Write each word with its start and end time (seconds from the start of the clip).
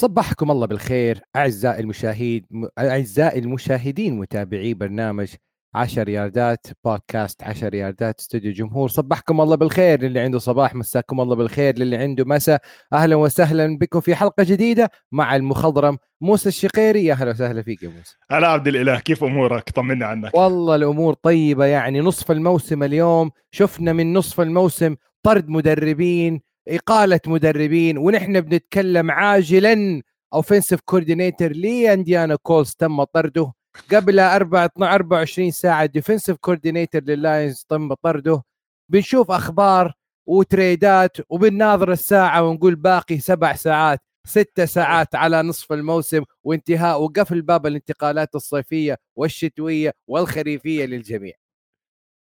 صبحكم 0.00 0.50
الله 0.50 0.66
بالخير 0.66 1.20
أعزائي 1.36 1.80
المشاهد 1.80 2.44
أعزائي 2.78 3.38
المشاهدين 3.38 4.18
متابعي 4.18 4.74
برنامج 4.74 5.28
10 5.74 6.10
ياردات 6.10 6.66
بودكاست 6.84 7.42
10 7.42 7.76
ياردات 7.76 8.20
استوديو 8.20 8.52
جمهور 8.52 8.88
صبحكم 8.88 9.40
الله 9.40 9.56
بالخير 9.56 10.02
للي 10.02 10.20
عنده 10.20 10.38
صباح 10.38 10.74
مساكم 10.74 11.20
الله 11.20 11.36
بالخير 11.36 11.78
للي 11.78 11.96
عنده 11.96 12.24
مساء 12.24 12.60
أهلا 12.92 13.16
وسهلا 13.16 13.78
بكم 13.78 14.00
في 14.00 14.14
حلقة 14.14 14.42
جديدة 14.44 14.90
مع 15.12 15.36
المخضرم 15.36 15.98
موسى 16.20 16.48
الشقيري. 16.48 17.04
يا 17.04 17.12
أهلا 17.12 17.30
وسهلا 17.30 17.62
فيك 17.62 17.82
يا 17.82 17.88
موسى. 17.88 18.16
هلا 18.30 18.48
عبد 18.48 18.68
الإله 18.68 18.98
كيف 18.98 19.24
أمورك؟ 19.24 19.70
طمنا 19.70 20.06
عنك. 20.06 20.34
والله 20.34 20.76
الأمور 20.76 21.14
طيبة 21.14 21.64
يعني 21.64 22.00
نصف 22.00 22.30
الموسم 22.30 22.82
اليوم 22.82 23.30
شفنا 23.50 23.92
من 23.92 24.12
نصف 24.12 24.40
الموسم 24.40 24.96
طرد 25.22 25.48
مدربين 25.48 26.40
إقالة 26.70 27.20
مدربين 27.26 27.98
ونحن 27.98 28.40
بنتكلم 28.40 29.10
عاجلا 29.10 30.02
offensive 30.34 30.80
coordinator 30.84 31.52
لإنديانا 31.52 32.36
كولز 32.36 32.74
تم 32.74 33.04
طرده. 33.04 33.52
قبل 33.92 34.20
24 34.20 35.50
ساعة 35.50 35.86
defensive 35.86 36.36
coordinator 36.36 37.02
لللاينز 37.02 37.66
تم 37.68 37.94
طرده. 37.94 38.42
بنشوف 38.88 39.30
أخبار 39.30 39.92
و 40.26 40.39
trade 40.39 41.03
ات 41.03 41.16
وبنناظر 41.30 41.92
الساعة 41.92 42.42
ونقول 42.42 42.74
باقي 42.74 43.18
سبع 43.18 43.54
ساعات 43.54 44.00
ست 44.26 44.60
ساعات 44.60 45.14
على 45.14 45.42
نصف 45.42 45.72
الموسم 45.72 46.22
وانتهاء 46.44 47.02
وقفل 47.02 47.42
باب 47.42 47.66
الانتقالات 47.66 48.34
الصيفية 48.34 48.96
والشتوية 49.16 49.92
والخريفية 50.08 50.84
للجميع. 50.84 51.32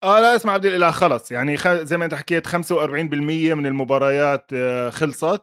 آه 0.04 0.20
لا 0.20 0.36
اسمع 0.36 0.54
عبد 0.54 0.66
الإله 0.66 0.92
خلص. 0.92 1.32
يعني. 1.32 1.58
زي 1.86 1.98
ما 1.98 2.06
أنت 2.06 2.14
حكيت 2.14 2.48
45% 2.48 3.54
من 3.54 3.66
المباريات 3.66 4.46
آه، 4.54 4.90
خلصت. 4.90 5.42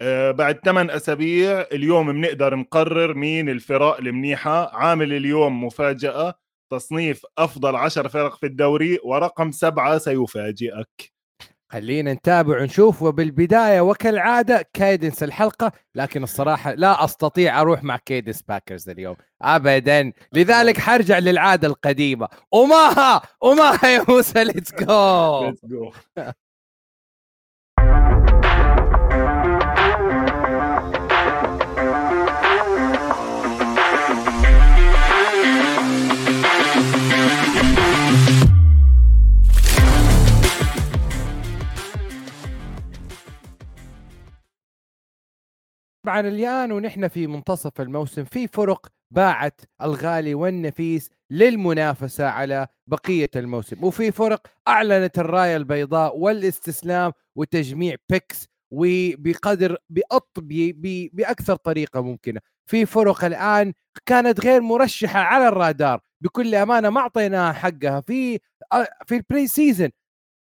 آه، 0.00 0.30
بعد 0.30 0.58
8 0.64 0.90
أسابيع 0.90 1.60
اليوم 1.72 2.12
بنقدر 2.12 2.54
نقرر 2.54 3.14
مين 3.14 3.48
الفرق 3.48 3.98
المنيحة. 3.98 4.76
عامل 4.76 5.12
اليوم 5.12 5.64
مفاجأة 5.64 6.34
تصنيف 6.72 7.22
أفضل 7.38 7.76
10 7.76 8.08
فرق 8.08 8.36
في 8.36 8.46
الدوري 8.46 8.98
ورقم 9.04 9.50
سبعة 9.50 9.98
سيفاجئك. 9.98 11.15
خلينا 11.76 12.12
نتابع 12.12 12.60
ونشوف 12.60 13.02
وبالبدايه 13.02 13.80
وكالعادة 13.80 14.68
cadence 14.72 15.22
الحلقة 15.22 15.72
لكن 15.94 16.22
الصراحة 16.22 16.72
لا 16.74 17.04
أستطيع 17.04 17.60
أروح 17.60 17.84
مع 17.84 17.96
cadence 17.96 18.42
باكرز 18.42 18.88
اليوم 18.88 19.16
ابدا. 19.42 20.12
لذلك 20.32 20.78
حرجع 20.78 21.18
للعادة 21.18 21.68
القديمة. 21.68 22.28
وماها 22.52 23.22
وماها 23.42 23.86
يا 23.86 24.04
موسى 24.08 24.44
ليتس 24.44 24.72
جو 24.74 25.90
طبعا 46.06 46.20
اليان 46.20 46.72
ونحن 46.72 47.08
في 47.08 47.26
منتصف 47.26 47.80
الموسم 47.80 48.24
في 48.24 48.48
فرق 48.48 48.86
باعت 49.10 49.60
الغالي 49.82 50.34
والنفيس 50.34 51.10
للمنافسة 51.30 52.26
على 52.26 52.66
بقية 52.86 53.30
الموسم. 53.36 53.84
وفي 53.84 54.12
فرق 54.12 54.46
أعلنت 54.68 55.18
الراية 55.18 55.56
البيضاء 55.56 56.18
والاستسلام 56.18 57.12
وتجميع 57.36 57.96
picks 58.10 58.48
وبقدر 58.70 59.76
بأطب 59.90 60.48
بأكثر 61.12 61.56
طريقة 61.56 62.00
ممكنة. 62.00 62.40
في 62.66 62.86
فرق 62.86 63.24
الآن 63.24 63.72
كانت 64.06 64.40
غير 64.40 64.60
مرشحة 64.60 65.20
على 65.20 65.48
الرادار 65.48 66.00
بكل 66.20 66.54
أمانة 66.54 66.90
ما 66.90 67.00
أعطيناها 67.00 67.52
حقها 67.52 68.00
في 68.00 68.38
في 69.06 69.16
ال 69.16 69.46
preseason 69.46 69.90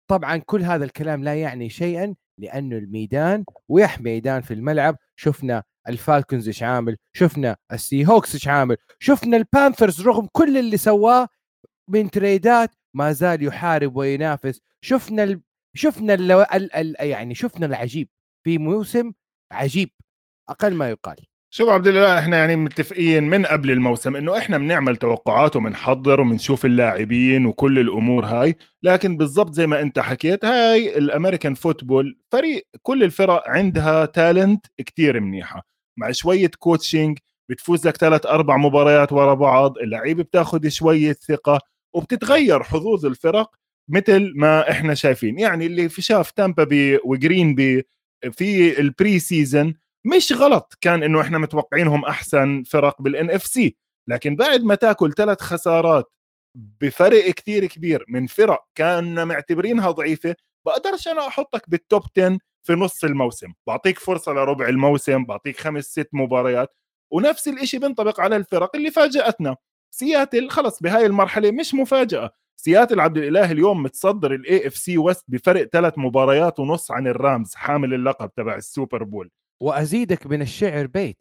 طبعا 0.08 0.38
كل 0.38 0.62
هذا 0.62 0.86
الكلام 0.86 1.24
لا 1.24 1.36
يعني 1.36 1.70
شيئا 1.70 2.16
لأنه 2.38 2.78
الميدان 2.78 3.46
ويضل 3.70 4.02
ميدان 4.02 4.42
في 4.42 4.54
الملعب 4.54 4.98
شفنا 5.22 5.64
الفالكونز 5.88 6.48
إيش 6.48 6.64
عامل 6.64 6.98
شفنا 7.14 7.58
السي 7.72 8.06
هوكس 8.08 8.34
إيش 8.34 8.48
عامل 8.48 8.78
شفنا 9.00 9.38
البانثرز 9.38 10.02
رغم 10.02 10.28
كل 10.32 10.58
اللي 10.58 10.78
سواه 10.78 11.28
من 11.90 12.12
trade 12.12 12.65
ات 12.65 12.76
ما 12.96 13.12
زال 13.12 13.44
يحارب 13.44 13.96
وينافس 13.96 14.62
شفنا 14.82 15.24
ال... 15.24 15.42
شفنا 15.76 16.14
ال... 16.14 16.32
ال... 16.32 16.76
ال... 16.76 16.96
يعني 17.08 17.36
شفنا 17.36 17.66
العجيب 17.66 18.10
في 18.44 18.58
موسم 18.58 19.14
عجيب 19.52 19.90
أقل 20.50 20.74
ما 20.74 20.90
يقال. 20.90 21.26
شوف 21.54 21.70
عبد 21.70 21.88
الله 21.88 22.20
إحنا 22.20 22.38
يعني 22.38 22.56
متفقين 22.56 23.24
من 23.24 23.46
قبل 23.46 23.72
الموسم 23.72 24.16
إنه 24.16 24.38
إحنا 24.38 24.58
بنعمل 24.58 24.96
توقعات 24.98 25.56
وبنحضر 25.56 26.22
وبنشوف 26.22 26.66
اللاعبين 26.66 27.46
وكل 27.46 27.80
الأمور 27.80 28.26
هاي 28.26 28.56
لكن 28.84 29.18
بالضبط 29.18 29.54
زي 29.54 29.68
ما 29.68 29.82
أنت 29.82 30.00
حكيت 30.00 30.46
هاي 30.46 30.98
ال 30.98 31.04
American 31.04 31.54
football 31.54 32.18
فريق 32.32 32.68
كل 32.82 33.04
الفرق 33.04 33.44
عندها 33.50 34.06
talent 34.06 34.66
كتير 34.78 35.20
منيحة 35.20 35.68
مع 35.98 36.12
شوية 36.12 36.52
coaching 36.60 37.18
بتفوز 37.50 37.88
لك 37.88 37.98
ثلاث 37.98 38.26
أربع 38.26 38.58
مباريات 38.58 39.12
ورا 39.12 39.34
بعض 39.34 39.78
اللعيبه 39.78 40.24
بتاخذ 40.24 40.68
شوية 40.70 41.14
ثقة 41.14 41.60
وبتتغير 41.94 42.64
حظوظ 42.64 43.06
الفرق 43.06 43.50
مثل 43.90 44.34
ما 44.36 44.72
إحنا 44.72 44.94
شايفين 44.94 45.40
يعني 45.40 45.66
اللي 45.66 45.90
في 45.90 46.02
شاف 46.02 46.32
تامبا 46.32 46.64
بي 46.64 47.00
وجرين 47.06 47.56
بي 47.56 47.84
في 48.32 48.80
ال 48.80 49.20
preseason 49.20 49.74
مش 50.06 50.34
غلط 50.34 50.78
كان 50.82 51.04
إنه 51.04 51.22
إحنا 51.22 51.38
متوقعينهم 51.38 52.06
أحسن 52.06 52.64
فرق 52.64 53.02
بال 53.02 53.32
NFC 53.32 53.78
لكن 54.10 54.36
بعد 54.36 54.64
ما 54.64 54.76
تاكل 54.76 55.14
ثلاث 55.14 55.42
خسارات 55.42 56.12
بفرق 56.56 57.30
كثير 57.30 57.66
كبير 57.66 58.06
من 58.08 58.28
فرق 58.28 58.64
كان 58.76 59.28
معتبرينها 59.28 59.92
ضعيفة 59.92 60.36
بقدرش 60.66 61.08
أنا 61.08 61.28
أحطك 61.28 61.70
بال 61.70 61.83
top 61.83 62.04
10 62.18 62.38
في 62.64 62.74
نص 62.74 63.04
الموسم. 63.04 63.54
بعطيك 63.68 64.00
فرصة 64.00 64.32
لربع 64.34 64.70
الموسم 64.70 65.26
بعطيك 65.26 65.60
خمس 65.60 65.84
ست 65.86 66.10
مباريات 66.14 66.76
ونفس 67.14 67.48
الشيء 67.48 67.80
بينطبق 67.80 68.20
على 68.22 68.36
الفرق 68.36 68.76
اللي 68.76 68.92
فاجأتنا. 68.92 69.56
سياتل 69.92 70.50
خلص 70.50 70.80
بهاي 70.82 71.06
المرحلة 71.06 71.52
مش 71.52 71.74
مفاجأة. 71.74 72.32
سياتل 72.58 73.00
عبد 73.00 73.18
الإله 73.18 73.52
اليوم 73.52 73.84
متصدر 73.84 74.34
ال 74.34 74.68
NFC 74.68 74.78
West 74.78 75.26
بفرق 75.28 75.64
ثلاث 75.66 75.94
مباريات 75.98 76.60
ونص 76.60 76.92
عن 76.92 77.08
الرامز 77.08 77.56
حامل 77.56 77.94
اللقب 77.94 78.32
تبع 78.36 78.56
السوبر 78.56 79.04
بول. 79.04 79.32
وأزيدك 79.62 80.28
من 80.28 80.42
الشعر 80.42 80.86
بيت. 80.86 81.18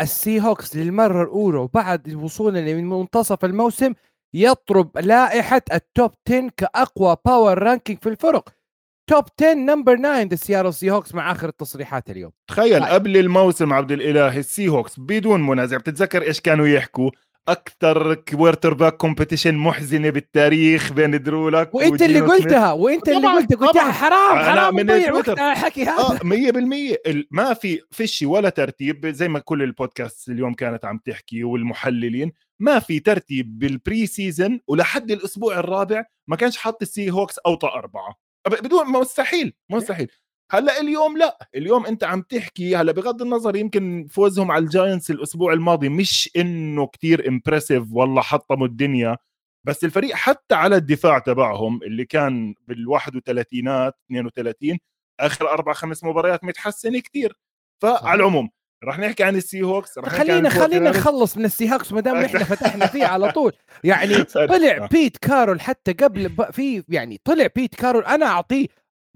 السي 0.00 0.40
هوكس 0.40 0.76
للمرة 0.76 1.22
الأولى 1.22 1.58
وبعد 1.58 2.14
وصولنا 2.14 2.74
من 2.74 2.88
منتصف 2.88 3.44
الموسم 3.44 3.94
يضرب 4.34 4.98
لائحة 4.98 5.62
ال 5.72 5.81
top 5.81 6.10
10 6.28 6.50
كأقوى 6.56 7.16
power 7.24 7.58
ranking 7.58 7.98
في 7.98 8.08
الفرق. 8.08 8.48
top 9.10 9.24
10 9.40 9.54
number 9.54 9.96
9 9.96 10.22
the 10.22 10.36
Seattle 10.36 10.74
Seahawks 10.74 11.14
مع 11.14 11.32
آخر 11.32 11.48
التصريحات 11.48 12.10
اليوم. 12.10 12.32
تخيل 12.46 12.80
طيب. 12.80 12.92
قبل 12.92 13.16
الموسم 13.16 13.72
عبد 13.72 13.92
الإله 13.92 14.38
السي 14.38 14.68
هوكس 14.68 15.00
بدون 15.00 15.46
منازع 15.46 15.76
بتتذكر 15.76 16.22
إيش 16.22 16.40
كانوا 16.40 16.66
يحكوا؟ 16.66 17.10
أكثر 17.48 18.14
quarterback 18.14 18.96
competition 18.96 19.54
محزنة 19.54 20.10
بالتاريخ 20.10 20.92
بين 20.92 21.22
درو 21.22 21.48
لوك 21.48 21.74
وإنت 21.74 22.02
اللي 22.02 22.20
قلتها 22.20 22.72
وإنت 22.72 23.08
اللي 23.08 23.28
قلتها 23.28 23.66
قلت 23.66 23.78
حرام 23.78 24.38
حرام 24.38 24.74
من 24.74 24.90
الحكي 24.90 25.84
هذا. 25.84 25.98
آه 25.98 26.18
100% 26.18 27.26
ما 27.30 27.54
في 27.54 27.80
فيش 27.90 28.22
ولا 28.22 28.48
ترتيب 28.48 29.06
زي 29.06 29.28
ما 29.28 29.38
كل 29.38 29.62
البودكاست 29.62 30.28
اليوم 30.28 30.54
كانت 30.54 30.84
عم 30.84 30.98
تحكي 30.98 31.44
والمحللين 31.44 32.32
ما 32.60 32.78
في 32.78 33.00
ترتيب 33.00 33.58
بال 33.58 34.06
preseason 34.06 34.60
ولحد 34.68 35.10
الأسبوع 35.10 35.58
الرابع 35.58 36.04
ما 36.28 36.36
كانش 36.36 36.56
حاط 36.56 36.82
السي 36.82 37.10
هوكس 37.10 37.38
أوطى 37.38 37.68
أربعة. 37.68 38.14
بدون 38.48 38.86
مستحيل 38.92 39.54
مستحيل. 39.70 40.10
هلأ 40.50 40.80
اليوم 40.80 41.18
لا. 41.18 41.48
اليوم 41.54 41.86
أنت 41.86 42.04
عم 42.04 42.22
تحكي 42.22 42.76
هلأ 42.76 42.92
بغض 42.92 43.22
النظر 43.22 43.56
يمكن 43.56 44.06
فوزهم 44.10 44.50
على 44.50 44.64
الجاينتس 44.64 45.10
الأسبوع 45.10 45.52
الماضي 45.52 45.88
مش 45.88 46.30
إنه 46.36 46.86
كتير 46.86 47.28
impressive 47.28 47.84
والله 47.92 48.22
حطموا 48.22 48.66
الدنيا 48.66 49.16
بس 49.66 49.84
الفريق 49.84 50.14
حتى 50.14 50.54
على 50.54 50.76
الدفاع 50.76 51.18
تبعهم 51.18 51.82
اللي 51.82 52.04
كان 52.04 52.54
بال31 52.72 53.18
32 53.28 54.78
آخر 55.20 55.50
أربع 55.50 55.72
خمس 55.72 56.04
مباريات 56.04 56.44
متحسن 56.44 56.98
كتير. 56.98 57.38
فعلى 57.82 58.20
العموم 58.20 58.50
رح 58.84 58.98
نحكي 58.98 59.24
عن 59.24 59.36
السي 59.36 59.62
هوكس 59.62 59.98
رح 59.98 60.08
خلينا 60.08 60.48
خلينا 60.48 60.90
نخلص 60.90 61.36
من 61.36 61.44
السي 61.44 61.74
هوكس 61.74 61.92
ما 61.92 62.00
دام 62.00 62.16
نحن 62.24 62.44
فتحنا 62.44 62.86
فيه 62.86 63.04
على 63.04 63.32
طول. 63.32 63.52
يعني 63.84 64.14
طلع 64.54 64.86
بيت 64.86 65.16
كارول 65.16 65.60
حتى 65.60 65.92
قبل 65.92 66.52
في 66.52 66.84
يعني 66.88 67.20
طلع 67.24 67.48
بيت 67.56 67.74
كارول 67.74 68.04
أنا 68.04 68.26
أعطيه 68.26 68.66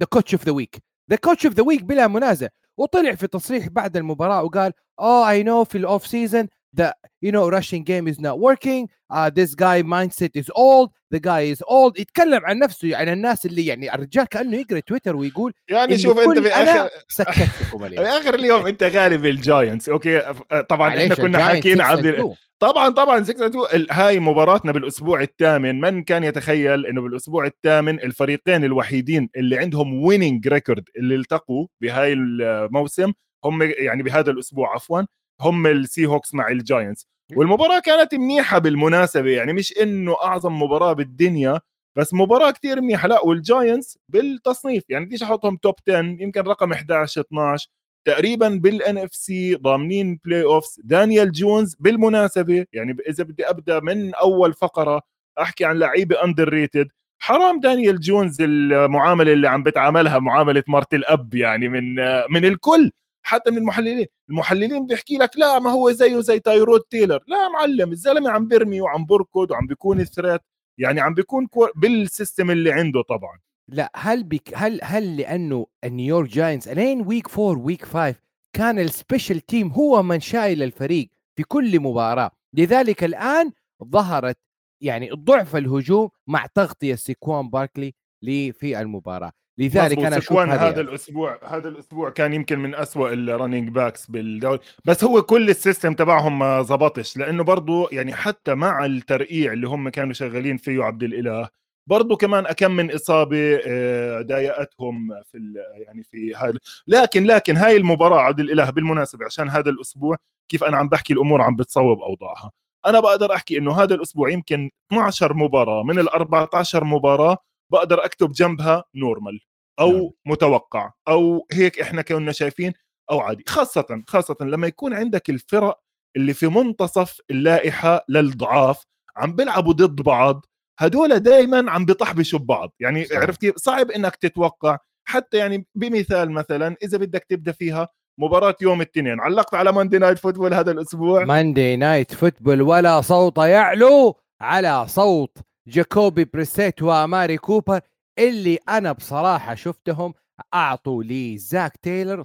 the 0.01 0.07
coach 0.07 0.35
of 0.35 0.45
the 0.45 0.53
week 0.53 0.94
the 1.11 1.17
coach 1.17 1.47
of 1.47 1.55
the 1.55 1.63
week 1.63 1.83
بلا 1.83 2.09
منازع. 2.09 2.49
وطلع 2.77 3.15
في 3.15 3.27
تصريح 3.27 3.69
بعد 3.69 3.97
المباراة 3.97 4.43
وقال 4.43 4.73
oh 5.01 5.31
I 5.31 5.43
know 5.43 5.65
في 5.65 5.79
ال 5.79 5.86
off 5.86 6.07
season 6.07 6.49
the 6.81 6.93
you 7.27 7.31
know 7.33 7.49
rushing 7.59 7.83
game 7.85 8.07
is 8.13 8.19
not 8.19 8.37
working. 8.49 8.83
Uh, 9.17 9.31
this 9.39 9.55
guy 9.55 9.79
mindset 9.97 10.33
is 10.41 10.49
old. 10.67 10.89
The 11.15 11.21
guy 11.21 11.43
is 11.55 11.63
old. 11.69 12.01
يتكلم 12.01 12.41
عن 12.45 12.59
نفسه 12.59 12.97
عن 12.97 13.09
الناس 13.09 13.47
اللي 13.47 13.67
يعني 13.67 13.95
الرجال 13.95 14.25
كأنه 14.25 14.57
يقرأ 14.57 14.81
تويتر 14.81 15.17
ويقول 15.17 15.53
يعني 15.69 15.99
شوف 15.99 16.19
أنت 16.19 16.39
في 16.39 16.49
اخر 16.49 16.91
سكتكم 17.09 17.89
في 17.89 18.01
آخر 18.01 18.35
اليوم 18.35 18.67
أنت 18.67 18.83
غالب 18.83 19.27
الجاينتس. 19.27 19.89
أوكي 19.89 20.23
طبعا 20.69 20.89
إحنا 20.89 21.15
كنا 21.15 21.45
حاكيين 21.45 21.75
6 21.77 21.85
عبد 21.85 22.03
and 22.03 22.07
ال- 22.07 22.15
2. 22.15 22.35
طبعا 22.63 22.89
طبعا 22.89 23.23
6 23.23 23.47
2 23.47 23.65
ال- 23.75 23.87
هاي 23.93 24.21
مباراتنا 24.21 24.73
بالأسبوع 24.73 25.21
الثامن. 25.23 25.81
من 25.81 26.03
كان 26.05 26.25
يتخيل 26.25 26.87
إنه 26.87 27.01
بالأسبوع 27.03 27.47
الثامن 27.47 28.01
الفريقين 28.01 28.65
الوحيدين 28.65 29.29
اللي 29.37 29.59
عندهم 29.59 30.05
ويننج 30.05 30.49
ريكورد 30.49 30.85
اللي 30.97 31.15
التقوا 31.15 31.67
بهاي 31.83 32.13
الموسم 32.13 33.13
هم 33.45 33.63
يعني 33.63 34.03
بهذا 34.03 34.31
الأسبوع 34.31 34.75
عفوا 34.75 35.03
هم 35.41 35.67
السي 35.67 36.07
هوكس 36.07 36.35
مع 36.35 36.49
الجاينتس. 36.49 37.07
والمباراة 37.37 37.79
كانت 37.81 38.15
منيحة 38.15 38.59
بالمناسبة 38.59 39.31
يعني 39.31 39.53
مش 39.53 39.75
إنه 39.83 40.17
أعظم 40.25 40.63
مباراة 40.63 40.93
بالدنيا 40.93 41.61
بس 41.99 42.15
مباراة 42.15 42.51
كتير 42.51 42.81
منيحة. 42.81 43.09
لا 43.09 43.21
والجاينتس 43.21 43.99
بالتصنيف 44.09 44.85
يعني 44.89 45.05
بديش 45.05 45.23
أحطهم 45.23 45.57
توب 45.57 45.75
10 45.89 45.99
يمكن 46.21 46.41
رقم 46.41 46.73
11 46.73 47.21
12 47.21 47.69
تقريبا 48.05 48.49
بال 48.49 48.99
NFC 48.99 49.55
ضامنين 49.55 50.19
playoffs 50.25 50.81
دانيال 50.85 51.33
جونز 51.33 51.77
بالمناسبة 51.81 52.67
يعني 52.73 52.97
إذا 53.09 53.25
بدي 53.25 53.51
أبدأ 53.51 53.81
من 53.81 54.15
أول 54.15 54.53
فقرة 54.55 55.03
أحكي 55.41 55.65
عن 55.65 55.79
لعيبة 55.79 56.25
underrated 56.25 56.89
حرام 57.19 57.61
دانيال 57.61 58.01
جونز 58.01 58.37
المعاملة 58.41 59.33
اللي 59.33 59.49
عم 59.49 59.63
بتعاملها 59.63 60.19
معاملة 60.19 60.63
مرت 60.69 60.95
الأب 60.95 61.35
يعني 61.35 61.69
من 61.69 61.95
من 62.31 62.45
الكل 62.45 62.91
حتى 63.27 63.51
من 63.51 63.59
المحللين. 63.59 64.07
المحللين 64.31 64.87
بيحكي 64.87 65.17
لك 65.17 65.31
لا 65.37 65.59
ما 65.59 65.71
هو 65.71 65.91
زيه 65.91 66.21
زي 66.21 66.39
تايرود 66.41 66.81
تيلر 66.81 67.21
لا 67.27 67.49
معلم 67.49 67.93
الزلمة 67.93 68.31
عم 68.31 68.49
برمي 68.49 68.81
وعم 68.81 69.07
بركض 69.07 69.51
وعم 69.51 69.67
بيكون 69.67 70.05
threat 70.05 70.41
يعني 70.79 71.01
عم 71.01 71.15
بيكون 71.15 71.47
كو- 71.47 71.69
بال 71.77 71.95
system 71.95 72.51
اللي 72.51 72.73
عنده 72.73 73.03
طبعا. 73.03 73.39
لا 73.69 73.93
هل 73.97 74.25
بك 74.25 74.51
هل 74.55 74.81
هل 74.83 75.17
لأنه 75.17 75.67
النيويورك 75.85 76.31
جاينتس 76.31 76.69
الين 76.69 77.07
ويك 77.07 77.39
4 77.39 77.65
ويك 77.65 77.85
5 77.85 78.15
كان 78.53 78.79
السبيشال 78.79 79.41
تيم 79.41 79.69
هو 79.69 80.03
من 80.03 80.21
شايل 80.21 80.63
الفريق 80.63 81.09
في 81.37 81.43
كل 81.43 81.81
مباراة. 81.81 82.31
لذلك 82.55 83.05
الآن 83.05 83.53
ظهرت 83.85 84.39
يعني 84.81 85.11
ضعف 85.11 85.57
الهجوم 85.57 86.09
مع 86.27 86.47
تغطية 86.47 86.95
سيكوان 86.95 87.51
باركلي 87.51 87.95
لي 88.23 88.53
في 88.53 88.81
المباراة. 88.81 89.33
لذلك. 89.59 89.99
أنا 89.99 90.09
أشوف 90.09 90.25
سكوان 90.25 90.51
هذا 90.51 90.69
هذا 90.69 90.81
الأسبوع 90.81 91.41
هذا 91.45 91.69
الأسبوع 91.69 92.11
كان 92.11 92.35
يمكن 92.35 92.59
من 92.59 92.75
أسوأ 92.75 93.13
الرننج 93.13 93.69
باكس 93.69 94.07
بالدوري. 94.07 94.59
بس 94.85 95.05
هو 95.05 95.23
كل 95.23 95.51
السيستم 95.51 95.95
تبعهم 95.95 96.39
ما 96.39 96.63
زبطش 96.63 97.17
لأنه 97.17 97.45
برضه 97.45 97.89
يعني 97.93 98.15
حتى 98.15 98.55
مع 98.55 98.85
الترقيع 98.85 99.53
اللي 99.53 99.69
هم 99.69 99.89
كانوا 99.89 100.13
شغالين 100.13 100.57
فيه 100.57 100.83
عبد 100.83 101.03
الإله 101.03 101.49
برضه 101.87 102.17
كمان 102.17 102.47
أكم 102.47 102.71
من 102.71 102.95
إصابة 102.95 103.61
آه، 103.67 104.23
ضايقتهم 104.23 105.23
في 105.25 105.55
يعني 105.75 106.03
في 106.03 106.35
هذا 106.35 106.59
لكن 106.87 107.25
لكن 107.25 107.57
هاي 107.57 107.77
المباراة 107.77 108.21
عبد 108.21 108.41
الإله 108.41 108.71
بالمناسبة 108.71 109.25
عشان 109.25 109.49
هذا 109.49 109.71
الأسبوع 109.71 110.17
كيف 110.49 110.65
أنا 110.65 110.77
عم 110.77 110.89
بحكي 110.89 111.13
الأمور 111.13 111.43
عم 111.43 111.57
بتصوب 111.57 112.01
أوضاعها 112.01 112.51
أنا 112.87 113.01
بقدر 113.01 113.35
أحكي 113.35 113.59
إنه 113.59 113.83
هذا 113.83 113.95
الأسبوع 113.95 114.31
يمكن 114.31 114.71
12 114.93 115.35
مباراة 115.35 115.83
من 115.83 115.99
ال 115.99 116.09
14 116.09 116.85
مباراة 116.85 117.39
بقدر 117.73 118.05
أكتب 118.05 118.33
جنبها 118.33 118.85
نورمال 118.95 119.41
نعم. 119.81 119.89
أو 119.89 120.15
متوقع 120.27 120.93
أو 121.09 121.47
هيك 121.53 121.81
إحنا 121.81 122.03
كنا 122.03 122.33
شايفين 122.33 122.73
أو 123.11 123.21
عادي 123.21 123.45
خاصة 123.49 124.03
خاصة 124.07 124.37
لما 124.41 124.67
يكون 124.67 124.95
عندك 124.95 125.31
الفرق 125.31 125.81
اللي 126.17 126.35
في 126.35 126.47
منتصف 126.47 127.21
اللائحة 127.31 128.05
للضعاف 128.09 128.85
عم 129.17 129.37
بيلعبوا 129.37 129.73
ضد 129.73 130.03
بعض 130.03 130.47
هدول 130.79 131.21
دائما 131.21 131.71
عم 131.71 131.85
بيطحبشوا 131.85 132.39
ببعض. 132.39 132.73
يعني 132.81 133.05
صحيح. 133.05 133.21
عرفت 133.21 133.41
كيف؟ 133.41 133.57
صعب 133.57 133.91
إنك 133.91 134.17
تتوقع. 134.17 134.79
حتى 135.09 135.37
يعني 135.37 135.67
بمثال 135.75 136.31
مثلا 136.31 136.77
إذا 136.83 136.99
بدك 136.99 137.25
تبدأ 137.29 137.53
فيها 137.53 137.89
مباراة 138.19 138.57
يوم 138.61 138.81
الاثنين. 138.81 139.21
علقت 139.21 139.55
على 139.55 139.73
Monday 139.73 139.99
Night 139.99 140.19
Football 140.19 140.55
هذا 140.55 140.71
الأسبوع. 140.71 141.25
Monday 141.25 141.77
Night 141.77 142.15
Football 142.15 142.63
ولا 142.63 143.01
صوت 143.01 143.39
يعلو 143.39 144.21
على 144.41 144.89
صوت 144.89 145.39
جاكوبي 145.69 146.25
بريسيت 146.25 146.83
واماري 146.83 147.39
كوبر. 147.39 147.81
اللي 148.19 148.59
أنا 148.69 148.93
بصراحة 148.93 149.55
شفتهم 149.55 150.15
أعطوا 150.55 151.03
لي 151.03 151.39
زاك 151.39 151.77
تايلر 151.77 152.23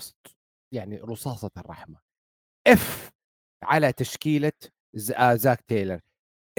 يعني 0.74 0.98
رصاصة 0.98 1.52
الرحمة. 1.58 1.98
اف 2.68 3.12
على 3.64 3.92
تشكيلة 3.92 4.52
آه، 5.16 5.36
زاك 5.36 5.62
تايلر. 5.62 6.00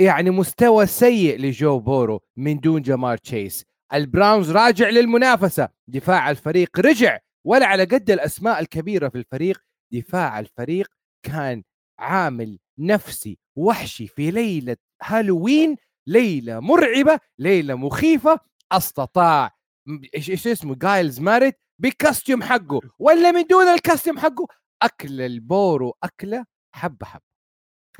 يعني 0.00 0.30
مستوى 0.30 0.86
سيء 0.86 1.38
لجو 1.40 1.78
بورو 1.78 2.20
من 2.36 2.60
دون 2.60 2.82
جمار 2.82 3.16
تشيس. 3.16 3.64
البراونز 3.94 4.50
راجع 4.50 4.88
للمنافسة. 4.88 5.68
دفاع 5.88 6.30
الفريق 6.30 6.80
رجع 6.80 7.18
ولا 7.46 7.66
على 7.66 7.84
قد 7.84 8.10
الأسماء 8.10 8.60
الكبيرة 8.60 9.08
في 9.08 9.18
الفريق. 9.18 9.60
دفاع 9.92 10.40
الفريق 10.40 10.88
كان 11.26 11.62
عامل 11.98 12.58
نفسي 12.78 13.38
وحشي 13.56 14.06
في 14.06 14.30
ليلة 14.30 14.76
هالوين 15.02 15.76
ليلة 16.06 16.60
مرعبة 16.60 17.20
ليلة 17.38 17.74
مخيفة. 17.74 18.40
أستطاع 18.72 19.50
إيش 20.14 20.30
إيش 20.30 20.46
اسمه 20.46 20.74
مايلز 20.74 21.20
جاريت 21.20 21.60
بال 21.78 21.93
costume 21.93 22.42
حقه. 22.42 22.80
ولا 22.98 23.32
من 23.32 23.42
دون 23.42 23.68
ال 23.68 23.75
costume 23.75 24.18
حقه. 24.18 24.46
أكل 24.82 25.20
البورو 25.20 25.96
أكلة 26.02 26.44
حبة 26.74 27.06
حبة. 27.06 27.29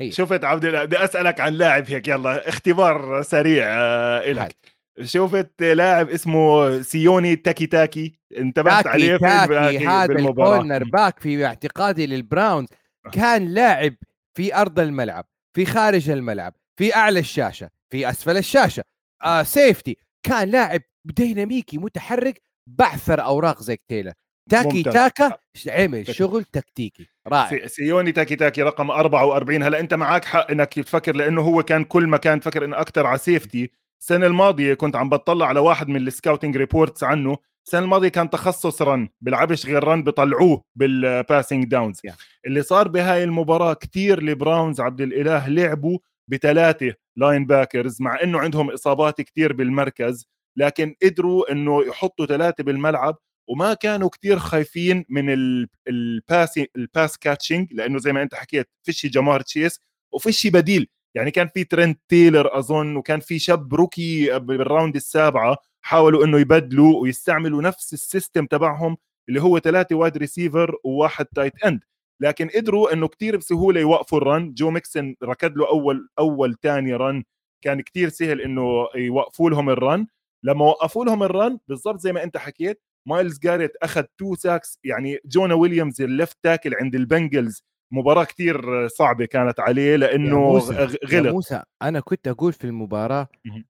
تخيل. 0.09 0.13
شفت 0.13 0.43
عبد 0.43 0.65
الله 0.65 0.85
بدي 0.85 0.97
أسألك 1.03 1.39
عن 1.39 1.53
لاعب 1.53 1.83
هيك 1.87 2.07
يلا 2.07 2.49
اختبار 2.49 3.21
سريع 3.21 3.65
آه 3.67 4.31
لك 4.31 4.55
شفت 5.03 5.63
لاعب 5.63 6.09
اسمه 6.09 6.81
سيوني 6.81 7.35
تاكي 7.35 7.65
تاكي 7.67 8.19
انتبهت 8.37 8.83
تاكي 8.83 8.89
عليه 8.89 9.17
في 9.17 9.47
تاكي 9.47 9.87
هذا 9.87 10.13
ال 10.13 10.23
corner 10.23 10.83
back 10.83 11.19
في 11.19 11.45
اعتقادي 11.45 12.05
للبراونز. 12.07 12.67
كان 13.11 13.47
لاعب 13.47 13.93
في 14.37 14.55
أرض 14.55 14.79
الملعب 14.79 15.25
في 15.55 15.65
خارج 15.65 16.09
الملعب 16.09 16.53
في 16.79 16.95
أعلى 16.95 17.19
الشاشة 17.19 17.69
في 17.89 18.09
أسفل 18.09 18.37
الشاشة 18.37 18.83
آه 19.23 19.43
safety 19.43 19.97
كان 20.23 20.49
لاعب 20.49 20.81
ديناميكي 21.05 21.77
متحرك 21.77 22.41
بعثر 22.67 23.21
أوراق 23.21 23.61
زاك 23.61 23.77
تايلر 23.87 24.13
تاكي 24.49 24.77
ممتاز. 24.77 24.93
تاكا 24.93 25.37
عمل 25.67 26.15
شغل 26.15 26.43
تكتيكي. 26.43 27.07
رائع. 27.27 27.49
سي- 27.49 27.67
سيوني 27.67 28.11
تاكي 28.11 28.35
تاكي 28.35 28.61
رقم 28.63 28.91
44 28.91 29.63
هلا 29.63 29.79
أنت 29.79 29.93
معك 29.93 30.25
حق 30.25 30.51
إنك 30.51 30.73
تفكر 30.73 31.15
لأنه 31.15 31.41
هو 31.41 31.63
كان 31.63 31.83
كل 31.83 32.07
ما 32.07 32.17
كان 32.17 32.39
تفكر 32.39 32.65
انه 32.65 32.81
أكثر 32.81 33.05
على 33.07 33.17
safety 33.17 33.71
السنة 34.01 34.27
الماضية 34.27 34.73
كنت 34.73 34.95
عم 34.95 35.09
بطلع 35.09 35.45
على 35.47 35.59
واحد 35.59 35.87
من 35.89 36.07
ال 36.07 36.13
scouting 36.13 36.57
reports 36.57 37.03
عنه. 37.03 37.37
السنة 37.67 37.81
الماضية 37.81 38.07
كان 38.09 38.29
تخصص 38.29 38.81
run 38.81 39.09
بيلعبش 39.21 39.65
غير 39.65 39.83
run 39.83 40.03
بيطلعوه 40.03 40.63
بال 40.75 40.95
passing 40.95 41.65
downs 41.65 41.99
Yeah. 42.07 42.13
اللي 42.45 42.61
صار 42.63 42.87
بهاي 42.87 43.23
المباراة 43.23 43.73
كتير 43.73 44.17
البراونز 44.19 44.81
عبد 44.81 45.01
الإله 45.01 45.47
لعبوا 45.49 45.99
بثلاثه 46.31 46.93
linebackers 47.17 48.01
مع 48.01 48.19
إنه 48.23 48.39
عندهم 48.39 48.71
إصابات 48.71 49.21
كتير 49.21 49.53
بالمركز 49.53 50.25
لكن 50.57 50.95
قدروا 51.03 51.51
إنه 51.51 51.83
يحطوا 51.87 52.25
ثلاثة 52.25 52.63
بالملعب. 52.63 53.17
وما 53.51 53.73
كانوا 53.73 54.09
كتير 54.09 54.39
خايفين 54.39 55.05
من 55.09 55.29
ال- 55.33 55.67
ال 55.87 56.01
pass 56.01 56.59
ال 56.75 56.83
pass 56.83 57.17
catching 57.17 57.73
لأنه 57.73 57.99
زي 57.99 58.13
ما 58.13 58.21
أنت 58.21 58.35
حكيت 58.35 58.69
فيش 58.83 59.05
جمار 59.05 59.41
تشيس 59.41 59.79
وفيش 60.13 60.47
بديل. 60.47 60.87
يعني 61.15 61.31
كان 61.31 61.47
في 61.47 61.63
ترنت 61.63 61.99
تيلر 62.07 62.57
أظن 62.59 62.95
وكان 62.95 63.19
في 63.19 63.39
شاب 63.39 63.73
rookie 63.73 64.39
بال 64.39 64.55
round 64.55 64.95
السابعة 64.95 65.57
حاولوا 65.81 66.25
إنه 66.25 66.39
يبدلوا 66.39 67.01
ويستعملوا 67.01 67.61
نفس 67.61 67.93
ال 67.93 68.00
system 68.00 68.45
تبعهم 68.45 68.97
اللي 69.29 69.41
هو 69.41 69.59
ثلاثة 69.59 69.95
wide 69.95 70.17
receiver 70.17 70.75
وواحد 70.83 71.25
tight 71.25 71.63
end 71.65 71.79
لكن 72.21 72.47
قدروا 72.55 72.93
إنه 72.93 73.07
كتير 73.07 73.37
بسهولة 73.37 73.79
يوقفوا 73.81 74.17
ال 74.17 74.24
run. 74.24 74.53
جو 74.53 74.69
ميكسن 74.71 75.15
ركض 75.23 75.57
له 75.57 75.67
أول 75.69 76.09
أول 76.19 76.55
ثاني 76.63 76.93
run 76.95 77.23
كان 77.63 77.81
كتير 77.81 78.09
سهل 78.09 78.41
إنه 78.41 78.87
يوقفوا 78.95 79.49
لهم 79.49 79.69
ال 79.69 79.78
run 79.78 80.07
لما 80.43 80.65
وقفوا 80.65 81.05
لهم 81.05 81.23
ال 81.23 81.32
run 81.32 81.59
بالضبط 81.67 81.99
زي 81.99 82.13
ما 82.13 82.23
أنت 82.23 82.37
حكيت 82.37 82.81
مايلز 83.07 83.39
جاريت 83.39 83.71
أخذ 83.83 84.03
two 84.17 84.35
sacks 84.35 84.79
يعني 84.83 85.19
جونا 85.25 85.53
ويليامز 85.53 86.01
ال 86.01 86.08
left 86.08 86.37
tackle 86.43 86.75
عند 86.75 86.95
البنجلز 86.95 87.63
مباراة 87.93 88.23
كتير 88.23 88.87
صعبة 88.87 89.25
كانت 89.25 89.59
عليه 89.59 89.91
يا 89.91 89.97
لأنه 89.97 90.39
موسى، 90.39 90.73
غ- 90.73 90.95
يا 91.13 91.19
غلط. 91.19 91.33
موسى 91.33 91.63
أنا 91.81 91.99
كنت 91.99 92.27
أقول 92.27 92.53
في 92.53 92.63
المباراة 92.63 93.27
مهم. 93.45 93.65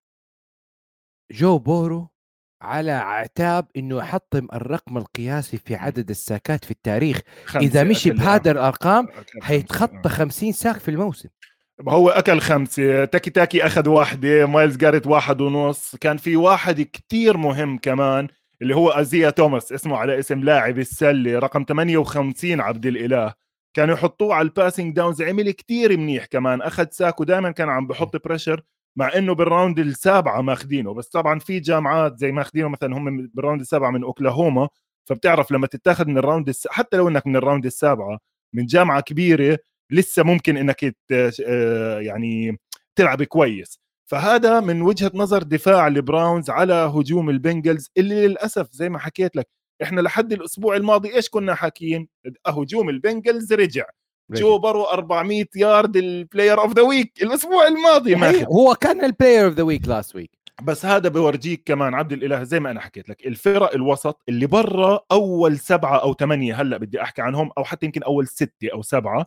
جو 1.31 1.57
بورو 1.59 2.07
على 2.61 2.91
أعتاب 2.91 3.67
إنه 3.77 3.97
يحطم 3.97 4.47
الرقم 4.53 4.97
القياسي 4.97 5.57
في 5.57 5.75
عدد 5.75 6.09
ال 6.09 6.19
sack 6.19 6.56
ات 6.56 6.65
في 6.65 6.71
التاريخ. 6.71 7.21
إذا 7.55 7.83
مشي 7.83 8.09
أكل- 8.11 8.15
بهذا 8.15 8.51
الأرقام. 8.51 9.07
حيتخطى 9.41 10.09
50 10.09 10.51
sack 10.51 10.77
في 10.77 10.91
الموسم. 10.91 11.29
هو 11.89 12.09
أكل 12.09 12.39
خمسة 12.39 13.05
تاكي 13.05 13.29
تاكي 13.29 13.65
أخذ 13.65 13.89
واحدة 13.89 14.45
مايلز 14.45 14.77
جاريت 14.77 15.07
واحد 15.07 15.41
ونص 15.41 15.95
كان 15.95 16.17
في 16.17 16.35
واحد 16.35 16.81
كتير 16.81 17.37
مهم 17.37 17.77
كمان 17.77 18.27
اللي 18.61 18.75
هو 18.75 18.89
أزيا 18.89 19.29
توماس 19.29 19.71
اسمه 19.73 19.97
على 19.97 20.19
اسم 20.19 20.39
لاعب 20.43 20.79
السلة 20.79 21.39
رقم 21.39 21.65
58 21.67 22.61
عبد 22.61 22.85
الإله. 22.85 23.33
كانوا 23.73 23.95
يحطوه 23.95 24.33
على 24.35 24.45
ال 24.45 24.52
passing 24.52 24.95
downs 24.95 25.21
عمل 25.21 25.51
كتير 25.51 25.97
منيح 25.97 26.25
كمان. 26.25 26.61
أخذ 26.61 26.87
sack 26.91 27.19
ودائما 27.21 27.51
كان 27.51 27.69
عم 27.69 27.87
بحط 27.87 28.25
pressure 28.27 28.61
مع 28.95 29.11
إنه 29.17 29.35
بال 29.35 29.48
round 29.48 29.79
السابعة 29.79 30.41
ماخذينه 30.41 30.93
بس 30.93 31.07
طبعا 31.09 31.39
في 31.39 31.59
جامعات 31.59 32.17
زي 32.17 32.31
ماخذينه 32.31 32.69
مثلا 32.69 32.97
هم 32.97 33.27
بال 33.27 33.37
round 33.37 33.61
السابعة 33.61 33.91
من 33.91 34.03
أوكلاهوما 34.03 34.69
فبتعرف 35.05 35.51
لما 35.51 35.67
تتاخذ 35.67 36.07
من 36.07 36.17
ال 36.17 36.23
round 36.23 36.49
الس... 36.49 36.67
حتى 36.67 36.97
لو 36.97 37.07
إنك 37.07 37.27
من 37.27 37.35
ال 37.35 37.40
round 37.40 37.65
السابعة 37.65 38.19
من 38.53 38.65
جامعة 38.65 39.01
كبيرة 39.01 39.59
لسه 39.91 40.23
ممكن 40.23 40.57
إنك 40.57 40.95
آه، 41.47 41.99
يعني 41.99 42.59
تلعب 42.95 43.23
كويس. 43.23 43.79
فهذا 44.11 44.59
من 44.59 44.81
وجهة 44.81 45.11
نظر 45.13 45.43
دفاع 45.43 45.87
البراونز 45.87 46.49
على 46.49 46.73
هجوم 46.73 47.29
البنجلز 47.29 47.91
اللي 47.97 48.27
للأسف 48.27 48.67
زي 48.71 48.89
ما 48.89 48.99
حكيت 48.99 49.35
لك 49.35 49.47
إحنا 49.83 50.01
لحد 50.01 50.33
الأسبوع 50.33 50.75
الماضي 50.75 51.15
إيش 51.15 51.29
كنا 51.29 51.55
حاكيين؟ 51.55 52.07
هجوم 52.47 52.89
البنجلز 52.89 53.53
رجع. 53.53 53.85
جو 54.31 54.57
برو 54.57 54.83
400 54.83 55.45
yard 55.55 55.97
ال 55.97 56.06
player 56.06 56.61
of 56.61 56.73
the 56.73 56.81
week 56.81 57.23
الأسبوع 57.23 57.67
الماضي 57.67 58.15
ما 58.15 58.43
هو 58.43 58.75
كان 58.75 59.05
ال 59.05 59.11
player 59.11 59.45
of 59.45 59.53
the 59.53 59.63
week 59.63 59.87
last 59.87 60.15
week 60.15 60.31
بس 60.63 60.85
هذا 60.85 61.09
بورجيك 61.09 61.63
كمان 61.65 61.93
عبد 61.93 62.11
الإله 62.11 62.43
زي 62.43 62.59
ما 62.59 62.71
أنا 62.71 62.79
حكيت 62.79 63.09
لك 63.09 63.27
الفرق 63.27 63.73
الوسط 63.73 64.21
اللي 64.29 64.45
برا 64.45 64.99
أول 65.11 65.59
سبعة 65.59 65.97
أو 65.97 66.13
ثمانية 66.13 66.61
هلأ 66.61 66.77
بدي 66.77 67.01
أحكي 67.01 67.21
عنهم 67.21 67.51
أو 67.57 67.63
حتى 67.63 67.85
يمكن 67.85 68.03
أول 68.03 68.27
ستة 68.27 68.69
أو 68.73 68.81
سبعة 68.81 69.25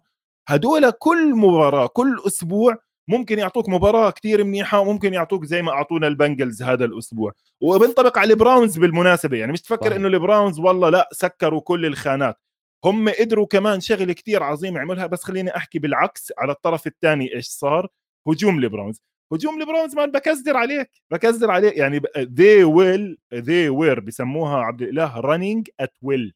هدول 0.48 0.90
كل 0.90 1.34
مباراة 1.34 1.86
كل 1.86 2.22
أسبوع 2.26 2.78
ممكن 3.08 3.38
يعطوك 3.38 3.68
مباراة 3.68 4.10
كثير 4.10 4.44
منيحة 4.44 4.80
وممكن 4.80 5.14
يعطوك 5.14 5.44
زي 5.44 5.62
ما 5.62 5.72
أعطونا 5.72 6.06
البنجلز 6.06 6.62
هذا 6.62 6.84
الأسبوع. 6.84 7.32
وبنطبق 7.60 8.18
على 8.18 8.32
البراونز 8.32 8.78
بالمناسبة 8.78 9.36
يعني 9.36 9.52
مش 9.52 9.62
تفكر 9.62 9.96
إنه 9.96 10.08
البراونز 10.08 10.58
والله 10.58 10.88
لا 10.90 11.08
سكروا 11.12 11.60
كل 11.60 11.86
الخانات. 11.86 12.36
هم 12.84 13.08
قدروا 13.08 13.46
كمان 13.46 13.80
شغلة 13.80 14.12
كثير 14.12 14.42
عظيم 14.42 14.76
يعملها 14.76 15.06
بس 15.06 15.22
خليني 15.22 15.56
أحكي 15.56 15.78
بالعكس 15.78 16.32
على 16.38 16.52
الطرف 16.52 16.86
الثاني 16.86 17.34
إيش 17.34 17.46
صار؟ 17.46 17.88
هجوم 18.28 18.58
البراونز. 18.58 19.02
هجوم 19.32 19.60
البراونز 19.60 19.94
ما 19.94 20.06
بكذب 20.06 20.56
عليك 20.56 20.90
بكذب 21.10 21.50
عليك 21.50 21.76
يعني 21.76 22.00
they 22.16 22.64
will 22.66 23.16
they 23.34 23.70
were 23.80 24.00
بسموها 24.00 24.56
عبد 24.56 24.82
الإله 24.82 25.20
running 25.20 25.62
at 25.82 25.90
will. 26.06 26.32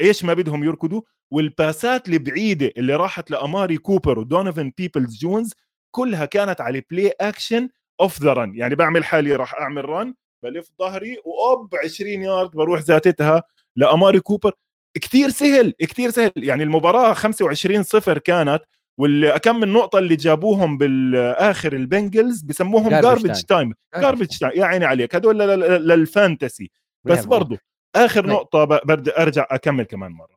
إيش 0.00 0.24
ما 0.24 0.34
بدهم 0.34 0.64
يركضوا؟ 0.64 1.02
والباسات 1.30 2.08
البعيدة 2.08 2.72
اللي 2.76 2.96
راحت 2.96 3.30
لأماري 3.30 3.76
كوبر 3.78 4.18
ودونيفن 4.18 4.72
بيبلز 4.78 5.18
جونز 5.18 5.54
كلها 5.96 6.24
كانت 6.24 6.60
على 6.60 6.82
play 6.90 7.12
action 7.20 7.68
off 8.00 8.22
the 8.22 8.32
run 8.32 8.56
يعني 8.56 8.74
بعمل 8.74 9.04
حالي 9.04 9.36
راح 9.36 9.54
أعمل 9.54 9.84
run 9.88 10.14
بلف 10.42 10.70
ظهري 10.78 11.16
وأوب 11.24 11.74
20 11.84 12.10
يارد 12.10 12.50
بروح 12.50 12.80
ذاتتها 12.80 13.42
لأماري 13.76 14.20
كوبر. 14.20 14.52
كثير 14.94 15.28
سهل 15.28 15.74
كثير 15.78 16.10
سهل. 16.10 16.32
يعني 16.36 16.62
المباراة 16.62 17.12
25 17.12 17.82
صفر 17.82 18.18
كانت 18.18 18.62
والكم 18.98 19.60
من 19.60 19.72
نقطة 19.72 19.98
اللي 19.98 20.16
جابوهم 20.16 20.78
بالآخر 20.78 21.72
البنجلز 21.72 22.42
بسموهم 22.42 22.88
garbage 22.88 23.42
time 23.42 23.74
garbage 23.96 24.26
time 24.26 24.52
يا 24.54 24.64
عيني 24.64 24.84
عليك. 24.84 25.14
هدول 25.14 25.38
لل 25.38 25.67
fantasy 25.67 26.70
بس 27.04 27.24
برضو 27.24 27.56
آخر 27.96 28.20
طيب. 28.20 28.30
نقطة 28.30 28.64
بدي 28.64 29.16
أرجع 29.18 29.46
أكمل 29.50 29.84
كمان 29.84 30.12
مرة. 30.12 30.35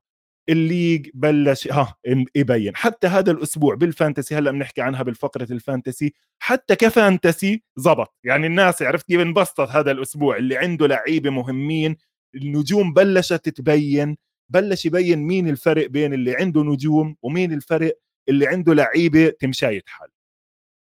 ال 0.50 0.58
league 0.58 1.10
بلش 1.13 1.68
ها 1.68 1.96
يبين. 2.36 2.75
حتى 2.75 3.08
هذا 3.08 3.32
الأسبوع 3.32 3.75
بال 3.75 3.89
fantasy 3.89 4.36
هلأ 4.36 4.51
بنحكي 4.51 4.82
عنها 4.82 5.03
بالفقرة 5.03 5.48
ال 5.51 5.59
fantasy 5.59 6.13
حتى 6.39 6.75
ك 6.75 6.87
fantasy 6.87 7.63
زبط. 7.77 8.15
يعني 8.24 8.48
الناس 8.48 8.82
عرفت 8.82 9.08
كيف 9.08 9.22
انبسطت 9.22 9.70
هذا 9.70 9.91
الأسبوع؟ 9.91 10.38
اللي 10.38 10.58
عنده 10.58 10.88
لعيبة 10.88 11.29
مهمين 11.29 11.98
النجوم 12.36 12.94
بلشت 12.94 13.50
تبين. 13.50 14.18
بلش 14.50 14.86
يبين 14.86 15.20
مين 15.20 15.50
الفرق 15.50 15.88
بين 15.88 16.13
اللي 16.13 16.36
عنده 16.36 16.63
نجوم 16.63 17.15
ومين 17.22 17.53
الفرق 17.53 18.00
اللي 18.29 18.48
عنده 18.48 18.74
لعيبة 18.74 19.29
تمشاية 19.29 19.82
حال 19.86 20.10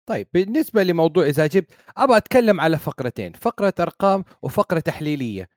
طيب 0.09 0.28
بالنسبة 0.35 0.83
لموضوع 0.83 1.26
إذا 1.26 1.47
جبت 1.47 1.71
أبغى 1.97 2.16
أتكلم 2.16 2.61
على 2.61 2.78
فقرتين 2.78 3.33
فقرة 3.33 3.75
أرقام 3.80 4.25
وفقرة 4.42 4.80
تحليلية. 4.80 5.49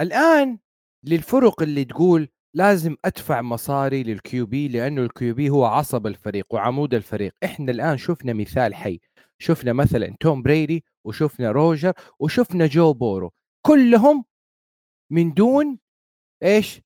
الآن 0.00 0.58
للفرق 1.04 1.62
اللي 1.62 1.84
تقول 1.84 2.28
لازم 2.54 2.96
أدفع 3.04 3.42
مصاري 3.42 4.02
لل 4.02 4.46
QB 4.46 4.68
لأنه 4.68 5.02
ال 5.02 5.34
QB 5.34 5.50
هو 5.50 5.64
عصب 5.64 6.06
الفريق 6.06 6.46
وعمود 6.54 6.94
الفريق. 6.94 7.34
إحنا 7.44 7.70
الآن 7.72 7.98
شفنا 7.98 8.32
مثال 8.32 8.74
حي. 8.74 9.00
شفنا 9.38 9.72
مثلا 9.72 10.16
توم 10.20 10.42
بريدي 10.42 10.84
وشفنا 11.04 11.50
روجر 11.50 11.92
وشفنا 12.18 12.66
جو 12.66 12.92
بورو. 12.92 13.32
كلهم 13.66 14.24
من 15.10 15.32
دون 15.34 15.78
إيش؟ 16.42 16.80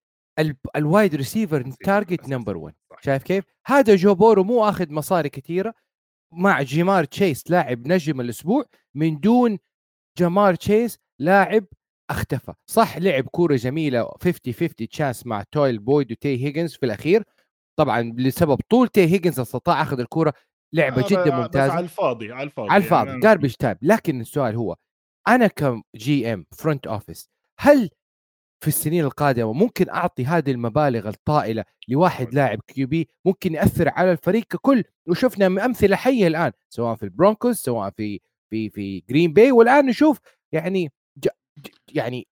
ال 0.77 0.84
wide 0.84 1.15
receiver 1.15 1.71
target 1.85 2.29
number 2.29 2.57
1 2.57 2.75
شايف 3.01 3.23
كيف؟ 3.23 3.45
هذا 3.67 3.97
جو 3.97 4.15
بورو 4.15 4.45
مو 4.45 4.69
آخذ 4.69 4.93
مصاري 4.93 5.29
كثيرة 5.29 5.75
مع 6.33 6.63
جيمار 6.63 7.05
تشيس 7.05 7.51
لاعب 7.51 7.89
نجم 7.89 8.21
الأسبوع 8.21 8.65
من 8.95 9.21
دون 9.21 9.59
جمار 10.19 10.55
تشيس 10.55 10.99
لاعب 11.19 11.65
أختفى. 12.11 12.53
صح 12.67 12.99
لعب 12.99 13.25
كورة 13.25 13.57
جميلة 13.57 14.11
50 14.21 14.53
50 14.53 14.89
chance 14.89 15.27
مع 15.27 15.45
تايلر 15.53 15.79
بويد 15.79 16.13
وتي 16.13 16.45
هيجنز 16.45 16.75
في 16.75 16.87
الأخير. 16.87 17.23
طبعا 17.79 18.15
لسبب 18.17 18.61
طول 18.71 18.89
تي 18.89 19.01
هيجنز 19.01 19.41
استطاع 19.41 19.83
أخذ 19.83 20.01
الكورة. 20.01 20.33
لعبة 20.73 21.05
آه 21.05 21.09
جدا 21.09 21.37
ممتازة. 21.37 21.73
على 21.73 21.85
الفاضي 21.85 22.33
على 22.33 22.43
الفاضي. 22.43 22.71
على 22.71 22.85
الفاضي. 22.85 23.09
يعني 23.09 23.21
garbage 23.21 23.55
time 23.55 23.77
لكن 23.83 24.21
السؤال 24.21 24.57
هو 24.57 24.77
أنا 25.29 25.47
ك 25.47 26.33
GM 26.35 26.47
front 26.59 26.87
office 26.87 27.31
هل 27.59 27.91
في 28.61 28.69
السنين 28.69 29.05
القادمة 29.05 29.53
ممكن 29.53 29.89
أعطي 29.89 30.25
هذه 30.25 30.51
المبالغ 30.51 31.09
الطائلة 31.09 31.65
لواحد 31.89 32.35
لاعب 32.35 32.61
QB 32.67 33.09
ممكن 33.25 33.55
يأثر 33.55 33.89
على 33.89 34.13
الفريق 34.13 34.45
ككل؟ 34.45 34.85
وشفنا 35.09 35.47
أمثلة 35.47 35.97
حية 35.97 36.27
الآن 36.27 36.53
سواء 36.71 36.97
في 36.97 37.03
البرونكوس 37.03 37.57
سواء 37.57 37.91
في 37.91 38.21
في 38.51 38.71
في 38.71 39.01
جرين 39.11 39.33
باي 39.33 39.53
والآن 39.53 39.87
نشوف 39.87 40.19
يعني 40.53 40.93
يعني 41.89 42.27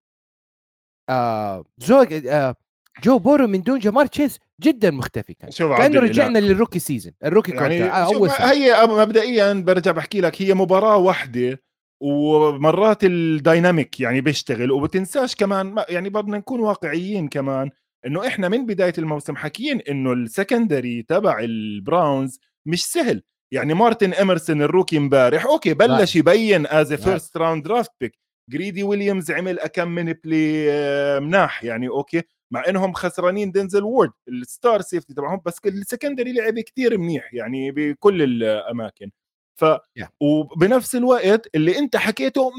آه 1.10 1.66
جو 1.80 2.06
آه 2.30 2.56
جو 3.04 3.20
بورو 3.20 3.48
من 3.48 3.62
دون 3.62 3.80
جمار 3.80 4.06
تشيس 4.06 4.40
جدا 4.62 4.92
مختفي 4.92 5.34
كان. 5.34 5.52
شوف 5.52 5.78
كأنه 5.78 6.00
رجعنا 6.00 6.40
لل 6.40 6.50
rookie 6.50 6.80
season 6.80 7.14
ال 7.26 7.29
rookie 7.29 7.52
يعني 7.52 7.84
آه 7.84 7.88
أول 7.88 8.30
هي 8.30 8.88
مبدئيا 8.88 9.54
برجع 9.54 9.92
بحكي 9.92 10.22
لك 10.22 10.42
هي 10.42 10.54
مباراة 10.54 10.98
واحدة 10.98 11.64
ومرات 12.02 13.04
ال 13.04 13.16
dynamic 13.16 14.00
يعني 14.00 14.22
بيشتغل 14.22 14.72
وبتنساش 14.72 15.36
كمان 15.36 15.84
يعني 15.90 16.10
بدنا 16.10 16.38
نكون 16.38 16.60
واقعيين 16.60 17.28
كمان 17.28 17.70
إنه 18.06 18.28
إحنا 18.28 18.50
من 18.50 18.66
بداية 18.66 18.94
الموسم 18.98 19.36
حكيين 19.36 19.82
إنه 19.82 20.14
ال 20.14 20.23
secondary 20.23 21.04
تبع 21.04 21.40
البراونز 21.40 22.40
مش 22.66 22.86
سهل. 22.86 23.24
يعني 23.54 23.74
مارتن 23.74 24.14
اميرسون 24.14 24.62
ال 24.62 24.67
rookie 24.67 24.98
امبارح 24.98 25.46
أوكي 25.46 25.74
بلش 25.74 26.16
يبين 26.16 26.68
as 26.68 26.94
first 26.94 27.38
round 27.38 27.64
draft 27.64 27.92
pick 28.02 28.20
جريدي 28.50 28.84
ويليامز 28.84 29.32
عمل 29.32 29.60
أكم 29.60 29.88
من 29.88 30.14
play 30.14 30.72
آه، 30.72 31.20
مناح. 31.20 31.64
يعني 31.64 31.88
أوكي 31.88 32.22
مع 32.52 32.64
إنهم 32.70 32.94
خسرانين 32.94 33.52
دينزل 33.52 33.84
وورد 33.84 34.12
ال 34.28 34.38
star 34.38 34.82
safety 34.82 35.14
تبعهم 35.14 35.42
بس 35.46 35.60
ال 35.66 35.72
secondary 35.72 36.34
لعب 36.34 36.60
كتير 36.60 36.98
منيح 36.98 37.34
يعني 37.34 37.72
بكل 37.72 38.22
الأماكن. 38.22 39.12
ف 39.60 39.66
yeah. 39.66 40.08
وبنفس 40.20 40.96
الوقت 40.96 41.50
اللي 41.56 41.80
أنت 41.80 41.96
حكيته 41.96 42.52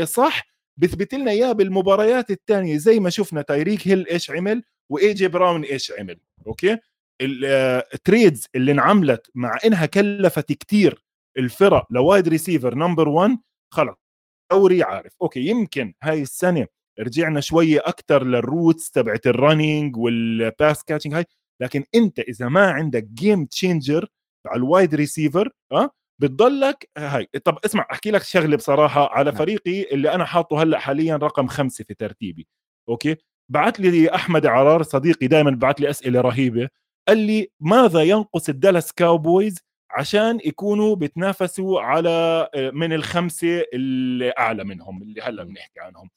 100% 0.00 0.04
صح 0.04 0.46
بثبت 0.76 1.14
لنا 1.14 1.30
إياه 1.30 1.52
بالمباريات 1.52 2.30
الثانية 2.30 2.76
زي 2.76 3.00
ما 3.00 3.10
شفنا 3.10 3.42
تايريك 3.42 3.88
هيل 3.88 4.06
إيش 4.08 4.30
عمل 4.30 4.62
واي 4.90 5.14
جي 5.14 5.28
براون 5.28 5.62
إيش 5.64 5.92
عمل. 5.98 6.18
أوكي؟ 6.46 6.78
ال 7.22 7.39
trades 7.39 8.44
آه، 8.44 8.58
اللي 8.58 8.72
انعملت 8.72 9.30
مع 9.34 9.58
إنها 9.64 9.86
كلفت 9.86 10.52
كتير 10.52 11.04
الفرق 11.38 11.86
ل 11.90 11.98
wide 11.98 12.28
receiver 12.28 12.74
number 12.74 13.08
1 13.08 13.38
خلص. 13.70 14.05
دوري 14.50 14.82
عارف. 14.82 15.12
أوكي 15.22 15.40
يمكن 15.46 15.94
هاي 16.02 16.22
السنة 16.22 16.66
رجعنا 17.00 17.40
شوية 17.40 17.80
أكثر 17.84 18.24
لل 18.24 18.43
roots 18.43 18.90
تبعت 18.90 19.26
ال 19.26 19.35
running 19.35 19.96
وال 19.96 20.25
pass 20.25 20.84
catching 20.84 21.14
هاي 21.14 21.24
لكن 21.62 21.84
أنت 21.94 22.18
إذا 22.18 22.48
ما 22.48 22.70
عندك 22.70 23.04
game 23.04 23.44
changer 23.44 24.08
على 24.46 24.58
ال 24.58 24.65
wide 24.65 24.94
receiver 24.94 25.50
آه 25.72 25.90
بتضلك 26.20 26.90
هاي. 26.98 27.26
طب 27.44 27.58
اسمع 27.64 27.86
أحكي 27.92 28.10
لك 28.10 28.22
شغلة 28.22 28.56
بصراحة 28.56 29.08
على 29.12 29.30
نعم. 29.30 29.38
فريقي 29.38 29.82
اللي 29.94 30.14
أنا 30.14 30.24
حاطه 30.24 30.62
هلأ 30.62 30.78
حاليا 30.78 31.16
رقم 31.16 31.46
خمسة 31.46 31.84
في 31.84 31.94
ترتيبي. 31.94 32.46
أوكي؟ 32.88 33.16
بعت 33.48 33.80
لي 33.80 34.14
أحمد 34.14 34.46
عرار 34.46 34.82
صديقي 34.82 35.26
دائما 35.26 35.50
بعت 35.50 35.80
لي 35.80 35.90
أسئلة 35.90 36.20
رهيبة 36.20 36.68
قال 37.08 37.18
لي 37.18 37.48
ماذا 37.60 38.02
ينقص 38.02 38.48
الدالاس 38.48 38.92
كاوبويز 38.92 39.58
عشان 39.90 40.38
يكونوا 40.44 40.96
بيتنافسوا 40.96 41.80
على 41.80 42.48
آه، 42.54 42.70
من 42.70 42.92
الخمسة 42.92 43.64
اللي 43.72 44.32
اعلى 44.38 44.64
منهم 44.64 45.02
اللي 45.02 45.22
هلأ 45.22 45.44
بنحكي 45.44 45.80
عنهم. 45.80 46.10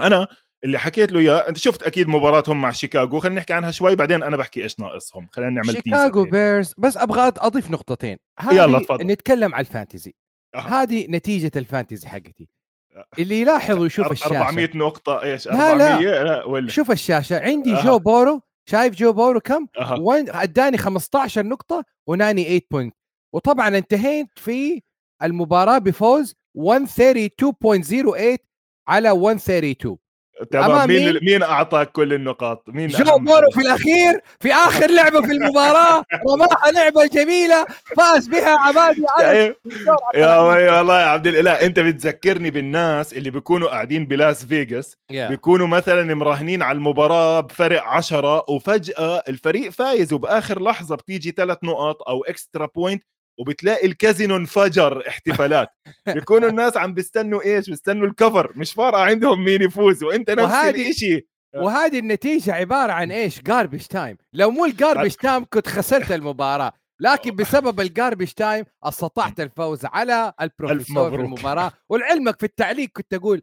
أنا 0.00 0.28
اللي 0.64 0.78
حكيت 0.78 1.12
له 1.12 1.20
إياه 1.20 1.48
أنت 1.48 1.56
شفت 1.56 1.82
أكيد 1.82 2.08
مباراتهم 2.08 2.60
مع 2.60 2.70
شيكاغو 2.70 3.20
خلينا 3.20 3.36
نحكي 3.36 3.52
عنها 3.52 3.70
شوي 3.70 3.96
بعدين 3.96 4.22
أنا 4.22 4.36
بحكي 4.36 4.62
إيش 4.62 4.80
ناقصهم 4.80 5.28
خلينا 5.32 5.50
نعمل 5.50 5.72
شيكاغو 5.72 6.24
بيرز 6.24 6.74
بس 6.78 6.96
أبغى 6.96 7.32
أضيف 7.38 7.70
نقطتين. 7.70 8.16
يلا 8.52 8.78
تفضل. 8.78 9.06
نتكلم 9.06 9.54
على 9.54 9.60
ال 9.60 9.66
fantasy. 9.66 10.14
أه. 10.54 10.58
هذه 10.58 11.06
نتيجة 11.08 11.50
ال 11.56 11.62
fantasy 11.62 12.08
حقتي. 12.08 12.48
آه. 12.96 13.04
اللي 13.18 13.40
يلاحظ 13.40 13.78
ويشوف 13.78 14.12
الشاشة. 14.12 14.38
400 14.38 14.70
نقطة 14.74 15.22
إيش؟ 15.22 15.48
400 15.48 15.98
لا, 15.98 16.24
لا. 16.24 16.44
ولا. 16.44 16.68
شوف 16.70 16.90
الشاشة. 16.90 17.40
عندي 17.40 17.74
آه. 17.74 17.84
جو 17.84 17.98
بورو 17.98 18.42
شايف 18.70 18.94
جو 18.94 19.12
بورو 19.12 19.40
كم؟ 19.40 19.66
وين؟ 20.00 20.30
أداني 20.30 20.78
15 20.78 21.46
نقطة 21.46 21.84
وناني 22.06 22.44
8 22.44 22.60
point 22.70 22.94
وطبعا 23.34 23.68
انتهيت 23.68 24.28
في 24.36 24.82
المباراة 25.22 25.78
بفوز 25.78 26.34
132.08 26.58 28.38
على 28.88 29.14
132 29.14 29.98
تمام 30.50 30.88
مين 30.88 31.12
مين؟ 31.12 31.18
مين 31.22 31.42
اعطاك 31.42 31.92
كل 31.92 32.12
النقاط 32.12 32.64
مين 32.68 32.88
جو 32.88 32.96
حدا؟ 32.96 33.50
في 33.54 33.60
الأخير 33.60 34.20
في 34.40 34.52
آخر 34.52 34.90
لعبة 34.90 35.20
في 35.20 35.32
المباراة 35.32 36.02
رماها 36.32 36.72
لعبة 36.72 37.06
جميلة 37.06 37.66
فاز 37.96 38.28
بها 38.28 38.58
عبادي 38.58 39.04
على. 39.18 39.54
يا 40.14 40.38
وي 40.38 40.68
والله 40.68 41.00
يا 41.00 41.06
عبد 41.06 41.26
الإله 41.26 41.50
أنت 41.52 41.80
بتذكرني 41.80 42.50
بالناس 42.50 43.12
اللي 43.12 43.30
بيكونوا 43.30 43.68
قاعدين 43.68 44.06
بلاس 44.06 44.44
فيغاس 44.44 44.96
بيكونوا 45.10 45.66
مثلا 45.66 46.14
مراهنين 46.14 46.62
على 46.62 46.76
المباراة 46.76 47.40
بفرق 47.40 47.82
عشرة 47.82 48.44
وفجأة 48.50 49.22
الفريق 49.28 49.70
فايز 49.70 50.12
وبآخر 50.12 50.62
لحظة 50.62 50.96
بتيجي 50.96 51.30
ثلاث 51.30 51.58
نقط 51.64 52.02
أو 52.08 52.24
extra 52.24 52.68
point 52.74 53.04
وبتلاقي 53.38 53.86
الكازينو 53.86 54.36
انفجر 54.36 55.08
احتفالات. 55.08 55.68
بيكونوا 56.14 56.48
الناس 56.48 56.76
عم 56.76 56.94
بيستنوا 56.94 57.42
إيش؟ 57.44 57.70
بيستنوا 57.70 58.06
ال 58.06 58.13
cover. 58.13 58.52
مش 58.56 58.72
فارقة 58.72 59.00
عندهم 59.02 59.44
مين 59.44 59.62
يفوز 59.62 60.04
وإنت 60.04 60.30
نفس 60.30 60.42
وهذه- 60.52 60.90
الشيء 60.90 61.26
وهذه 61.56 61.98
النتيجة 61.98 62.52
عبارة 62.54 62.92
عن 62.92 63.10
إيش؟ 63.12 63.42
garbage 63.42 63.86
time 63.86 64.16
لو 64.32 64.50
مو 64.50 64.64
ال 64.64 64.70
garbage 64.70 65.16
time 65.16 65.44
كنت 65.52 65.68
خسرت 65.68 66.12
المباراة 66.12 66.72
لكن 67.00 67.36
بسبب 67.36 67.80
ال 67.80 67.87
garbage 67.87 68.34
time 68.34 68.64
استطعت 68.84 69.40
الفوز 69.40 69.84
على 69.84 70.32
البروفيسور 70.40 71.10
في. 71.10 71.16
المباراة. 71.16 71.72
ولعلمك 71.88 72.38
في 72.38 72.46
التعليق 72.46 72.88
كنت 72.92 73.14
أقول 73.14 73.42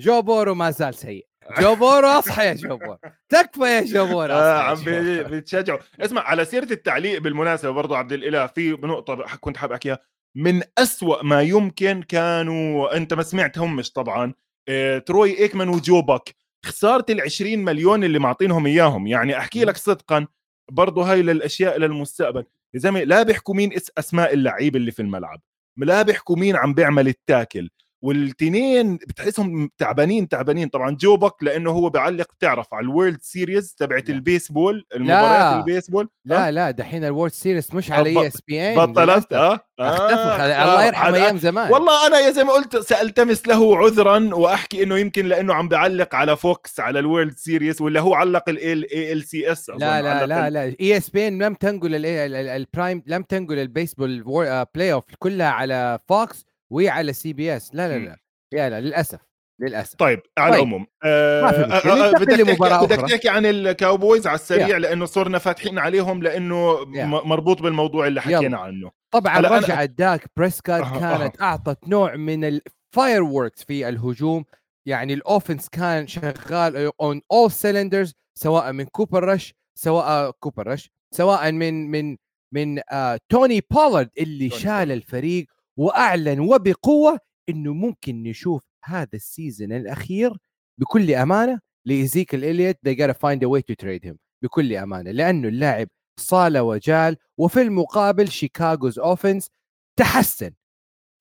جو 0.00 0.22
بورو 0.22 0.54
ما 0.54 0.70
زال 0.70 0.94
سيء. 0.94 1.26
جو 1.60 1.74
بورو 1.74 2.08
اصحى 2.08 2.46
يا 2.46 2.52
جو 2.52 2.76
بورو 2.76 2.98
تكفى 3.28 3.60
يا 3.64 3.80
أصحى 3.80 4.58
يا 4.58 4.62
عم 4.62 4.74
جو 4.76 4.84
بي- 4.84 5.22
بورو. 5.22 5.36
بتشجعوا 5.38 5.78
اسمع 6.00 6.22
على 6.22 6.44
سيره 6.44 6.72
التعليق 6.72 7.20
بالمناسبه 7.20 7.70
برضو 7.70 7.94
عبد 7.94 8.12
الاله 8.12 8.46
في 8.46 8.70
نقطه 8.70 9.36
كنت 9.40 9.56
حاب 9.56 9.72
أحكيها. 9.72 9.98
من 10.36 10.62
أسوأ 10.78 11.22
ما 11.22 11.42
يمكن 11.42 12.02
كانوا 12.02 12.96
انت 12.96 13.14
ما 13.14 13.22
سمعتهم 13.22 13.76
مش 13.76 13.92
طبعا 13.92 14.34
آه، 14.68 14.98
تروي 14.98 15.38
إيكمان 15.38 15.68
وجو 15.68 16.08
باك 16.08 16.34
خسارة 16.66 17.04
ال 17.10 17.20
20 17.20 17.58
مليون 17.64 18.04
اللي 18.04 18.18
معطينهم 18.18 18.66
إياهم. 18.66 19.06
يعني 19.06 19.38
أحكي 19.38 19.64
لك 19.64 19.76
صدقا 19.76 20.26
برضو 20.70 21.00
هاي 21.02 21.22
للأشياء 21.22 21.78
للمستقبل 21.78 22.44
يا 22.74 22.78
زلمة 22.78 23.00
لا 23.02 23.22
بيحكوا 23.22 23.54
مين 23.54 23.72
اس 23.72 23.92
أسماء 23.98 24.34
اللعيبه 24.34 24.78
اللي 24.78 24.90
في 24.90 25.02
الملعب. 25.02 25.40
لا 25.76 26.02
بيحكوا 26.02 26.36
مين 26.36 26.56
عم 26.56 26.74
بيعمل 26.74 27.08
ال 27.08 27.16
tackle. 27.16 27.70
والتنين 28.02 28.96
بتحسهم 28.96 29.70
تعبانين 29.78 30.28
تعبانين. 30.28 30.68
طبعا 30.68 30.90
جو 31.00 31.17
باك 31.17 31.34
لأنه 31.42 31.70
هو 31.70 31.88
بيعلق 31.90 32.26
بتعرف 32.38 32.74
على 32.74 32.84
ال 32.84 32.90
World 32.90 33.18
Series 33.22 33.74
تبعت 33.74 34.08
لا. 34.08 34.14
البيسبول 34.14 34.86
المباريات. 34.94 35.56
البيسبول 35.56 36.08
لا 36.24 36.50
لا 36.50 36.70
دحين 36.70 37.04
ال 37.04 37.09
World 37.09 37.32
Series 37.32 37.74
مش 37.74 37.92
على 37.92 38.16
آه، 38.18 38.22
ESPN 38.22 38.76
بطلت 38.92 39.32
آه 39.32 39.60
اختفى 39.80 40.14
آه، 40.14 40.62
الله 40.62 40.82
آه، 40.82 40.86
يرحم 40.86 41.06
هذا- 41.14 41.24
أيام 41.24 41.38
زمان. 41.38 41.72
والله 41.72 42.06
أنا 42.06 42.18
يا 42.18 42.30
زي 42.30 42.44
ما 42.44 42.52
قلت 42.52 42.76
سألتمس 42.76 43.46
له 43.48 43.76
عذرا 43.78 44.34
وأحكي 44.34 44.82
إنه 44.82 44.98
يمكن 44.98 45.26
لأنه 45.26 45.54
عم 45.54 45.68
بعلق 45.68 46.14
على 46.14 46.36
فوكس 46.36 46.80
على 46.80 46.98
الورلد 46.98 47.36
سيريس 47.36 47.80
ولا 47.80 48.00
هو 48.00 48.14
علق 48.14 48.48
ال 48.48 49.24
ALCS 49.24 49.70
لا 49.70 50.02
لا 50.02 50.26
لا 50.26 50.50
لا. 50.50 50.74
ESPN 50.80 51.42
لم 51.42 51.54
تنقل 51.54 51.94
ال- 51.94 52.06
ال- 52.06 52.34
ال- 52.34 52.48
ال 52.48 52.57
prime 52.57 53.02
لم 53.06 53.22
تنقل 53.22 53.58
البيسبول 53.58 54.24
آه، 54.46 54.66
playoff 54.74 55.04
كلها 55.18 55.48
على 55.50 55.98
فوكس. 56.08 56.51
وعلى 56.72 57.12
CBS 57.12 57.74
لا 57.74 57.88
لا 57.88 57.98
مم. 57.98 58.04
لا 58.04 58.16
يا 58.52 58.70
لا 58.70 58.80
للأسف 58.80 59.20
للأسف 59.60 59.94
طيب 59.96 60.20
على 60.38 60.52
طيب. 60.52 60.60
العموم 60.62 60.86
آه، 61.04 61.42
ما 61.42 61.52
في 61.52 61.58
آه،. 61.58 61.62
آه، 61.64 62.08
ننتقل 62.08 62.44
بدك 62.44 62.58
تحكي 62.58 62.86
بدك. 62.86 63.10
تحكي 63.10 63.28
عن 63.28 63.46
الكاوبويز 63.46 64.26
على 64.26 64.34
السريع 64.34 64.68
يا. 64.68 64.78
لأنه 64.78 65.04
صرنا 65.04 65.38
فاتحين 65.38 65.78
عليهم 65.78 66.22
لأنه. 66.22 66.84
م- 66.84 67.28
مربوط 67.28 67.62
بالموضوع 67.62 68.06
اللي 68.06 68.20
يلا. 68.26 68.36
حكينا 68.38 68.58
عنه 68.58 68.90
طبعا 69.14 69.38
هلأ 69.38 69.60
أنا- 69.60 69.82
داك 69.84 70.24
بريسكوت 70.36 70.80
كانت 71.00 71.40
أعطت 71.42 71.88
نوع 71.88 72.16
من 72.16 72.44
ال 72.44 73.22
fireworks 73.22 73.64
في 73.64 73.88
الهجوم 73.88 74.44
يعني 74.88 75.14
ال 75.14 75.21
offense 75.21 75.68
كان 75.68 76.06
شغال 76.06 76.90
on 77.00 77.20
all 77.32 77.50
cylinders 77.50 78.12
سواء 78.38 78.72
من 78.72 78.84
كوبر 78.84 79.24
رش 79.24 79.54
سواء 79.78 80.30
كوبر 80.40 80.66
رش 80.66 80.90
سواء 81.14 81.52
من 81.52 81.90
من 81.90 82.16
من 82.54 82.80
آه 82.92 83.18
توني 83.28 83.60
بولارد 83.70 84.08
اللي 84.18 84.48
توني 84.48 84.60
شال. 84.62 84.92
الفريق 84.92 85.46
وأعلن 85.78 86.40
وبقوة 86.40 87.18
إنه 87.48 87.72
ممكن 87.72 88.22
نشوف 88.22 88.62
هذا 88.84 89.08
ال 89.14 89.22
season 89.22 89.72
الأخير 89.72 90.36
بكل 90.80 91.14
أمانة 91.14 91.60
لإيزيكل 91.86 92.44
اليوت 92.44 92.76
they 92.88 92.94
gotta 92.94 93.14
find 93.14 93.42
a 93.42 93.48
way 93.48 93.62
to 93.62 93.74
trade 93.84 94.04
him 94.04 94.16
بكل 94.42 94.76
أمانة 94.76 95.10
لأنه 95.10 95.48
اللاعب 95.48 95.88
صال 96.20 96.58
وجال 96.58 97.16
وفي 97.38 97.62
المقابل 97.62 98.28
Chicago's 98.28 98.98
offense 98.98 99.50
تحسن. 99.98 100.50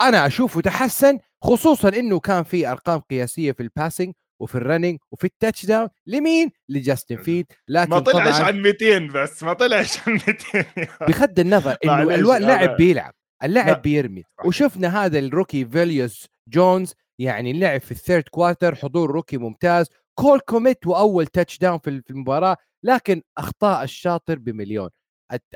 أنا 0.02 0.28
أشوفه 0.28 0.62
تحسن 0.62 1.20
خصوصا 1.44 1.90
إنه 1.90 2.20
كان 2.20 2.44
في 2.44 2.68
أرقام 2.68 3.00
قياسية 3.00 3.52
في 3.52 3.64
ال 3.64 3.70
passing 3.70 4.14
وفي 4.42 4.56
ال 4.56 4.61
running 4.61 5.00
وفي 5.12 5.24
ال 5.24 5.66
touchdown 5.66 5.90
لمين؟ 6.08 6.52
لجاستن 6.70 7.18
فيلدز 7.18 7.46
لكن 7.68 7.90
ما 7.90 8.00
طلعش 8.00 8.42
عن 8.42 8.62
200 8.62 9.00
بس 9.00 9.44
ما 9.44 9.54
طلعش 9.54 10.08
عن 10.08 10.14
200 10.14 10.66
بغض 11.08 11.40
النظر 11.40 11.78
إنه 11.84 12.38
اللاعب 12.38 12.78
بيلعب. 12.78 13.14
اللاعب 13.44 13.82
بيرمي. 13.82 14.24
وشفنا 14.46 15.06
هذا 15.06 15.20
ال 15.20 15.26
rookie 15.26 15.66
فيليوس 15.66 16.28
جونز 16.48 16.94
يعني 17.20 17.54
لعب 17.54 17.82
في 17.82 17.92
ال 17.92 17.97
third 17.97 18.24
quarter 18.24 18.76
حضور 18.76 19.12
rookie 19.12 19.38
ممتاز. 19.38 19.90
كول 20.20 20.40
كوميت 20.40 20.88
وأول 20.88 21.28
touchdown 21.28 21.80
في 21.80 22.04
المباراة 22.10 22.58
لكن 22.84 23.22
أخطاء 23.38 23.84
الشاطر 23.84 24.40
بمليون. 24.40 24.90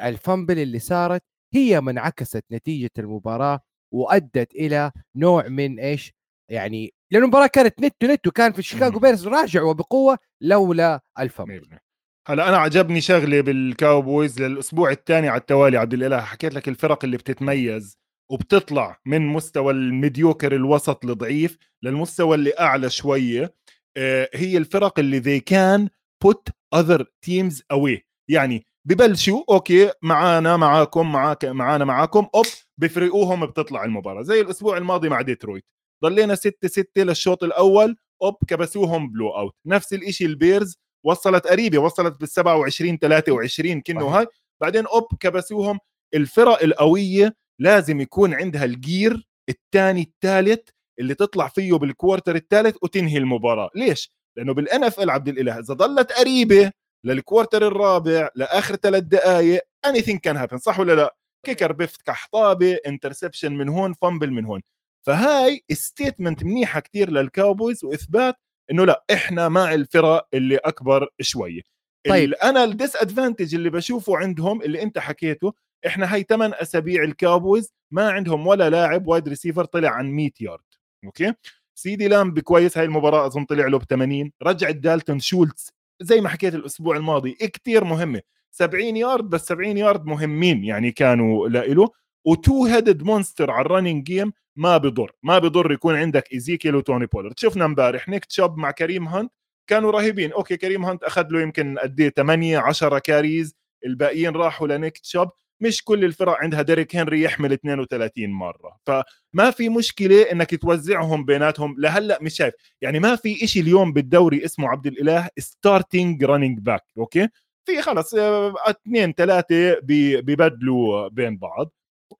ال 0.01 0.10
fumble 0.10 0.60
اللي 0.60 0.80
صارت 0.80 1.24
هي 1.54 1.82
من 1.82 1.98
عكست 1.98 2.43
نتيجة 2.52 2.91
المباراة 3.00 3.60
وأدت 3.93 4.52
إلى 4.56 4.91
نوع 5.15 5.48
من 5.48 5.80
إيش؟ 5.80 6.13
يعني 6.52 6.93
لأن 7.12 7.24
المباراة 7.24 7.48
كانت 7.48 7.80
neck 7.79 8.05
and 8.05 8.15
neck 8.15 8.27
وكان 8.28 8.52
في 8.52 8.62
شيكاغو. 8.62 9.00
بيرز 9.00 9.28
راجع 9.28 9.63
وبقوة 9.63 10.17
لولا 10.41 11.02
ال 11.19 11.27
fumble. 11.27 11.79
هلا 12.27 12.49
أنا 12.49 12.57
عجبني 12.57 13.01
شغله 13.01 13.41
بالكاوبويز 13.41 14.41
للأسبوع 14.41 14.91
الثاني 14.91 15.29
على 15.29 15.41
التوالي 15.41 15.77
عبد 15.77 15.93
الإله. 15.93 16.21
حكيت 16.21 16.53
لك 16.53 16.67
الفرق 16.67 17.03
اللي 17.05 17.17
بتتميز 17.17 17.97
وبتطلع 18.31 18.99
من 19.05 19.27
مستوى 19.27 19.73
ال 19.73 19.83
mediocre 19.83 20.55
الوسط 20.55 21.05
الضعيف 21.05 21.57
للمستوى 21.83 22.35
اللي 22.35 22.51
أعلى 22.59 22.89
شوية. 22.89 23.53
آه، 23.97 24.29
هي 24.33 24.57
الفرق 24.57 24.99
اللي 24.99 25.21
they 25.21 25.41
can 25.53 25.88
put 26.27 26.51
other 26.75 27.03
teams 27.25 27.55
away. 27.73 27.99
يعني 28.29 28.65
ببلشوا 28.88 29.43
okay 29.49 29.91
معانا 30.03 30.57
معاكم 30.57 31.11
معاك 31.11 31.45
معانا 31.45 31.85
معاكم 31.85 32.27
أوب 32.35 32.45
بفرقوهم 32.77 33.45
بتطلع 33.45 33.83
المباراة. 33.85 34.21
زي 34.21 34.41
الأسبوع 34.41 34.77
الماضي 34.77 35.09
مع 35.09 35.21
ديترويت. 35.21 35.65
ضلينا 36.03 36.35
6 36.35 36.67
6 36.67 37.03
للشوط 37.03 37.43
الأول 37.43 37.95
أوب 38.23 38.35
كبسوهم 38.47 39.11
blowout 39.12 39.55
نفس 39.65 39.93
الإشي 39.93 40.25
البيرز 40.25 40.77
وصلت 41.05 41.47
قريبة 41.47 41.77
وصلت 41.77 42.19
بال 42.19 42.29
27 42.29 42.99
23 42.99 43.81
كنه. 43.81 44.05
هاي. 44.05 44.27
بعدين 44.61 44.85
أوب 44.85 45.07
كبسوهم. 45.19 45.79
الفرق 46.13 46.63
القوية 46.63 47.35
لازم 47.59 48.01
يكون 48.01 48.33
عندها 48.33 48.65
ال 48.65 48.78
gear 48.78 49.27
الثاني 49.49 50.01
الثالث 50.01 50.69
اللي 50.99 51.13
تطلع 51.13 51.47
فيه 51.47 51.73
بال 51.73 51.87
quarter 51.87 52.36
الثالث 52.35 52.75
وتنهي 52.81 53.17
المباراة. 53.17 53.69
ليش؟ 53.75 54.15
لأنه 54.37 54.53
بال 54.53 54.84
NFL 54.84 55.10
عبد 55.09 55.27
الإله 55.27 55.59
إذا 55.59 55.73
ضلت 55.73 56.11
قريبة 56.11 56.71
لل 57.03 57.18
quarter 57.18 57.67
الرابع 57.67 58.29
لآخر 58.35 58.75
ثلاث 58.75 59.03
دقائق 59.03 59.61
anything 59.86 60.21
can 60.21 60.38
happen 60.38 60.58
صح 60.57 60.79
ولا 60.79 60.95
لا؟ 60.95 61.15
kicker 61.45 61.71
بيفتح 61.71 62.27
طابه 62.31 62.77
interception 62.88 63.51
من 63.51 63.69
هون 63.69 63.93
fumble 63.93 64.31
من 64.31 64.45
هون. 64.45 64.61
فهاي 65.05 65.63
statement 65.71 66.43
منيحة 66.43 66.79
كتير 66.79 67.09
للكاوبويز 67.09 67.83
وإثبات 67.83 68.35
إنه 68.71 68.86
لا 68.86 69.06
إحنا 69.13 69.49
مع 69.49 69.73
الفرق 69.73 70.28
اللي 70.34 70.58
أكبر 70.58 71.08
شوية 71.21 71.62
طيب. 72.10 72.34
أنا 72.34 72.63
ال 72.63 72.95
disadvantage 72.95 73.55
اللي 73.56 73.69
بشوفه 73.69 74.17
عندهم 74.17 74.62
اللي 74.62 74.82
أنت 74.82 74.99
حكيته 74.99 75.54
إحنا 75.88 76.13
هاي 76.13 76.23
8 76.23 76.56
أسابيع 76.62 77.04
الكاوبويز 77.04 77.73
ما 77.91 78.10
عندهم 78.10 78.47
ولا 78.47 78.69
لاعب 78.69 79.08
wide 79.08 79.29
receiver 79.29 79.65
طلع 79.65 79.89
عن 79.89 80.12
100 80.12 80.30
yard 80.41 80.63
okay؟ 81.05 81.34
سيدي 81.75 82.08
لامب 82.08 82.39
كويس 82.39 82.78
هاي 82.78 82.86
المباراة 82.86 83.25
أظن 83.25 83.45
طلع 83.45 83.67
له 83.67 83.80
ب 83.80 83.84
80 83.84 84.32
رجعت 84.43 84.75
دالتون 84.75 85.19
شولتز 85.19 85.69
زي 86.01 86.21
ما 86.21 86.30
حكيت 86.30 86.56
الأسبوع 86.56 86.97
الماضي 86.97 87.32
كتير 87.32 87.84
مهمة. 87.84 88.21
70 88.51 88.97
يارد 88.97 89.30
بس 89.30 89.45
70 89.45 89.78
يارد 89.78 90.06
مهمين 90.06 90.63
يعني 90.63 90.91
كانوا 90.91 91.47
لإله 91.47 91.89
و 92.25 92.65
two-headed 92.65 93.03
monster 93.03 93.51
على 93.51 93.65
ال 93.65 93.70
running 93.70 94.03
game 94.03 94.34
ما 94.55 94.77
بضر 94.77 95.11
ما 95.23 95.39
بضر 95.39 95.71
يكون 95.71 95.95
عندك 95.95 96.33
إيزيكيل 96.33 96.75
وتوني 96.75 97.05
بولارد 97.05 97.39
شفنا 97.39 97.65
امبارح 97.65 98.09
نيك 98.09 98.25
تشوب 98.25 98.57
مع 98.57 98.71
كريم 98.71 99.07
هانت 99.07 99.31
كانوا 99.67 99.91
رهيبين. 99.91 100.31
okay 100.31 100.58
كريم 100.57 100.85
هانت 100.85 101.03
أخذ 101.03 101.27
له 101.29 101.41
يمكن 101.41 101.77
قد 101.77 101.99
إيه 101.99 102.09
8 102.09 102.57
10 102.57 102.99
carries 102.99 103.55
الباقيين 103.85 104.35
راحوا 104.35 104.67
لنيك 104.67 104.97
تشوب 104.97 105.29
مش 105.61 105.83
كل 105.83 106.05
الفرق 106.05 106.37
عندها 106.37 106.61
ديريك 106.61 106.95
هنري 106.95 107.21
يحمل 107.21 107.53
32 107.53 108.29
مرة. 108.29 108.77
فما 108.85 109.51
في 109.51 109.69
مشكلة 109.69 110.21
إنك 110.31 110.55
توزعهم 110.55 111.25
بيناتهم. 111.25 111.75
لهلأ 111.79 112.19
مش 112.21 112.33
شايف. 112.35 112.53
يعني 112.81 112.99
ما 112.99 113.15
في 113.15 113.43
إشي 113.43 113.59
اليوم 113.59 113.93
بالدوري 113.93 114.45
اسمه 114.45 114.69
عبد 114.69 114.87
الإله 114.87 115.29
starting 115.39 116.23
running 116.23 116.60
back 116.60 116.84
okay؟ 116.97 117.27
في 117.65 117.81
خلص 117.81 118.13
آه، 118.13 118.53
اثنين 118.67 119.13
ثلاثة 119.13 119.79
ببدلوا 119.83 121.07
بين 121.07 121.37
بعض. 121.37 121.73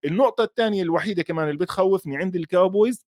النقطة 0.05 0.43
الثانية 0.43 0.83
الوحيدة 0.83 1.23
كمان 1.23 1.47
اللي 1.47 1.59
بتخوفني 1.59 2.17
عند 2.17 2.35
الكاوبويز 2.35 3.05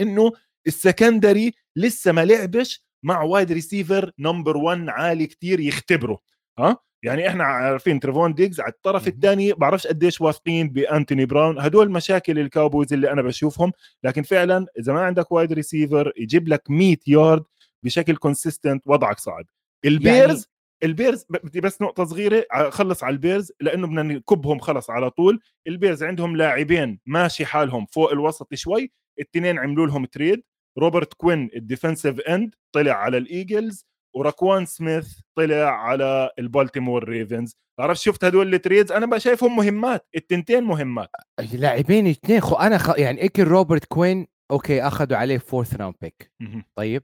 إنه 0.00 0.32
ال 0.66 0.75
secondary 0.75 1.54
لسه 1.76 2.12
ما 2.12 2.24
لعبش 2.24 2.84
مع 3.02 3.22
wide 3.22 3.52
receiver 3.52 4.12
number 4.18 4.56
1 4.56 4.88
عالي 4.88 5.26
كتير 5.26 5.60
يختبره 5.60 6.18
ها؟ 6.58 6.76
يعني 7.04 7.28
إحنا 7.28 7.44
عارفين 7.44 8.00
تريفون 8.00 8.34
ديجز 8.34 8.60
على 8.60 8.72
الطرف 8.72 9.08
الثاني 9.08 9.52
بعرفش 9.52 9.86
قديش 9.86 10.20
واثقين 10.20 10.68
بأنتوني 10.68 11.26
براون 11.26 11.58
هدول 11.58 11.90
مشاكل 11.90 12.38
الكاوبويز 12.38 12.92
اللي 12.92 13.12
أنا 13.12 13.22
بشوفهم 13.22 13.72
لكن 14.04 14.22
فعلا 14.22 14.66
إذا 14.78 14.92
ما 14.92 15.00
عندك 15.00 15.32
wide 15.32 15.52
receiver 15.52 16.12
يجيب 16.16 16.48
لك 16.48 16.70
100 16.70 16.96
يارد 17.06 17.44
بشكل 17.82 18.16
consistent 18.16 18.82
وضعك 18.86 19.18
صعب. 19.18 19.44
البيرز 19.84 20.36
يعني... 20.36 20.51
البيرز 20.84 21.24
بدي 21.30 21.60
بس 21.60 21.82
نقطة 21.82 22.04
صغيرة 22.04 22.46
خلص 22.70 23.04
على 23.04 23.12
البيرز 23.12 23.52
لأنه 23.60 23.86
بدنا 23.86 24.02
نكبهم 24.02 24.58
خلص 24.58 24.90
على 24.90 25.10
طول. 25.10 25.40
البيرز 25.66 26.02
عندهم 26.02 26.36
لاعبين 26.36 27.00
ماشي 27.06 27.46
حالهم 27.46 27.86
فوق 27.86 28.12
الوسط 28.12 28.54
شوي 28.54 28.92
الاثنين 29.18 29.58
عملوا 29.58 29.86
لهم 29.86 30.04
trade. 30.04 30.42
روبرت 30.78 31.14
كوين 31.14 31.50
ال 31.56 31.62
defensive 31.62 32.20
end 32.20 32.54
طلع 32.74 32.92
على 32.92 33.18
الإيجلز 33.18 33.86
وراكوان 34.16 34.66
سميث 34.66 35.18
طلع 35.38 35.64
على 35.70 36.30
البالتيمور 36.38 37.04
ريفنز. 37.04 37.56
عرفت 37.78 38.00
شفت 38.00 38.24
هدول 38.24 38.54
ال 38.54 38.59
trades؟ 38.59 38.92
أنا 38.92 39.06
بقى 39.06 39.20
شايفهم 39.20 39.56
مهمات 39.56 40.06
التنتين 40.16 40.64
مهمات. 40.64 41.10
لاعبين 41.52 42.06
اثنين 42.06 42.40
خو 42.40 42.54
أنا 42.54 42.78
خ... 42.78 42.98
يعني 42.98 43.24
اكل 43.24 43.42
روبرت 43.42 43.84
كوين 43.84 44.26
okay 44.50 44.82
أخذوا 44.82 45.16
عليه 45.18 45.38
fourth 45.38 45.74
round 45.76 45.94
pick 46.00 46.32
طيب. 46.74 47.02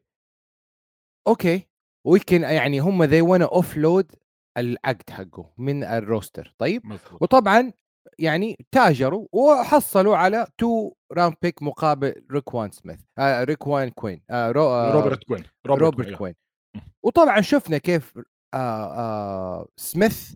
okay. 1.28 1.68
ويمكن 2.06 2.42
يعني 2.42 2.78
هم 2.80 3.04
ذي 3.04 3.20
وأنا 3.20 3.44
offload 3.44 4.12
العقد 4.58 5.10
حقه 5.10 5.50
من 5.58 5.84
ال 5.84 5.94
roster 5.94 6.54
طيب 6.58 6.86
مزبوط. 6.86 7.22
وطبعا 7.22 7.72
يعني 8.18 8.66
تاجروا 8.72 9.26
وحصلوا 9.32 10.16
على 10.16 10.46
two 10.58 10.92
round 11.12 11.34
pick 11.42 11.62
مقابل 11.62 12.14
ريكوان 12.30 12.70
سميث 12.70 13.00
آه 13.18 13.44
ريكوان 13.44 13.88
كوين 13.90 14.22
آه 14.30 14.50
رو 14.50 14.62
آه 14.62 14.92
روبرت 14.92 15.24
كوين 15.24 15.44
روبرت, 15.66 15.82
روبرت 15.82 16.06
كوين. 16.06 16.16
كوين 16.16 16.34
وطبعا 17.02 17.40
شفنا 17.40 17.78
كيف 17.78 18.18
آه 18.54 18.56
آه 18.98 19.68
سميث 19.76 20.34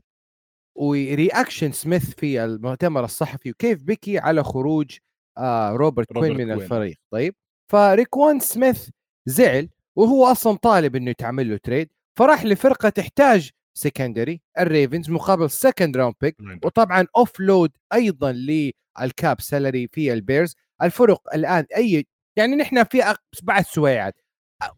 و 0.79 0.89
reaction 0.89 1.73
سميث 1.73 2.11
في 2.15 2.45
المؤتمر 2.45 3.05
الصحفي 3.05 3.51
وكيف 3.51 3.83
بكي 3.83 4.19
على 4.19 4.43
خروج 4.45 4.97
آه 5.39 5.71
روبرت, 5.71 6.13
روبرت 6.13 6.27
كوين 6.29 6.33
من 6.49 6.55
كوين. 6.55 6.63
الفريق 6.63 6.97
طيب 7.13 7.35
فريكوان 7.73 8.41
سميث 8.41 8.89
زعل 9.29 9.69
وهو 9.97 10.27
أصلا 10.27 10.57
طالب 10.57 10.97
إنه 10.97 11.11
يتعمل 11.11 11.51
له 11.51 11.57
trade 11.57 11.93
فراح 12.19 12.45
لفرقة 12.45 12.89
تحتاج 12.89 13.51
secondary 13.75 14.41
الريفنز 14.59 15.11
مقابل 15.11 15.51
second 15.51 15.97
round 15.97 16.15
pick 16.21 16.37
وطبعا 16.65 17.07
offload 17.17 17.73
أيضا 17.93 18.33
لل 18.33 18.76
cap 18.76 19.41
salary 19.41 19.89
في 19.89 20.13
البيرز. 20.13 20.57
الفرق 20.83 21.35
الآن 21.35 21.67
أي 21.77 22.07
يعني 22.37 22.57
نحن 22.57 22.85
في 22.85 23.15
بعد 23.43 23.65
سويعات 23.65 24.21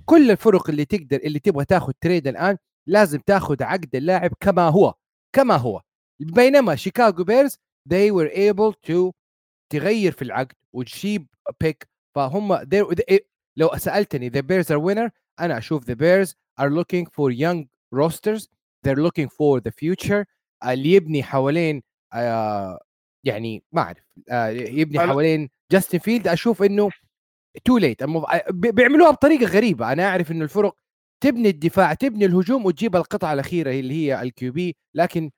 كل 0.05 0.31
الفرق 0.31 0.70
اللي 0.70 0.85
تقدر 0.85 1.16
اللي 1.16 1.38
تبغى 1.38 1.64
تاخذ 1.64 1.92
trade 2.00 2.26
الآن 2.27 2.57
لازم 2.87 3.18
تاخذ 3.18 3.62
عقد 3.62 3.96
اللاعب 3.96 4.31
كما 4.40 4.68
هو 4.68 4.94
كما 5.33 5.57
هو. 5.57 5.83
بينما 6.20 6.77
شيكاغو 6.77 7.24
بيرز 7.24 7.59
they 7.88 8.11
were 8.12 8.31
able 8.31 8.74
to 8.90 9.12
تغير 9.72 10.12
في 10.12 10.22
العقد 10.22 10.53
وتجيب 10.72 11.27
pick 11.60 11.88
فهم 12.14 12.55
لو 13.56 13.70
سألتني 13.76 14.30
the 14.30 14.42
bears 14.42 14.66
are 14.66 14.80
winner 14.80 15.10
أنا 15.40 15.58
أشوف 15.58 15.84
the 15.84 15.94
bears 15.94 16.30
are 16.60 16.70
looking 16.70 17.06
for 17.06 17.30
young 17.30 17.64
rosters 17.94 18.48
they're 18.86 19.02
looking 19.06 19.28
for 19.28 19.60
the 19.60 19.70
future 19.70 20.24
اللي 20.66 20.92
يبني 20.92 21.22
حوالين 21.22 21.82
آه 22.12 22.80
يعني 23.24 23.62
ما 23.72 23.82
أعرف 23.82 24.04
آه 24.30 24.48
يبني 24.48 24.98
حوالين 25.00 25.48
جاستن 25.72 25.98
فيلد 25.98 26.28
أشوف 26.28 26.62
إنه 26.62 26.90
too 27.64 27.78
late 27.78 28.04
بيعملوها 28.50 29.10
بطريقة 29.10 29.46
غريبة. 29.46 29.92
أنا 29.92 30.08
أعرف 30.08 30.30
إنه 30.30 30.44
الفرق 30.44 30.76
تبني 31.20 31.48
الدفاع 31.48 31.94
تبني 31.94 32.24
الهجوم 32.24 32.66
وتجيب 32.66 32.96
القطعة 32.96 33.32
الأخيرة 33.32 33.70
اللي 33.70 33.94
هي 33.94 34.22
ال 34.22 34.52
QB 34.52 34.76
لكن 34.94 35.30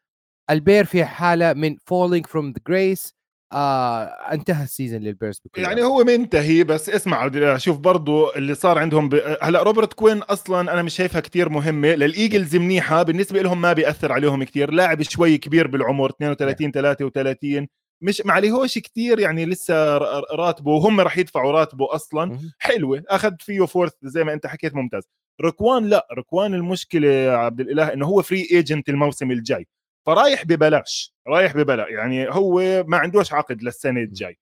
البير 0.51 0.85
في 0.85 1.05
حالة 1.05 1.53
من 1.53 1.77
falling 1.77 2.27
from 2.27 2.51
the 2.51 2.61
grace 2.69 3.15
آه 3.53 4.05
انتهى 4.05 4.65
ال 4.65 4.70
season 4.70 5.01
للبيرز 5.01 5.43
بكل 5.45 5.63
يعني 5.63 5.83
هو 5.83 6.05
منتهي 6.05 6.65
بس 6.65 6.91
اسمع 6.91 7.57
شوف 7.57 7.79
برضو 7.79 8.31
اللي 8.31 8.55
صار 8.55 8.79
عندهم 8.79 9.09
ب... 9.09 9.37
هلأ 9.43 9.63
روبرت 9.63 9.93
كوين 9.93 10.19
أصلا 10.19 10.73
أنا 10.73 10.83
مش 10.83 10.95
شايفها 10.95 11.21
كتير 11.21 11.49
مهمة 11.49 11.89
للإيجلز 11.89 12.57
منيحة 12.57 13.03
بالنسبة 13.03 13.43
لهم 13.43 13.61
ما 13.61 13.73
بيأثر 13.73 14.13
عليهم 14.13 14.45
كتير 14.45 14.71
لاعب 14.71 15.03
شوي 15.03 15.39
كبير 15.39 15.67
بالعمر 15.67 16.11
32 16.11 16.71
33 16.73 17.67
مش 18.03 18.23
ما 18.25 18.33
عليهوش 18.33 18.79
كتير 18.79 19.19
يعني 19.19 19.47
لسه 19.47 19.99
راتبه 20.35 20.71
وهم 20.71 21.01
راح 21.01 21.19
يدفعوا 21.19 21.53
راتبه 21.53 21.95
أصلا. 21.95 22.39
حلوة 22.59 23.03
أخذ 23.09 23.33
فيه 23.41 23.67
fourth 23.67 23.93
زي 24.03 24.25
ما 24.25 24.33
أنت 24.33 24.47
حكيت 24.47 24.75
ممتاز. 24.75 25.03
ركوان 25.43 25.85
لأ 25.87 26.07
ركوان 26.19 26.55
المشكلة 26.55 27.09
عبد 27.31 27.61
الإله 27.61 27.93
إنه 27.93 28.07
هو 28.07 28.23
free 28.23 28.49
agent 28.53 28.89
الموسم 28.89 29.31
الجاي. 29.31 29.67
فرايح 30.07 30.45
ببلاش 30.45 31.15
رايح 31.29 31.57
ببلاش 31.57 31.89
يعني 31.89 32.29
هو 32.31 32.85
ما 32.87 32.97
عندوش 32.97 33.33
عقد 33.33 33.63
للسنة 33.63 34.01
الجاي. 34.01 34.39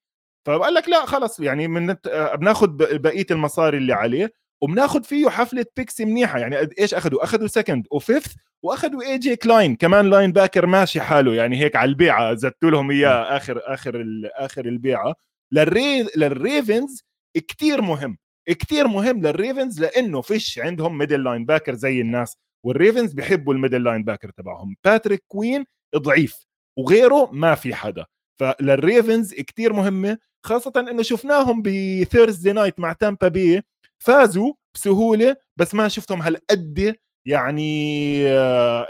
فقال 0.47 0.75
لك 0.75 0.89
لا 0.89 1.07
خلص 1.07 1.41
يعني 1.41 1.69
من 1.69 1.97
بناخذ 2.35 2.69
بقية 2.99 3.27
المصاري 3.31 3.79
اللي 3.79 3.93
عليه 3.93 4.33
وبناخذ 4.63 5.05
فيه 5.05 5.29
حفلة 5.29 5.67
picks 5.77 6.01
منيحة. 6.01 6.39
يعني 6.39 6.57
إيش 6.79 6.95
اخذوا 6.95 7.25
اخذوا 7.25 7.47
second 7.47 7.87
و 7.91 7.98
fifth 7.98 8.35
واخذوا 8.63 9.03
اي 9.03 9.19
جي 9.19 9.37
كلاين 9.37 9.77
كمان 9.77 10.11
linebacker 10.11 10.67
ماشي 10.67 11.01
حاله. 11.01 11.35
يعني 11.35 11.57
هيك 11.61 11.77
على 11.77 11.89
البيعة 11.89 12.35
زدتوا 12.35 12.71
لهم 12.71 12.91
إياه 12.91 13.37
آخر 13.37 13.61
آخر 13.65 14.05
آخر 14.35 14.65
البيعة. 14.65 15.15
للري 15.53 16.09
للريفنز 16.17 17.05
كثير 17.49 17.83
مهم 17.83 18.19
كثير 18.49 18.89
مهم 18.89 19.23
للريفنز 19.23 19.81
لأنه 19.81 20.21
فيش 20.21 20.59
عندهم 20.59 20.99
middle 20.99 21.25
linebacker 21.25 21.75
زي 21.75 22.01
الناس. 22.01 22.37
والريفنز 22.65 23.13
بيحبوا 23.13 23.55
ال 23.55 23.85
middle 23.85 24.05
linebacker 24.05 24.31
تبعهم. 24.31 24.77
باتريك 24.85 25.25
كوين 25.29 25.65
ضعيف 25.97 26.47
وغيره 26.79 27.31
ما 27.33 27.55
في 27.55 27.75
حدا. 27.75 28.07
فللريفنز 28.41 29.35
كتير 29.35 29.73
مهمة 29.73 30.19
خاصة 30.47 30.73
إنه 30.77 31.03
شفناهم 31.03 31.63
ب 31.63 31.73
Thursday 31.73 32.53
night 32.53 32.81
مع 32.81 32.93
تامبا 32.93 33.29
بي 33.29 33.63
فازوا 33.99 34.53
بسهولة 34.75 35.37
بس 35.57 35.75
ما 35.75 35.89
شفتهم 35.89 36.23
هالقد 36.23 36.97
يعني 37.27 38.29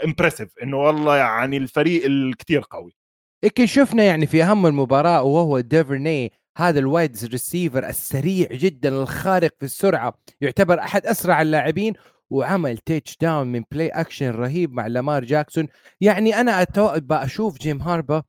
impressive 0.03 0.49
آه، 0.59 0.63
إنه 0.63 0.77
والله 0.77 1.17
يعني 1.17 1.57
الفريق 1.57 2.05
الكتير 2.05 2.61
قوي. 2.69 2.95
هيك 3.43 3.65
شفنا 3.65 4.03
يعني 4.03 4.27
في 4.27 4.43
أهم 4.43 4.65
المباراة 4.65 5.23
وهو 5.23 5.59
ديفرني 5.59 6.31
هذا 6.57 6.79
ال 6.79 6.87
wide 6.87 7.17
receiver 7.25 7.87
السريع 7.89 8.47
جدا 8.51 8.89
الخارق 8.89 9.51
في 9.59 9.65
السرعة 9.65 10.13
يعتبر 10.41 10.79
أحد 10.79 11.05
أسرع 11.05 11.41
اللاعبين 11.41 11.93
وعمل 12.29 12.77
touchdown 12.77 13.47
من 13.47 13.63
play 13.71 13.87
action 13.89 14.29
رهيب 14.29 14.73
مع 14.73 14.87
لامار 14.87 15.25
جاكسون. 15.25 15.67
يعني 16.01 16.35
أنا 16.41 16.65
أشوف 17.11 17.57
جون 17.59 17.81
هاربا 17.81 18.23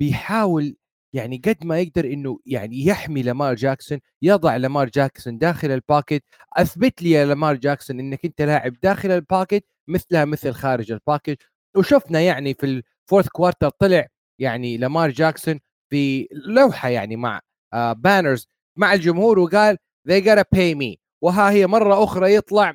بيحاول 0.00 0.76
يعني 1.14 1.36
قد 1.44 1.56
ما 1.64 1.78
يقدر 1.80 2.04
إنه 2.04 2.38
يعني 2.46 2.86
يحمي 2.86 3.22
لامار 3.22 3.54
جاكسون 3.54 3.98
يضع 4.22 4.56
لامار 4.56 4.88
جاكسون 4.88 5.38
داخل 5.38 5.70
ال 5.70 5.78
pocket 5.78 6.24
أثبت 6.56 7.02
لي 7.02 7.10
يا 7.10 7.24
لامار 7.26 7.54
جاكسون 7.56 8.00
إنك 8.00 8.24
أنت 8.24 8.42
لاعب 8.42 8.72
داخل 8.82 9.10
ال 9.10 9.18
pocket 9.18 9.66
مثلها 9.88 10.24
مثل 10.24 10.52
خارج 10.52 10.92
ال 10.92 10.99
pocket 10.99 11.42
وشفنا 11.76 12.20
يعني 12.20 12.54
في 12.54 12.66
ال 12.66 12.75
fourth 12.75 13.28
quarter 13.28 13.68
طلع 13.68 14.06
يعني 14.38 14.76
لامار 14.78 15.10
جاكسون 15.10 15.60
في 15.90 16.28
لوحه 16.32 16.88
يعني 16.88 17.16
مع 17.16 17.40
آه 17.74 17.92
banners 17.92 18.48
مع 18.76 18.94
الجمهور 18.94 19.38
وقال 19.38 19.76
they 20.08 20.20
gotta 20.24 20.44
pay 20.56 20.74
me. 20.74 21.01
وها 21.22 21.50
هي 21.50 21.66
مرة 21.66 22.04
أخرى 22.04 22.34
يطلع 22.34 22.74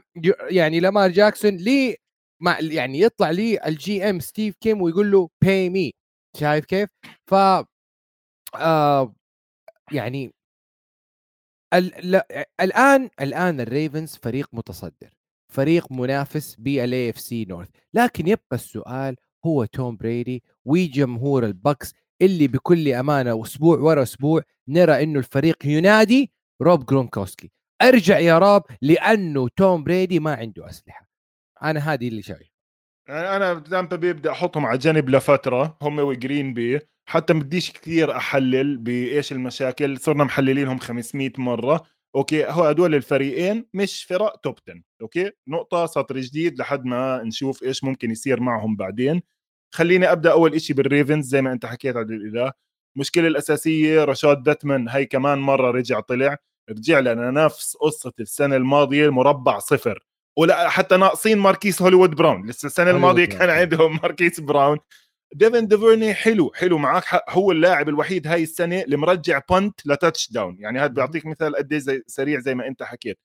يعني 0.50 0.80
لامار 0.80 1.10
جاكسون 1.12 1.56
لي 1.58 1.96
مع 2.42 2.60
يعني 2.60 3.00
يطلع 3.00 3.30
لي 3.32 3.60
ال 3.68 4.10
GM 4.10 4.20
ستيف 4.20 4.56
كيم 4.62 4.82
ويقول 4.82 5.12
له 5.12 5.30
pay 5.44 5.70
me 5.70 5.94
شايف 6.38 6.66
كيف؟ 6.66 6.90
ف 7.28 7.36
آه 8.56 9.14
يعني 9.92 10.32
ال... 11.74 12.22
الآن 12.62 13.10
الآن 13.22 13.60
الريفنز 13.62 14.16
فريق 14.24 14.50
متصدر 14.54 15.14
فريق 15.54 15.92
منافس 15.92 16.56
بال 16.56 17.10
AFC 17.10 17.46
North 17.46 17.70
لكن 17.94 18.28
يبقى 18.28 18.46
السؤال 18.54 19.16
هو 19.46 19.66
توم 19.66 19.96
بريدي 19.98 20.44
وجمهور 20.66 21.46
البكس 21.46 21.94
اللي 22.22 22.48
بكل 22.48 22.94
أمانة 22.94 23.42
أسبوع 23.44 23.78
ورا 23.80 24.04
أسبوع 24.04 24.42
نرى 24.68 25.04
إنه 25.04 25.20
الفريق 25.20 25.66
ينادي 25.66 26.32
روب 26.62 26.86
جرونكوسكي. 26.86 27.52
أرجع 27.82 28.20
يا 28.20 28.40
روب 28.40 28.64
لأنه 28.82 29.48
توم 29.56 29.84
بريدي 29.84 30.20
ما 30.20 30.34
عنده 30.36 30.70
أسلحة. 30.70 31.10
أنا 31.64 31.80
هذه 31.80 32.08
اللي 32.08 32.22
شايف 32.22 32.48
أنا 33.10 33.60
تامبا 33.60 33.96
بي 33.96 34.10
بدي 34.10 34.32
أحطهم 34.32 34.66
على 34.66 34.78
جنب 34.78 35.10
لفترة 35.10 35.78
هم 35.82 36.00
وجرين 36.00 36.54
بي 36.54 36.80
حتى 37.10 37.34
ما 37.34 37.40
بديش 37.40 37.72
كثير 37.72 38.16
أحلل 38.18 38.78
بإيش 38.78 39.32
المشاكل 39.32 39.98
صرنا 40.00 40.24
محللينهم 40.24 40.78
500 40.80 41.32
مرة. 41.38 41.84
أوكي 42.16 42.46
هو 42.46 42.64
هدول 42.64 42.96
الفريقين 42.96 43.66
مش 43.74 44.04
فرق 44.04 44.36
top 44.36 44.56
10 44.70 44.82
أوكي 45.02 45.32
نقطة 45.48 45.86
سطر 45.86 46.20
جديد 46.20 46.60
لحد 46.60 46.86
ما 46.86 47.24
نشوف 47.24 47.64
إيش 47.64 47.84
ممكن 47.84 48.12
يصير 48.12 48.40
معهم 48.42 48.76
بعدين. 48.76 49.22
خليني 49.76 50.12
أبدأ 50.12 50.32
أول 50.32 50.62
شيء 50.62 50.76
بالريفنز 50.76 51.26
زي 51.28 51.42
ما 51.42 51.52
أنت 51.54 51.66
حكيت 51.66 51.96
عبد 51.96 52.12
الإله. 52.12 52.52
المشكلة 52.96 53.28
الأساسية 53.28 54.04
رشاد 54.04 54.44
باتمان 54.44 54.90
هي 54.90 55.06
كمان 55.06 55.38
مرة 55.40 55.72
رجع 55.72 56.00
طلع. 56.00 56.38
رجع 56.70 57.00
لنا 57.00 57.32
نفس 57.32 57.76
قصة 57.76 58.14
السنة 58.20 58.56
الماضية 58.56 59.06
المربع 59.06 59.60
صفر. 59.60 60.04
ولا 60.38 60.70
حتى 60.70 60.98
ناقصين 60.98 61.38
ماركيس 61.38 61.82
هوليوود 61.82 62.16
براون. 62.16 62.50
لسه 62.50 62.66
السنة 62.66 62.92
الماضية 62.92 63.26
كان 63.26 63.50
عندهم 63.50 64.00
ماركيس 64.04 64.40
براون. 64.40 64.78
ديفن 65.34 65.68
ديفرني 65.68 66.14
حلو 66.14 66.52
حلو 66.56 66.78
معك 66.78 67.06
حق. 67.06 67.26
هو 67.30 67.52
اللاعب 67.52 67.90
الوحيد 67.90 68.28
هاي 68.28 68.44
السنة 68.44 68.82
اللي 68.82 68.98
مرجع 68.98 69.42
punt 69.50 69.88
ل 69.88 70.32
touchdown 70.32 70.58
يعني 70.60 70.80
هذا 70.80 70.88
بيعطيك 70.88 71.26
مثال 71.26 71.56
قد 71.56 71.74
إيه 71.74 71.80
زي 71.80 72.04
سريع 72.08 72.40
زي 72.40 72.56
ما 72.56 72.68
أنت 72.68 72.84
حكيت. 72.84 73.20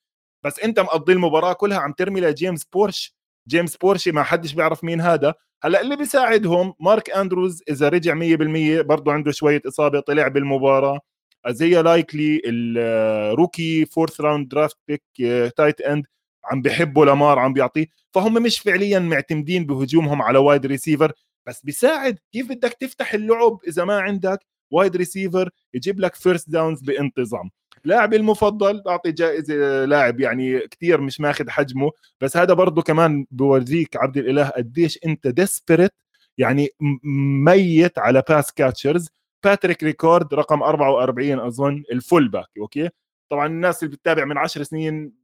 بس 0.44 0.60
أنت 0.60 0.80
مقضي 0.80 1.12
المباراة 1.12 1.52
كلها 1.52 1.78
عم 1.78 1.92
ترمي 1.92 2.20
لجيمس 2.20 2.64
بروش. 2.64 3.14
جيمس 3.48 3.76
بورشي 3.76 4.12
ما 4.12 4.22
حدش 4.22 4.52
بيعرف 4.52 4.84
مين 4.84 5.00
هذا. 5.00 5.34
هلأ 5.64 5.80
اللي 5.80 5.96
بيساعدهم 5.96 6.74
مارك 6.80 7.10
أندروز 7.10 7.62
إذا 7.70 7.88
رجع 7.88 8.14
100% 8.14 8.82
برضه 8.82 9.12
عنده 9.12 9.32
شوية 9.32 9.62
إصابة 9.68 10.00
طلع 10.00 10.28
بالمباراة. 10.28 11.00
ازيا 11.46 11.82
لايكلي 11.82 12.42
الروكي 12.44 13.84
فورث 13.86 14.20
راوند 14.20 14.48
درافت 14.48 14.76
بيك 14.88 15.02
تايت 15.56 15.80
اند 15.80 16.06
عم 16.44 16.62
بيحبوا 16.62 17.04
لامار 17.04 17.38
عم 17.38 17.52
بيعطيه. 17.52 17.86
فهم 18.14 18.42
مش 18.42 18.58
فعليا 18.58 18.98
معتمدين 18.98 19.66
بهجومهم 19.66 20.22
على 20.22 20.38
وايد 20.38 20.66
ريسيفر 20.66 21.12
بس 21.46 21.62
بيساعد. 21.64 22.18
كيف 22.32 22.48
بدك 22.48 22.72
تفتح 22.72 23.14
اللعب 23.14 23.58
إذا 23.68 23.84
ما 23.84 24.00
عندك 24.00 24.38
وايد 24.70 24.96
ريسيفر 24.96 25.50
يجيب 25.74 26.00
لك 26.00 26.14
فيرست 26.14 26.50
داونز 26.50 26.80
بانتظام. 26.80 27.50
لاعبي 27.84 28.16
المفضل 28.16 28.82
بعطي 28.82 29.12
جائزة 29.12 29.84
لاعب 29.84 30.20
يعني 30.20 30.60
كثير 30.60 31.00
مش 31.00 31.20
ماخذ 31.20 31.50
حجمه. 31.50 31.90
بس 32.20 32.36
هذا 32.36 32.54
برضه 32.54 32.82
كمان 32.82 33.26
بورجيك 33.30 33.96
عبد 33.96 34.16
الإله 34.16 34.48
قديش 34.48 34.98
أنت 35.06 35.26
ديسبرت 35.26 35.92
يعني 36.38 36.68
ميت 37.44 37.98
على 37.98 38.22
باس 38.28 38.52
كاتشرز 38.52 39.08
باتريك 39.44 39.82
ريكورد 39.82 40.34
رقم 40.34 40.62
44 40.62 41.40
أظن 41.40 41.84
الفول 41.92 42.28
باك 42.28 42.48
أوكي؟ 42.58 42.88
طبعا 43.30 43.46
الناس 43.46 43.82
اللي 43.82 43.96
بتتابع 43.96 44.24
من 44.24 44.38
10 44.38 44.62
سنين 44.62 45.22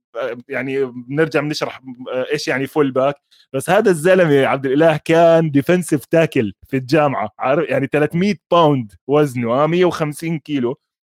يعني 0.48 0.84
بنرجع 0.84 1.40
بنشرح 1.40 1.80
إيش 2.32 2.48
يعني 2.48 2.66
فول 2.66 2.90
باك 2.90 3.14
بس 3.52 3.70
هذا 3.70 3.90
الزلمة 3.90 4.46
عبد 4.46 4.66
الإله 4.66 4.96
كان 4.96 5.50
ديفنسيف 5.50 6.04
تاكل 6.04 6.52
في 6.66 6.76
الجامعة 6.76 7.30
عارف؟ 7.38 7.68
يعني 7.68 7.86
300 7.92 8.34
باوند 8.50 8.92
وزنه 9.06 9.66
150 9.66 10.38
كيلو 10.38 10.78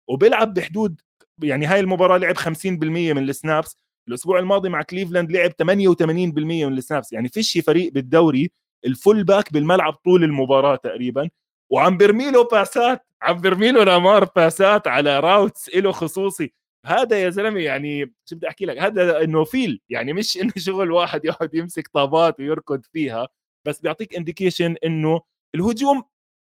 وبيلعب 0.10 0.54
بحدود 0.54 1.02
يعني 1.44 1.66
هاي 1.66 1.80
المباراة 1.80 2.18
لعب 2.18 2.38
50% 2.38 2.48
من 2.74 3.18
ال 3.18 3.28
snaps 3.28 3.78
الأسبوع 4.08 4.40
الماضي 4.40 4.70
مع 4.70 4.82
كليفلاند 4.82 5.32
لعب 5.32 5.52
88% 5.52 5.66
من 6.06 6.78
ال 6.78 6.84
snaps 6.84 7.14
يعني 7.14 7.30
فيش 7.30 7.58
فريق 7.58 7.94
بالدوري 7.94 8.52
ال 8.86 9.24
fullback 9.24 9.54
بالملعب 9.54 9.94
طول 9.94 10.24
المباراة 10.24 10.76
تقريبا. 10.76 11.30
وعم 11.70 11.98
برمي 11.98 12.32
له 12.32 12.44
pass 12.44 12.93
ات 12.93 13.06
عم 13.22 13.42
برمي 13.42 13.72
له 13.72 13.84
لامار 13.84 14.26
pass 14.36 14.77
ات 14.77 14.88
على 14.88 15.20
routes 15.20 15.70
له 15.76 15.92
خصوصي. 15.92 16.54
هذا 16.86 17.22
يا 17.22 17.30
زلمة 17.30 17.60
يعني 17.60 18.14
شو 18.26 18.36
بدي 18.36 18.48
أحكي 18.48 18.66
لك؟ 18.66 18.78
هذا 18.78 19.24
إنه 19.24 19.44
فيل 19.44 19.82
يعني 19.90 20.14
مش 20.14 20.38
إنه 20.38 20.52
شغل 20.58 20.92
واحد 20.92 21.26
يقعد 21.26 21.56
يمسك 21.56 21.88
طابات 21.88 22.40
ويركض 22.40 22.82
فيها 22.94 23.28
بس 23.66 23.80
بيعطيك 23.82 24.16
indication 24.16 24.76
إنه 24.86 25.22
الهجوم 25.56 26.04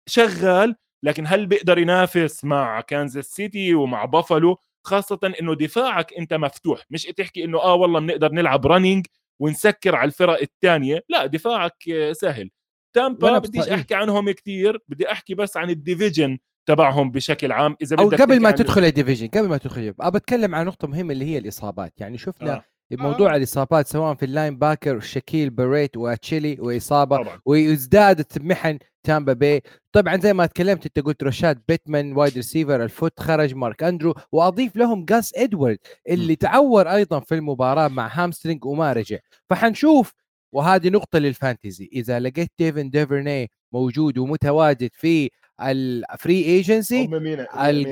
شغال 0.08 0.76
لكن 1.02 1.24
هل 1.26 1.46
بيقدر 1.46 1.78
ينافس 1.78 2.44
مع 2.44 2.80
كانزاس 2.80 3.24
سيتي 3.26 3.74
ومع 3.74 4.04
بافالو؟ 4.04 4.58
خاصة 4.84 5.20
إنه 5.40 5.54
دفاعك 5.54 6.14
أنت 6.14 6.34
مفتوح 6.34 6.84
مش 6.90 7.02
تحكي 7.04 7.44
إنه 7.44 7.58
آه 7.62 7.74
والله 7.74 8.00
بنقدر 8.00 8.32
نلعب 8.32 8.66
رننج 8.66 9.06
ونسكر 9.40 9.96
على 9.96 10.08
الفرق 10.08 10.40
الثانية 10.42 11.04
لا 11.08 11.26
دفاعك 11.26 11.74
سهل. 12.12 12.50
تامبا 12.94 13.38
بديش 13.38 13.68
أحكي 13.68 13.94
عنهم 13.94 14.30
كثير 14.30 14.78
بدي 14.88 15.12
أحكي 15.12 15.34
بس 15.34 15.56
عن 15.56 15.70
الديفيجن 15.70 16.38
تبعهم 16.66 17.10
بشكل 17.10 17.52
عام 17.52 17.76
إذا 17.82 17.96
بدك 17.96 18.20
أو 18.20 18.26
قبل 18.26 18.40
ما 18.40 18.50
تدخل 18.50 18.84
الديفيجن 18.84 19.28
قبل 19.28 19.48
ما 19.48 19.56
تدخل 19.56 19.94
ابى 20.00 20.18
اتكلم 20.18 20.54
عن 20.54 20.66
نقطة 20.66 20.88
مهمة 20.88 21.12
اللي 21.12 21.24
هي 21.24 21.38
الإصابات 21.38 21.92
يعني 22.00 22.18
شفنا 22.18 22.52
آه. 22.52 22.64
موضوع 22.92 23.34
آه. 23.34 23.36
الإصابات 23.36 23.86
سواء 23.86 24.14
في 24.14 24.24
اللاين 24.24 24.58
باكر 24.58 25.00
شكيل 25.00 25.50
بريت 25.50 25.96
وأتشيلي 25.96 26.56
وإصابة 26.60 27.16
طبعا. 27.16 27.40
وازدادت 27.44 28.38
محن 28.38 28.78
تامبا 29.06 29.32
بي 29.32 29.62
طبعا 29.92 30.16
زي 30.16 30.32
ما 30.32 30.46
تكلمت 30.46 30.86
أنت 30.86 30.98
قلت 30.98 31.24
رشاد 31.24 31.62
بيتمان 31.68 32.16
وايد 32.16 32.34
ريسيفر 32.34 32.82
الفوت 32.84 33.20
خرج 33.20 33.54
مارك 33.54 33.82
أندرو 33.82 34.14
وأضيف 34.32 34.76
لهم 34.76 35.04
جاس 35.04 35.32
إدوارد 35.36 35.78
اللي 36.08 36.32
م. 36.32 36.36
تعور 36.36 36.92
أيضا 36.92 37.20
في 37.20 37.34
المباراة 37.34 37.88
مع 37.88 38.10
هامسترينج 38.12 38.64
وما 38.64 38.92
رجع 38.92 39.18
فحنشوف 39.50 40.14
وهذه 40.52 40.88
نقطة 40.88 41.18
للفانتزي. 41.18 41.90
إذا 41.92 42.20
لقيت 42.20 42.50
ديفن 42.58 42.90
ديفرني 42.90 43.50
موجود 43.72 44.18
ومتواجد 44.18 44.90
في 44.92 45.30
الفري 45.62 46.44
ايجنسي 46.44 47.04
هم 47.04 47.10
مين, 47.10 47.22
مين 47.22 47.46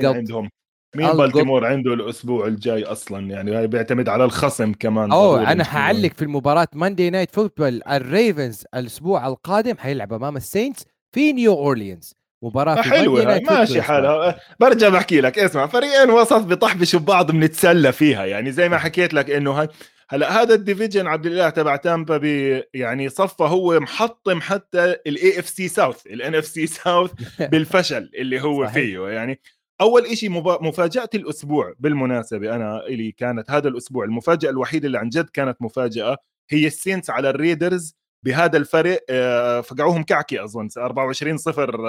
عندهم؟ 0.05 0.49
مين 0.95 1.11
بالتيمور 1.11 1.65
عنده 1.65 1.93
الأسبوع 1.93 2.47
الجاي 2.47 2.83
أصلا؟ 2.83 3.29
يعني 3.31 3.55
هاي 3.55 3.67
بيعتمد 3.67 4.09
على 4.09 4.23
الخصم 4.23 4.73
كمان 4.73 5.11
أوه 5.11 5.51
أنا 5.51 5.63
حعلق 5.63 6.11
في 6.13 6.21
المباراة 6.21 6.67
ماندي 6.73 7.09
نايت 7.09 7.31
فوتبول 7.31 7.81
الريفنز 7.91 8.65
الأسبوع 8.75 9.27
القادم 9.27 9.77
حيلعب 9.77 10.13
أمام 10.13 10.37
السينتس 10.37 10.85
في 11.11 11.33
نيو 11.33 11.53
اورليانز 11.53 12.15
مباراة 12.43 12.75
فيه 12.75 12.89
حلوة 12.89 13.41
ماشي 13.49 13.81
حالها. 13.81 14.39
برجع 14.59 14.89
بحكي 14.89 15.21
لك 15.21 15.39
اسمع 15.39 15.67
فريقين 15.67 16.09
وسط 16.09 16.41
بيطحبشوا 16.45 16.99
ببعض 16.99 17.31
بنتسلى 17.31 17.91
فيها 17.91 18.25
يعني 18.25 18.51
زي 18.51 18.69
ما 18.69 18.77
حكيت 18.77 19.13
لك 19.13 19.29
إنه 19.29 19.51
هاي 19.51 19.67
هلا 20.11 20.41
هذا 20.41 20.53
ال 20.53 20.59
division 20.59 21.07
عبد 21.07 21.25
الإله 21.25 21.49
تبع 21.49 21.75
تامبا 21.75 22.17
بي 22.17 22.63
يعني 22.73 23.09
صفى 23.09 23.43
هو 23.43 23.79
محطم 23.79 24.41
حتى 24.41 24.95
ال 25.07 25.39
AFC 25.39 25.49
South 25.49 26.07
ال 26.07 26.35
NFC 26.35 26.45
South 26.45 27.11
بالفشل 27.51 28.11
اللي 28.15 28.41
هو 28.41 28.65
صحيح. 28.65 28.73
فيه 28.73 29.07
يعني. 29.07 29.39
أول 29.81 30.17
شيء 30.17 30.29
مفاجأة 30.63 31.09
الأسبوع 31.15 31.73
بالمناسبة 31.79 32.55
أنا 32.55 32.85
إلي 32.87 33.11
كانت 33.11 33.51
هذا 33.51 33.67
الأسبوع 33.67 34.05
المفاجأة 34.05 34.49
الوحيدة 34.49 34.87
اللي 34.87 34.97
عن 34.97 35.09
جد 35.09 35.29
كانت 35.29 35.61
مفاجأة 35.61 36.17
هي 36.49 36.67
السينس 36.67 37.09
على 37.09 37.29
الريدرز 37.29 37.95
بهذا 38.25 38.57
الفرق 38.57 39.05
آه، 39.09 39.61
فقعوهم 39.61 40.03
كعكي 40.03 40.43
أظن 40.43 40.67
24 40.77 41.37
0 41.37 41.79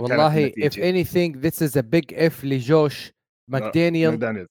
والله 0.00 0.50
if 0.50 0.72
anything 0.72 1.40
this 1.40 1.62
is 1.62 1.76
a 1.76 1.82
big 1.82 2.16
if 2.16 2.44
لجوش 2.44 3.12
ماكدانيال 3.50 4.46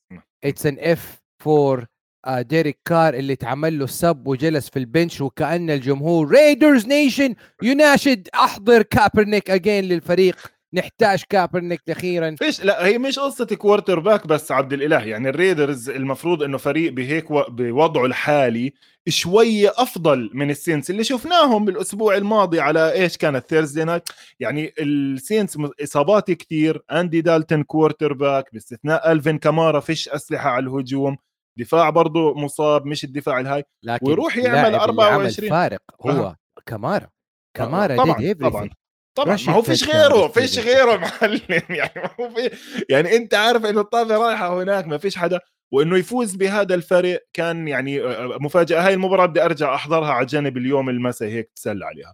it's 0.45 0.65
an 0.65 0.77
F 0.79 1.21
for 1.43 1.79
uh, 1.81 1.98
ديريك 2.27 2.79
كار 2.85 3.13
اللي 3.13 3.33
اتعمل 3.33 3.79
له 3.79 3.85
سب 3.85 4.27
وجلس 4.27 4.69
في 4.69 4.79
البنش 4.79 5.21
وكأن 5.21 5.69
الجمهور 5.69 6.29
ريدرز 6.29 6.87
نيشن 6.87 7.35
يناشد 7.63 8.27
أحضر 8.35 8.81
كابرنيك 8.81 9.51
اجين 9.51 9.83
للفريق. 9.83 10.35
نحتاج 10.73 11.23
كابرنيك 11.29 11.81
أخيرا. 11.89 12.35
فيش 12.39 12.63
لا 12.63 12.85
هي 12.85 12.97
مش 12.97 13.19
قصة 13.19 13.45
كوارتر 13.45 13.99
باك 13.99 14.27
بس 14.27 14.51
عبد 14.51 14.73
الإله. 14.73 15.03
يعني 15.03 15.29
الريدرز 15.29 15.89
المفروض 15.89 16.43
إنه 16.43 16.57
فريق 16.57 16.93
بهيك. 16.93 17.31
بوضعه 17.31 18.05
الحالي 18.05 18.73
شوية 19.07 19.73
أفضل 19.77 20.29
من 20.33 20.49
السينتس. 20.49 20.89
اللي 20.89 21.03
شفناهم 21.03 21.65
بالاسبوع 21.65 22.17
الماضي 22.17 22.59
على 22.59 22.93
إيش 22.93 23.17
كانت 23.17 23.49
Thursday 23.49 23.83
night 23.83 24.09
يعني 24.39 24.73
السينتس 24.79 25.57
إصابات 25.83 26.31
كثير 26.31 26.81
اندي 26.91 27.21
دالتون 27.21 27.63
quarterback 27.63 28.45
باستثناء 28.53 29.11
الفين 29.11 29.37
كامارا 29.37 29.79
فيش 29.79 30.09
أسلحة 30.09 30.49
على 30.49 30.65
الهجوم. 30.65 31.17
دفاع 31.57 31.89
برضه 31.89 32.33
مصاب 32.33 32.85
مش 32.85 33.03
الدفاع 33.03 33.39
الهاي 33.39 33.63
لكن 33.83 34.07
ويروح 34.07 34.37
يعمل 34.37 34.75
24 34.75 35.49
فارق 35.49 35.81
هو 36.01 36.09
آه. 36.09 36.35
كامارا. 36.65 37.09
كامارا 37.57 37.95
طبعا 37.95 38.33
طبعا 38.33 38.69
طبعا. 39.17 39.37
ما 39.47 39.53
هو 39.53 39.61
فيش 39.61 39.89
غيره 39.89 40.27
فيش 40.27 40.59
غيره 40.59 40.95
معلم. 40.97 41.41
يعني 41.69 41.91
ما 41.95 42.09
هو 42.19 42.29
في 42.29 42.51
يعني 42.89 43.15
أنت 43.15 43.33
عارف 43.33 43.65
إنه 43.65 43.81
الطابه 43.81 44.17
رايحة 44.17 44.61
هناك 44.63 44.87
ما 44.87 44.97
فيش 44.97 45.17
حدا. 45.17 45.39
وإنه 45.73 45.97
يفوز 45.97 46.35
بهذا 46.35 46.75
الفرق 46.75 47.25
كان 47.33 47.67
يعني 47.67 48.01
مفاجأة. 48.39 48.87
هاي 48.87 48.93
المباراة 48.93 49.25
بدي 49.25 49.45
أرجع 49.45 49.75
أحضرها 49.75 50.11
على 50.11 50.25
جنب 50.25 50.57
اليوم 50.57 50.89
المساء 50.89 51.29
هيك 51.29 51.51
تسلى 51.55 51.85
عليها. 51.85 52.13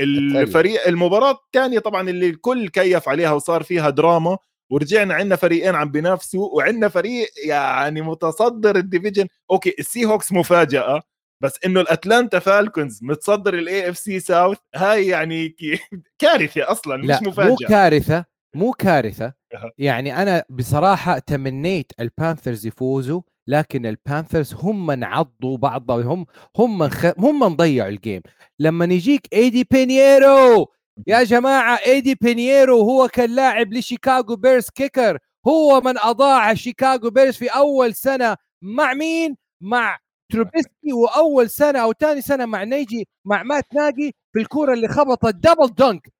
الفريق 0.00 0.86
المباراة 0.86 1.30
الثانية 1.30 1.78
طبعا 1.78 2.10
اللي 2.10 2.28
الكل 2.28 2.68
كيف 2.68 3.08
عليها 3.08 3.32
وصار 3.32 3.62
فيها 3.62 3.90
دراما 3.90 4.38
ورجعنا 4.70 5.14
عندنا 5.14 5.36
فريقين 5.36 5.74
عم 5.74 5.90
بينافسوا 5.90 6.48
وعندنا 6.56 6.88
فريق 6.88 7.28
يعني 7.46 8.02
متصدر 8.02 8.76
ال 8.76 8.81
division. 8.81 9.26
Okay 9.50 9.74
السي 9.78 10.04
هوكس 10.04 10.32
مفاجأة 10.32 11.02
بس 11.42 11.58
إنه 11.66 11.80
الأتلانتا 11.80 12.38
فالكونز 12.38 13.00
متصدر 13.02 13.54
ال 13.54 13.88
NFC 13.88 13.98
South 13.98 14.58
هاي 14.74 15.06
يعني 15.06 15.56
كارثة 16.20 16.70
أصلا 16.70 16.96
مش 16.96 17.08
لا 17.08 17.20
مفاجأة. 17.22 17.48
مو 17.50 17.56
كارثة 17.56 18.24
مو 18.54 18.72
كارثة. 18.72 19.32
يعني 19.78 20.22
أنا 20.22 20.44
بصراحة 20.50 21.18
تمنيت 21.18 21.92
البانثرز 22.00 22.66
يفوزوا 22.66 23.20
لكن 23.46 23.86
البانثرز 23.86 24.54
هم 24.54 24.86
من 24.86 25.04
عضوا 25.04 25.56
بعضهم 25.56 26.26
هم 26.56 26.78
من 26.78 26.88
خ... 26.88 27.06
هم 27.18 27.40
من 27.40 27.56
ضيعوا 27.56 27.88
ال 27.88 27.95
game 27.95 28.22
لما 28.58 28.84
يجيك 28.84 29.28
ايدي 29.32 29.66
بينيرو 29.70 30.72
يا 31.06 31.22
جماعة 31.22 31.78
إيدي 31.86 32.14
بينيرو 32.14 32.80
هو 32.80 33.08
كان 33.08 33.30
لاعب 33.30 33.72
لشيكاغو 33.72 34.36
بيرز 34.36 34.70
kicker. 34.70 35.18
هو 35.46 35.80
من 35.80 35.98
أضاع 35.98 36.54
شيكاغو 36.54 37.10
بيرز 37.10 37.34
في 37.36 37.48
أول 37.48 37.94
سنة 37.94 38.36
مع 38.62 38.94
مين؟ 38.94 39.36
مع 39.60 39.98
تروبيسكي 40.32 40.92
وأول 40.92 41.50
سنة 41.50 41.78
أو 41.78 41.92
ثاني 41.92 42.20
سنة 42.20 42.46
مع 42.46 42.64
نيجي 42.64 43.08
مع 43.24 43.42
مات 43.42 43.74
ناجي 43.74 44.14
في 44.32 44.40
الكوره 44.40 44.72
اللي 44.74 44.88
خبطت 44.88 45.34
double 45.34 45.66
doink 45.74 46.12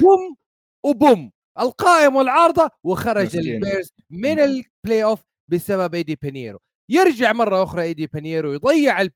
بوم 0.00 0.36
وبوم. 0.84 1.30
القائم 1.60 2.16
والعارضة 2.16 2.70
وخرج 2.84 3.36
البيرز 3.36 3.92
من 4.10 4.40
ال 4.40 5.04
playoff 5.04 5.20
بسبب 5.48 5.94
إيدي 5.94 6.14
بينيرو 6.22 6.58
يرجع 6.88 7.32
مرة 7.32 7.62
أخرى 7.62 7.82
إيدي 7.82 8.06
بينيرو 8.06 8.52
يضيع 8.52 9.06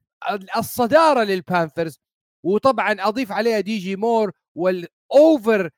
الصدارة 0.57 1.24
للبانثرز 1.24 2.00
وطبعا 2.44 2.96
أضيف 3.00 3.33
عليها 3.33 3.61
دي 3.61 3.79
جي 3.79 3.96
مور 3.96 4.33
وال 5.11 5.70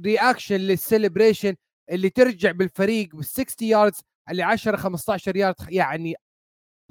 overreaction 0.00 0.56
لل 0.56 0.71
celebration 0.71 1.56
اللي 1.90 2.10
ترجع 2.10 2.50
بالفريق 2.52 3.16
بال 3.16 3.24
60 3.24 3.68
yards 3.68 4.00
اللي 4.30 4.42
10 4.42 4.76
15 4.76 5.36
يارد 5.36 5.54
يعني 5.68 6.14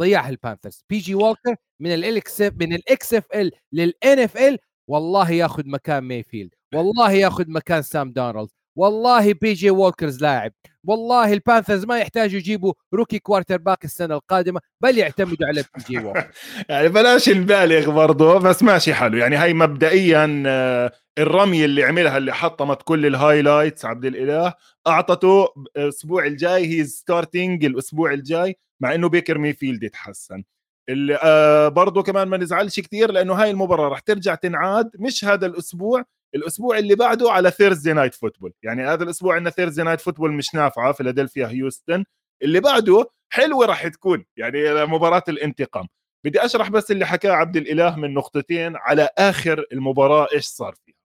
ضيعها 0.01 0.29
البانثرز. 0.29 0.83
بي 0.89 0.97
جي 0.99 1.15
وولكر 1.15 1.55
من 1.81 1.93
ال 1.93 2.17
X 2.17 2.41
من 2.41 3.25
ال 3.35 3.51
XFL 3.73 4.19
لل 4.19 4.37
NFL 4.37 4.59
والله 4.89 5.31
ياخذ 5.31 5.63
مكان 5.67 6.03
ميفيلد 6.03 6.53
والله 6.75 7.11
ياخذ 7.11 7.45
مكان 7.51 7.81
سام 7.81 8.11
دارنولد 8.13 8.49
والله 8.75 9.33
بي 9.33 9.53
جي 9.53 9.69
وولكرز 9.69 10.21
لاعب. 10.21 10.51
والله 10.83 11.33
البانثرز 11.33 11.85
ما 11.85 11.99
يحتاجوا 11.99 12.39
يجيبوا 12.39 12.73
rookie 12.93 13.19
quarterback 13.19 13.85
السنة 13.85 14.15
القادمة 14.15 14.61
بل 14.81 14.97
يعتمدوا 14.97 15.47
على 15.47 15.61
بي 15.61 15.83
جي 15.89 15.97
وولكر 16.05 16.31
يعني 16.69 16.89
بلاش 16.89 17.29
نبالغ 17.29 17.91
برضه 17.91 18.39
بس 18.39 18.63
ماشي 18.63 18.93
حلو. 18.93 19.17
يعني 19.17 19.35
هاي 19.35 19.53
مبدئيا 19.53 20.43
آه، 20.47 20.91
الرمية 21.17 21.65
اللي 21.65 21.83
عملها 21.83 22.17
اللي 22.17 22.33
حطمت 22.33 22.81
كل 22.83 23.05
ال 23.05 23.13
highlights 23.13 23.85
عبد 23.85 24.05
الإله 24.05 24.53
أعطته 24.87 25.47
الأسبوع 25.77 26.25
الجاي 26.25 26.67
he's 26.67 26.83
starting 26.83 27.65
الأسبوع 27.65 28.13
الجاي 28.13 28.57
مع 28.79 28.95
إنه 28.95 29.09
بيكر 29.09 29.37
ميفيلد 29.37 29.83
يتحسن. 29.83 30.43
اللي 30.89 31.19
آه 31.23 31.67
برضه 31.67 32.03
كمان 32.03 32.27
ما 32.27 32.37
نزعلش 32.37 32.79
كثير 32.79 33.11
لأنه 33.11 33.33
هاي 33.33 33.51
المباراة 33.51 33.89
رح 33.89 33.99
ترجع 33.99 34.35
تنعاد 34.35 34.91
مش 34.99 35.25
هذا 35.25 35.45
الأسبوع 35.45 36.03
الأسبوع 36.35 36.77
اللي 36.77 36.95
بعده 36.95 37.31
على 37.31 37.51
Thursday 37.51 37.93
night 37.93 38.13
football 38.15 38.53
يعني 38.63 38.83
هذا 38.87 39.03
الأسبوع 39.03 39.35
عندنا 39.35 39.49
Thursday 39.49 39.83
night 39.83 40.01
football 40.01 40.33
مش 40.33 40.55
نافعة 40.55 40.91
فيلادلفيا 40.91 41.47
هيوستن 41.47 42.03
اللي 42.43 42.59
بعده 42.59 43.09
حلوة 43.29 43.65
راح 43.65 43.87
تكون 43.87 44.25
يعني 44.37 44.85
مباراة 44.85 45.23
الانتقام. 45.29 45.87
بدي 46.25 46.45
أشرح 46.45 46.69
بس 46.69 46.91
اللي 46.91 47.05
حكاه 47.05 47.31
عبد 47.31 47.57
الإله 47.57 47.95
من 47.95 48.13
نقطتين 48.13 48.75
على 48.75 49.09
آخر 49.17 49.65
المباراة 49.71 50.27
إيش 50.33 50.45
صار 50.45 50.75
فيها. 50.85 50.95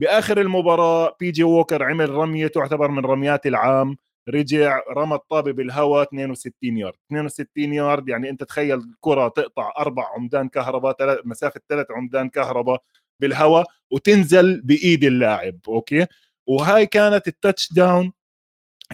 بآخر 0.00 0.40
المباراة 0.40 1.16
بي 1.20 1.30
جي 1.30 1.44
ووكر 1.44 1.82
عمل 1.82 2.10
رمية 2.10 2.46
تعتبر 2.46 2.88
من 2.90 3.04
رميات 3.04 3.46
العام 3.46 3.96
رجع 4.28 4.80
رمى 4.96 5.14
الطابة 5.14 5.52
بالهواء 5.52 6.02
62 6.02 6.78
يارد. 6.78 6.94
62 7.06 7.74
يارد 7.74 8.08
يعني 8.08 8.30
أنت 8.30 8.44
تخيل 8.44 8.78
الكرة 8.78 9.28
تقطع 9.28 9.72
أربع 9.78 10.04
عمدان 10.16 10.48
كهرباء 10.48 10.96
مسافة 11.28 11.60
ثلاث 11.68 11.86
عمدان 11.90 12.28
كهرباء. 12.28 12.82
بالهواء 13.22 13.66
وتنزل 13.90 14.60
بإيد 14.60 15.04
اللاعب 15.04 15.58
okay? 15.68 16.06
وهاي 16.46 16.86
كانت 16.86 17.28
ال 17.28 17.72
touchdown 17.72 18.12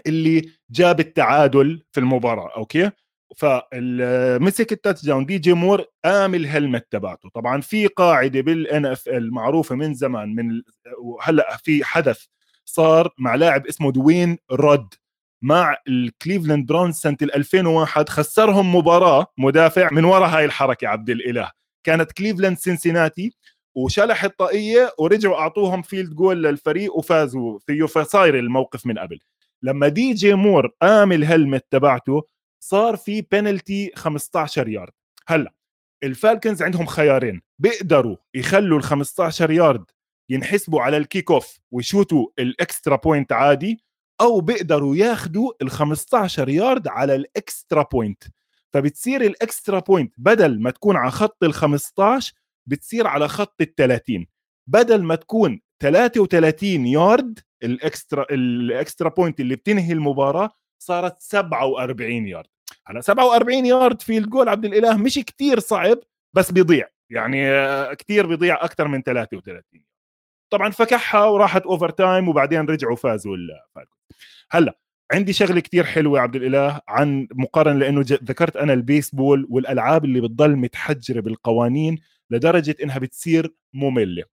اللي 0.07 0.51
جاب 0.71 1.01
التعادل 1.01 1.83
في 1.93 2.01
المباراة 2.01 2.51
okay? 2.57 2.91
فمسك 3.37 4.73
ال 4.73 5.05
touchdown 5.05 5.27
دي 5.27 5.38
جي 5.38 5.53
مور 5.53 5.85
قام 6.05 6.35
ال 6.35 6.42
helmet 6.42 6.87
تبعته. 6.91 7.29
طبعا 7.29 7.61
في 7.61 7.87
قاعدة 7.87 8.41
بال 8.41 8.87
NFL 8.87 9.35
معروفة 9.35 9.75
من 9.75 9.95
زمان 9.95 10.35
من 10.35 10.62
وهلأ 11.03 11.57
في 11.64 11.85
حدث 11.85 12.25
صار 12.64 13.14
مع 13.19 13.35
لاعب 13.35 13.67
اسمه 13.67 13.93
دوين 13.93 14.38
راد 14.53 14.95
مع 15.43 15.77
الكليفلاند 15.88 16.67
براونز 16.67 16.95
سنة 16.95 17.17
2001 17.23 18.09
خسرهم 18.09 18.75
مباراة 18.77 19.27
مدافع 19.38 19.88
من 19.93 20.05
وراء 20.05 20.29
هاي 20.29 20.45
الحركة 20.45 20.88
عبد 20.88 21.11
الإله. 21.11 21.51
كانت 21.87 22.12
كليفلاند 22.12 22.59
سنسيناتي 22.59 23.33
وشلح 23.85 24.25
الطاقية 24.25 24.93
ورجعوا 24.99 25.37
أعطوهم 25.37 25.83
field 25.83 26.14
goal 26.14 26.43
للفريق 26.43 26.97
وفازوا 26.97 27.59
فيه 27.59 27.87
فصاير 27.87 28.38
الموقف 28.38 28.87
من 28.87 28.99
قبل. 28.99 29.19
لما 29.62 29.88
دي 29.88 30.12
جي 30.14 30.35
مور 30.35 30.71
قام 30.83 31.12
ال 31.12 31.20
helmet 31.20 31.64
تبعته 31.71 32.23
صار 32.61 32.97
في 32.97 33.21
بينالتي 33.31 33.93
15 33.95 34.69
يارد 34.69 34.93
هلأ 35.27 35.55
الفالكنز 36.03 36.62
عندهم 36.62 36.87
خيارين. 36.87 37.41
بيقدروا 37.59 38.17
يخلوا 38.35 38.79
ال 38.79 38.83
15 38.83 39.51
يارد 39.51 39.85
ينحسبوا 40.31 40.83
على 40.83 40.97
ال 40.97 41.31
kickoff 41.31 41.59
ويشوتوا 41.71 42.27
ال 42.38 42.48
extra 42.48 42.97
point 42.97 43.33
عادي 43.33 43.81
أو 44.21 44.41
بيقدروا 44.41 44.97
ياخذوا 44.97 45.53
ال 45.62 45.71
15 45.71 46.49
يارد 46.49 46.88
على 46.88 47.14
ال 47.14 47.26
extra 47.26 47.83
point 47.93 48.25
فبتصير 48.73 49.21
ال 49.21 49.31
extra 49.31 49.81
point 49.81 50.14
بدل 50.19 50.61
ما 50.62 50.71
تكون 50.71 50.97
على 50.97 51.11
خط 51.11 51.45
ال 51.45 51.55
15 51.55 52.33
بتصير 52.69 53.07
على 53.07 53.29
خط 53.29 53.61
ال 53.61 53.75
30 53.75 54.27
بدل 54.69 55.03
ما 55.03 55.15
تكون 55.15 55.61
33 55.83 56.87
yard 56.87 57.38
ال 57.62 57.73
extra 57.73 58.27
ال 58.31 58.44
extra 58.44 59.09
point 59.09 59.41
اللي 59.41 59.57
بتنهي 59.57 59.93
المباراة 59.93 60.51
صارت 60.83 61.17
47 61.21 62.29
يارد. 62.29 62.49
هلا 62.87 63.01
47 63.01 63.67
yard 63.67 64.03
field 64.03 64.19
goal 64.19 64.49
عبد 64.49 64.65
الإله 64.65 64.97
مش 64.97 65.15
كتير 65.15 65.59
صعب 65.59 65.99
بس 66.37 66.53
بيضيع. 66.53 66.89
يعني 67.11 67.47
كتير 67.97 68.27
بيضيع 68.27 68.65
أكثر 68.65 68.89
من 68.89 69.03
33 69.03 69.63
طبعا 70.51 70.71
فكحها 70.71 71.25
وراحت 71.25 71.63
overtime 71.62 72.29
وبعدين 72.29 72.61
رجعوا 72.61 72.97
فازوا 72.97 73.37
هلا 74.51 74.79
عندي 75.13 75.33
شغلة 75.33 75.61
كتير 75.61 75.85
حلوة 75.85 76.21
عبد 76.21 76.37
الإله 76.37 76.81
عن 76.89 77.29
مقارنة 77.35 77.79
لأنه 77.79 78.01
ذكرت 78.09 78.57
أنا 78.57 78.73
البيسبول 78.73 79.47
والألعاب 79.51 80.05
اللي 80.05 80.21
بتضل 80.21 80.57
متحجرة 80.57 81.21
بالقوانين. 81.21 81.99
لدرجة 82.31 82.77
إنها 82.83 82.99
بتصير 82.99 83.55
مملة. 83.75 84.25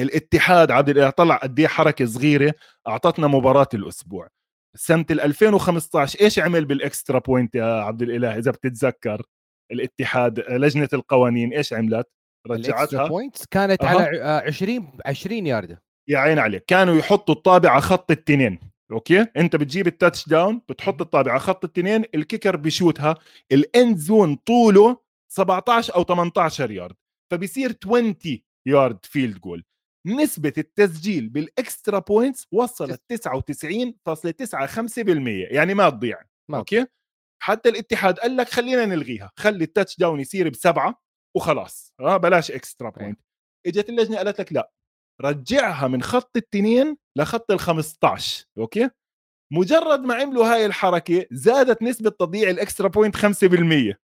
الاتحاد 0.00 0.70
عبد 0.70 0.88
الاله 0.88 1.10
طلع 1.10 1.36
قد 1.36 1.60
إيه 1.60 1.66
حركة 1.66 2.04
صغيرة 2.06 2.54
أعطتنا 2.88 3.26
مباراة 3.26 3.68
الأسبوع. 3.74 4.28
سنة 4.76 5.04
2015 5.10 6.20
إيش 6.20 6.38
عمل 6.38 6.64
بال 6.64 6.79
extra 6.79 7.18
point 7.18 7.54
يا 7.54 7.64
عبد 7.64 8.02
الإله 8.02 8.38
إذا 8.38 8.50
بتتذكر؟ 8.50 9.22
الاتحاد 9.72 10.40
لجنة 10.40 10.88
القوانين 10.92 11.52
إيش 11.52 11.72
عملت؟ 11.72 12.06
رجعتها. 12.46 13.08
points 13.08 13.46
كانت 13.46 13.82
أه. 13.82 13.86
على 13.88 14.18
20 14.46 14.92
20 15.06 15.46
ياردة. 15.46 15.82
يا 16.08 16.18
عين 16.18 16.38
عليك. 16.38 16.64
كانوا 16.64 16.96
يحطوا 16.96 17.34
الطابة 17.34 17.70
على 17.70 17.80
خط 17.80 18.10
التنين. 18.10 18.58
okay? 18.92 19.26
أنت 19.36 19.56
بتجيب 19.56 19.86
ال 19.86 20.28
touchdown 20.28 20.62
بتحط 20.68 21.00
الطابة 21.00 21.30
على 21.30 21.40
خط 21.40 21.64
التنين 21.64 22.04
ال 22.14 22.20
kicker 22.20 22.56
بشوتها 22.56 23.14
ال 23.52 23.63
end 23.63 23.96
zone 23.96 24.36
طوله 24.36 24.96
17 25.28 25.94
أو 25.94 26.04
18 26.04 26.70
يارد. 26.70 26.96
فبصير 27.30 27.76
20 27.86 28.14
yard 28.66 29.04
field 29.04 29.38
goal 29.40 29.64
نسبة 30.06 30.52
التسجيل 30.58 31.28
بال 31.28 31.48
extra 31.48 31.98
points 31.98 32.46
وصلت 32.52 33.02
99.95% 33.12 33.18
يعني 35.52 35.74
ما 35.74 35.90
تضيع. 35.90 36.22
okay? 36.54 36.86
حتى 37.42 37.68
الاتحاد 37.68 38.18
قال 38.18 38.36
لك 38.36 38.48
خلينا 38.48 38.86
نلغيها. 38.86 39.30
خلي 39.36 39.64
ال 39.64 39.98
touchdown 39.98 40.20
يصير 40.20 40.48
بسبعة 40.48 41.02
وخلاص. 41.36 41.94
آه 42.00 42.16
بلاش 42.16 42.50
extra 42.50 42.90
point 42.90 43.20
إجت 43.66 43.88
اللجنة 43.88 44.16
قالت 44.16 44.40
لك 44.40 44.52
لا. 44.52 44.72
رجعها 45.20 45.88
من 45.88 46.02
خط 46.02 46.36
التنين 46.36 46.96
لخط 47.18 47.50
ال 47.50 47.58
15 47.58 48.46
okay? 48.58 48.90
مجرد 49.52 50.00
ما 50.00 50.14
عملوا 50.14 50.46
هاي 50.46 50.66
الحركة 50.66 51.26
زادت 51.32 51.82
نسبة 51.82 52.10
تضييع 52.10 52.50
ال 52.50 52.56
extra 52.56 52.88
point 52.88 53.16
5% 53.16 53.94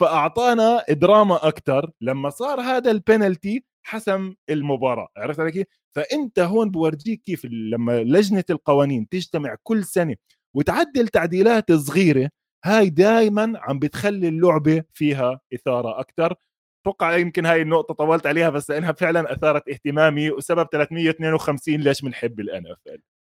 فأعطانا 0.00 0.84
دراما 0.90 1.48
أكثر 1.48 1.90
لما 2.00 2.30
صار 2.30 2.60
هذا 2.60 2.90
البنالتي 2.90 3.64
حسم 3.82 4.34
المباراة 4.50 5.08
عرفت 5.16 5.40
علي 5.40 5.52
كيف؟ 5.52 5.66
فأنت 5.94 6.38
هون 6.38 6.70
بورجيك 6.70 7.22
كيف 7.22 7.44
لما 7.44 8.02
لجنة 8.02 8.44
القوانين 8.50 9.08
تجتمع 9.08 9.56
كل 9.62 9.84
سنة 9.84 10.16
وتعدل 10.54 11.08
تعديلات 11.08 11.72
صغيرة 11.72 12.30
هاي 12.64 12.90
دائما 12.90 13.52
عم 13.56 13.78
بتخلي 13.78 14.28
اللعبة 14.28 14.82
فيها 14.92 15.40
إثارة 15.54 16.00
أكثر 16.00 16.34
أتوقع 16.82 17.16
يمكن 17.16 17.46
هاي 17.46 17.62
النقطة 17.62 17.94
طولت 17.94 18.26
عليها 18.26 18.50
بس 18.50 18.70
لانها 18.70 18.92
فعلا 18.92 19.32
أثارت 19.32 19.68
اهتمامي 19.68 20.30
وسبب 20.30 20.66
352 20.72 21.74
ليش 21.76 22.02
بنحب 22.02 22.40
الان 22.40 22.62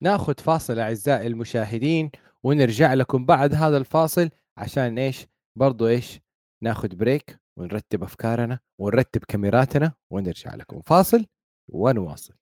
ناخذ 0.02 0.34
فاصل 0.38 0.78
أعزائي 0.78 1.26
المشاهدين 1.26 2.10
ونرجع 2.42 2.94
لكم 2.94 3.26
بعد 3.26 3.54
هذا 3.54 3.76
الفاصل 3.76 4.30
عشان 4.56 4.98
إيش؟ 4.98 5.26
برضو 5.56 5.88
إيش؟ 5.88 6.20
ناخذ 6.62 6.96
بريك 6.96 7.40
ونرتب 7.56 8.02
أفكارنا 8.02 8.58
ونرتب 8.78 9.24
كاميراتنا 9.24 9.92
ونرجع 10.10 10.54
لكم. 10.54 10.80
فاصل 10.80 11.26
ونواصل. 11.68 12.34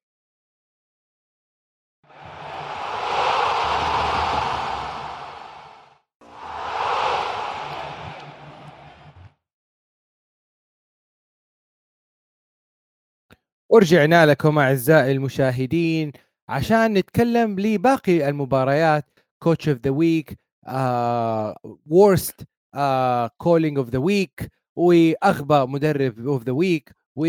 ورجعنا 13.71 14.27
لكم 14.27 14.59
أعزائي 14.59 15.13
المشاهدين 15.13 16.13
عشان 16.49 16.95
نتكلم 16.95 17.61
لباقي 17.61 18.29
المباريات. 18.29 19.05
coach 19.43 19.69
of 19.69 19.79
the 19.79 19.91
week 19.91 20.39
و 21.87 21.97
worst 21.97 22.49
calling 23.37 23.79
of 23.79 23.89
the 23.89 23.99
week 23.99 24.51
وأغبى 24.77 25.73
مدرب 25.73 26.27
of 26.29 26.43
the 26.43 26.53
week 26.53 26.97
و 27.17 27.27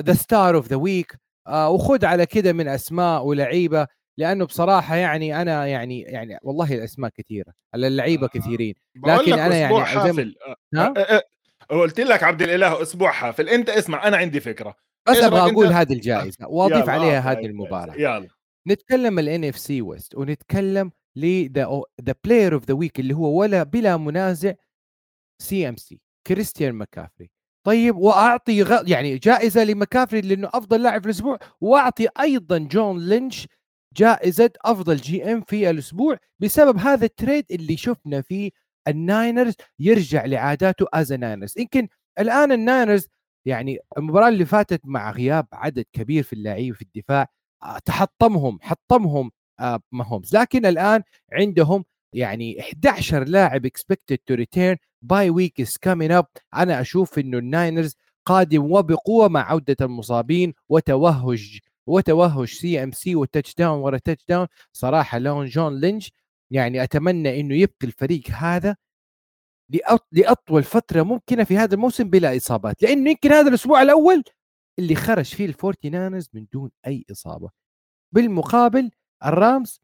the 0.00 0.12
star 0.12 0.56
of 0.56 0.68
the 0.68 0.76
week 0.76 1.16
وخذ 1.48 2.04
على 2.04 2.26
كده 2.26 2.52
من 2.52 2.68
أسماء 2.68 3.24
ولعيبة 3.24 3.86
لأنه 4.20 4.44
بصراحة 4.44 4.96
يعني 4.96 5.42
أنا 5.42 5.66
يعني 5.66 6.00
يعني 6.00 6.38
والله 6.42 6.74
الأسماء 6.74 7.10
كثيرة 7.10 7.52
اللعيبة. 7.74 8.28
كثيرين. 8.28 8.74
لكن 9.06 9.32
أنا 9.32 9.56
يعني 9.56 9.84
حافل. 9.84 10.34
ها؟ 10.74 10.94
قلت 11.70 12.00
لك 12.00 12.22
عبد 12.22 12.42
الإله 12.42 12.82
أسبوع 12.82 13.10
حافل. 13.10 13.48
أنت 13.48 13.70
اسمع 13.70 14.08
أنا 14.08 14.16
عندي 14.16 14.40
فكرة. 14.40 14.74
بس 15.08 15.16
أبغى 15.16 15.52
أقول 15.52 15.66
أنت... 15.66 15.74
هذه 15.74 15.92
الجائزة 15.92 16.48
وأضيف 16.48 16.88
عليها 16.88 17.20
هذه 17.20 17.46
المباراة. 17.46 17.94
يلا. 17.94 18.28
نتكلم 18.68 19.18
الان 19.18 19.44
NFC 19.44 19.58
West 19.58 20.14
ونتكلم 20.14 20.92
ل 21.16 21.32
the 21.32 21.82
the 22.02 22.14
player 22.24 22.54
of 22.54 22.64
the 22.64 22.74
week 22.74 23.00
اللي 23.00 23.14
هو 23.14 23.40
ولا 23.40 23.62
بلا 23.62 23.96
منازع 23.96 24.52
CMC 25.42 26.00
كريستيان 26.26 26.74
ماكافري 26.74 27.30
طيب 27.66 27.96
وأعطي 27.96 28.62
غ... 28.62 28.82
يعني 28.86 29.18
جائزة 29.18 29.64
لمكافري 29.64 30.20
لأنه 30.20 30.48
أفضل 30.54 30.82
لاعب 30.82 31.00
في 31.00 31.06
الأسبوع 31.06 31.38
وأعطي 31.60 32.08
أيضا 32.20 32.58
جون 32.58 33.08
لينش 33.08 33.48
جائزة 33.96 34.50
أفضل 34.64 34.96
GM 34.96 35.40
في 35.40 35.70
الأسبوع 35.70 36.18
بسبب 36.38 36.78
هذا 36.78 37.04
ال 37.04 37.11
trade 37.11 37.44
اللي 37.50 37.76
شفنا 37.76 38.20
فيه 38.22 38.50
الناينرز 38.88 39.54
يرجع 39.78 40.24
لعاداته 40.24 40.86
as 40.94 41.12
Niners 41.12 41.58
يمكن 41.58 41.88
الآن 42.18 42.52
الناينرز 42.52 43.08
يعني 43.46 43.78
المباراة 43.98 44.28
اللي 44.28 44.44
فاتت 44.44 44.80
مع 44.84 45.10
غياب 45.10 45.46
عدد 45.52 45.84
كبير 45.92 46.22
في 46.22 46.32
اللعيبة 46.32 46.76
في 46.76 46.82
الدفاع 46.82 47.26
آه، 47.62 47.78
تحطمهم 47.78 48.58
حطمهم 48.62 49.30
ماهومز 49.92 50.36
لكن 50.36 50.66
الآن 50.66 51.02
عندهم 51.32 51.84
يعني 52.12 52.60
11 52.60 53.24
لاعب 53.24 53.66
expected 53.66 54.18
to 54.18 54.34
return 54.34 54.76
bye 55.02 55.30
week 55.30 55.60
is 55.60 55.76
coming 55.76 56.12
up 56.12 56.26
أنا 56.54 56.80
أشوف 56.80 57.18
إنه 57.18 57.38
الناينرز 57.38 57.96
قادم 58.24 58.72
وبقوة 58.72 59.28
مع 59.28 59.50
عودة 59.50 59.76
المصابين 59.80 60.54
وتوهج 60.68 61.58
وتوهج 61.86 62.48
CMC 62.48 62.92
وال 62.92 63.14
touchdown 63.14 63.78
ورا 63.78 63.98
touchdown 63.98 64.46
صراحة 64.72 65.18
لون 65.18 65.46
جون 65.46 65.80
لينش 65.80 66.12
يعني 66.50 66.82
أتمنى 66.82 67.40
إنه 67.40 67.54
يبقي 67.54 67.86
الفريق 67.86 68.22
هذا 68.30 68.76
لأطول 70.12 70.62
فترة 70.62 71.02
ممكنة 71.02 71.44
في 71.44 71.56
هذا 71.58 71.74
الموسم 71.74 72.10
بلا 72.10 72.36
إصابات. 72.36 72.82
لأنه 72.82 73.10
يمكن 73.10 73.32
هذا 73.32 73.48
الأسبوع 73.48 73.82
الأول 73.82 74.22
اللي 74.78 74.94
خرج 74.94 75.24
فيه 75.24 75.46
الفورتي 75.46 75.90
ناينرز 75.90 76.28
من 76.34 76.46
دون 76.52 76.70
أي 76.86 77.04
إصابة. 77.12 77.50
بالمقابل 78.12 78.90
الرامز 79.24 79.80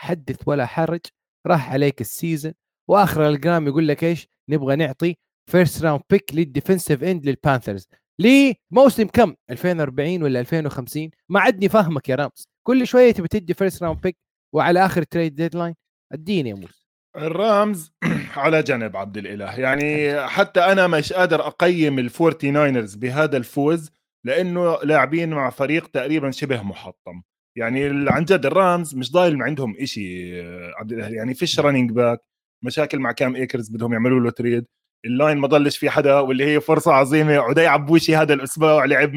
حدث 0.00 0.48
ولا 0.48 0.66
حرج 0.66 1.00
راح 1.46 1.72
عليك 1.72 2.00
ال 2.00 2.07
season 2.07 2.52
وآخر 2.88 3.28
الجرام 3.28 3.66
يقول 3.66 3.88
لك 3.88 4.04
إيش؟ 4.04 4.28
نبغى 4.48 4.76
نعطي 4.76 5.16
first 5.50 5.82
round 5.82 6.02
pick 6.10 6.34
لل 6.34 6.47
defensive 6.47 7.04
end 7.04 7.26
للبانثرز 7.26 7.88
لموسم 8.18 9.06
كم؟ 9.06 9.34
2040 9.50 10.22
ولا 10.22 10.40
2050 10.40 11.10
ما 11.28 11.40
عدني 11.40 11.68
فاهمك 11.68 12.08
يا 12.08 12.14
رامز. 12.14 12.48
كل 12.66 12.86
شوية 12.86 13.12
تبي 13.12 13.28
تدي 13.28 13.54
first 13.54 13.82
round 13.82 14.00
pick 14.00 14.16
وعلى 14.54 14.86
آخر 14.86 15.02
trade 15.02 15.34
deadline 15.34 15.74
أديني 16.12 16.50
يا 16.50 16.54
موسى. 16.54 16.86
الرامز 17.16 17.92
على 18.36 18.62
جنب 18.62 18.96
عبد 18.96 19.16
الإله. 19.16 19.60
يعني 19.60 20.20
حتى 20.28 20.60
أنا 20.60 20.86
مش 20.86 21.12
قادر 21.12 21.46
أقيم 21.46 21.98
الفورتي 21.98 22.50
ناينرز 22.50 22.94
بهذا 22.94 23.36
الفوز 23.36 23.90
لأنه 24.24 24.78
لاعبين 24.82 25.30
مع 25.30 25.50
فريق 25.50 25.86
تقريبا 25.86 26.30
شبه 26.30 26.62
محطم. 26.62 27.22
يعني 27.56 28.10
عن 28.10 28.24
جد 28.24 28.46
الرامز 28.46 28.94
مش 28.94 29.12
ضايل 29.12 29.42
عندهم 29.42 29.84
شيء 29.84 30.42
عبد 30.78 30.92
الاله 30.92 31.16
يعني 31.16 31.34
فيش 31.34 31.60
running 31.60 31.90
back 31.90 32.20
مشاكل 32.64 32.98
مع 32.98 33.12
كام 33.12 33.36
ايكرز 33.36 33.68
بدهم 33.68 33.92
يعملوا 33.92 34.20
له 34.20 34.30
trade 34.30 34.66
ال 35.04 35.11
line 35.11 35.38
ما 35.38 35.48
ضلش 35.48 35.78
في 35.78 35.90
حدا 35.90 36.18
واللي 36.18 36.44
هي 36.44 36.60
فرصة 36.60 36.92
عظيمة 36.92 37.38
عدي 37.38 37.66
عبوشي 37.66 38.16
هذا 38.16 38.34
الأسبوع 38.34 38.84
لعب 38.84 39.12
100% 39.12 39.16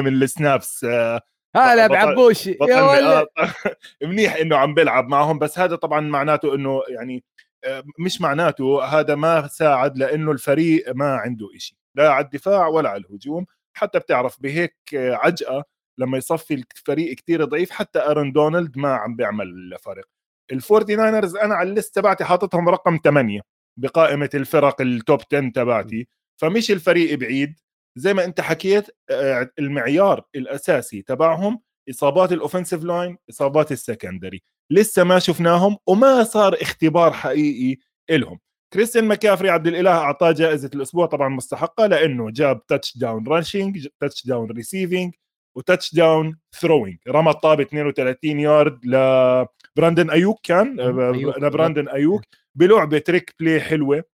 من 0.00 0.08
ال 0.22 0.32
snaps 0.32 0.84
آه، 0.84 1.20
هلا 1.56 1.86
بعبوشي 1.86 2.56
يا 2.68 2.82
ولد. 2.82 3.26
منيح 4.02 4.36
إنه 4.36 4.56
عم 4.56 4.74
بيلعب 4.74 5.08
معهم 5.08 5.38
بس 5.38 5.58
هذا 5.58 5.76
طبعا 5.76 6.00
معناته 6.00 6.54
إنه 6.54 6.82
يعني 6.88 7.24
آه، 7.64 7.82
مش 7.98 8.20
معناته 8.20 8.84
هذا 8.84 9.14
ما 9.14 9.46
ساعد 9.46 9.98
لإنه 9.98 10.32
الفريق 10.32 10.92
ما 10.94 11.16
عنده 11.16 11.46
إشي. 11.56 11.78
لا 11.94 12.12
على 12.12 12.24
الدفاع 12.24 12.66
ولا 12.66 12.90
على 12.90 13.02
الهجوم. 13.08 13.46
حتى 13.76 13.98
بتعرف 13.98 14.42
بهيك 14.42 14.76
عجقة 14.94 15.64
لما 15.98 16.18
يصفي 16.18 16.54
الفريق 16.54 17.14
كتير 17.14 17.44
ضعيف 17.44 17.70
حتى 17.70 17.98
آرون 17.98 18.32
دونالد 18.32 18.78
ما 18.78 18.94
عم 18.94 19.16
بيعمل 19.16 19.76
فرق 19.82 20.04
الفورتي 20.52 20.96
ناينرز 20.96 21.36
أنا 21.36 21.54
على 21.54 21.70
ال 21.70 21.75
list 21.75 21.94
تبعتي 21.94 22.24
حاططهم 22.24 22.68
رقم 22.68 22.98
8 23.04 23.40
بقائمة 23.78 24.30
الفرق 24.34 24.80
ال 24.80 24.90
top 24.90 25.20
10 25.32 25.50
تبعتي. 25.54 26.08
فمش 26.40 26.70
الفريق 26.70 27.18
بعيد. 27.18 27.54
زي 27.96 28.14
ما 28.14 28.24
أنت 28.24 28.40
حكيت 28.40 28.86
آه، 29.10 29.50
المعيار 29.58 30.24
الأساسي 30.34 31.02
تبعهم 31.02 31.60
إصابات 31.90 32.32
ال 32.32 32.37
offensive 32.37 32.84
line 32.84 33.18
إصابات 33.30 33.72
ال 33.72 33.79
secondary 33.79 34.42
لسه 34.70 35.04
ما 35.04 35.18
شفناهم 35.18 35.76
وما 35.86 36.24
صار 36.24 36.56
اختبار 36.62 37.12
حقيقي 37.12 37.76
لهم 38.10 38.38
كريستيان 38.72 39.04
ماكافري 39.04 39.50
عبد 39.50 39.66
الإله 39.66 39.90
أعطاه 39.90 40.32
جائزة 40.32 40.70
الأسبوع 40.74 41.06
طبعا 41.06 41.28
مستحقة 41.28 41.86
لأنه 41.86 42.30
جاب 42.30 42.66
touchdown 42.66 43.26
rushing 43.28 43.88
touchdown 44.00 44.50
receiving 44.50 45.08
و 45.08 45.14
touchdown 45.58 46.38
throwing. 46.60 46.98
رمى 47.08 47.30
الطابة 47.30 47.62
32 47.62 48.40
يارد 48.40 48.86
لبراندن 48.86 50.10
أيوك 50.10 50.40
كان 50.42 50.80
أيوك. 50.80 51.38
لبراندن 51.38 51.88
أيوك 51.88 52.22
بلعبة 52.54 52.98
trick 52.98 53.34
play 53.40 53.60
حلوة 53.60 54.04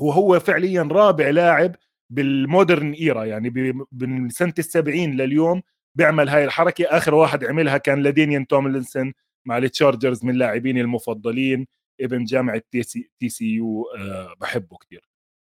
وهو 0.00 0.40
فعليا 0.40 0.82
رابع 0.82 1.28
لاعب 1.30 1.76
بال 2.12 2.32
modern 2.32 2.92
era 2.92 3.24
يعني 3.24 3.50
من 3.92 4.28
سنة 4.28 4.54
السبعين 4.58 5.16
لليوم 5.16 5.62
بيعمل 5.94 6.28
هاي 6.28 6.44
الحركة. 6.44 6.84
آخر 6.84 7.14
واحد 7.14 7.44
عملها 7.44 7.78
كان 7.78 8.02
لدينيان 8.02 8.46
توملينسون 8.46 9.12
مع 9.46 9.58
التشارجرز 9.58 10.24
من 10.24 10.34
لاعبين 10.34 10.78
المفضلين 10.78 11.66
ابن 12.00 12.24
جامعة 12.24 12.62
TC, 12.70 13.10
TCU 13.20 13.84
أه 13.98 14.34
بحبه 14.40 14.76
كثير 14.76 15.08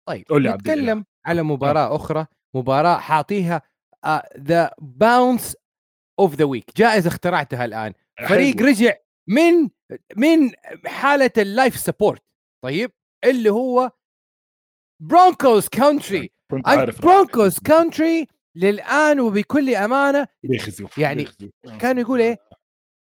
طيب 0.08 0.24
قول 0.28 0.42
لي 0.42 0.52
نتكلم 0.52 1.04
على 1.26 1.42
مباراة 1.42 1.86
أه. 1.92 1.96
أخرى 1.96 2.26
مباراة 2.54 2.98
حاعطيها 2.98 3.62
the 4.38 4.74
bounce 4.78 5.56
of 6.18 6.34
the 6.34 6.44
week 6.44 6.76
جائزه 6.76 7.08
اخترعتها 7.08 7.64
الآن. 7.64 7.92
فريق 8.28 8.56
حلو. 8.56 8.66
رجع 8.66 8.94
من 9.28 9.68
من 10.16 10.50
حالة 10.86 11.30
ال 11.38 11.46
life 11.46 11.76
support. 11.76 12.22
طيب 12.64 12.92
اللي 13.24 13.50
هو 13.50 13.90
Broncos 15.02 15.68
country 15.68 16.30
Broncos 17.02 17.58
country 17.58 18.26
للآن 18.56 19.20
وبكل 19.20 19.74
أمانة 19.74 20.26
بيخزوا 20.42 20.88
يعني 20.98 21.24
بيخزو. 21.24 21.50
كانوا 21.80 22.02
يقول 22.02 22.20
إيه؟ 22.20 22.38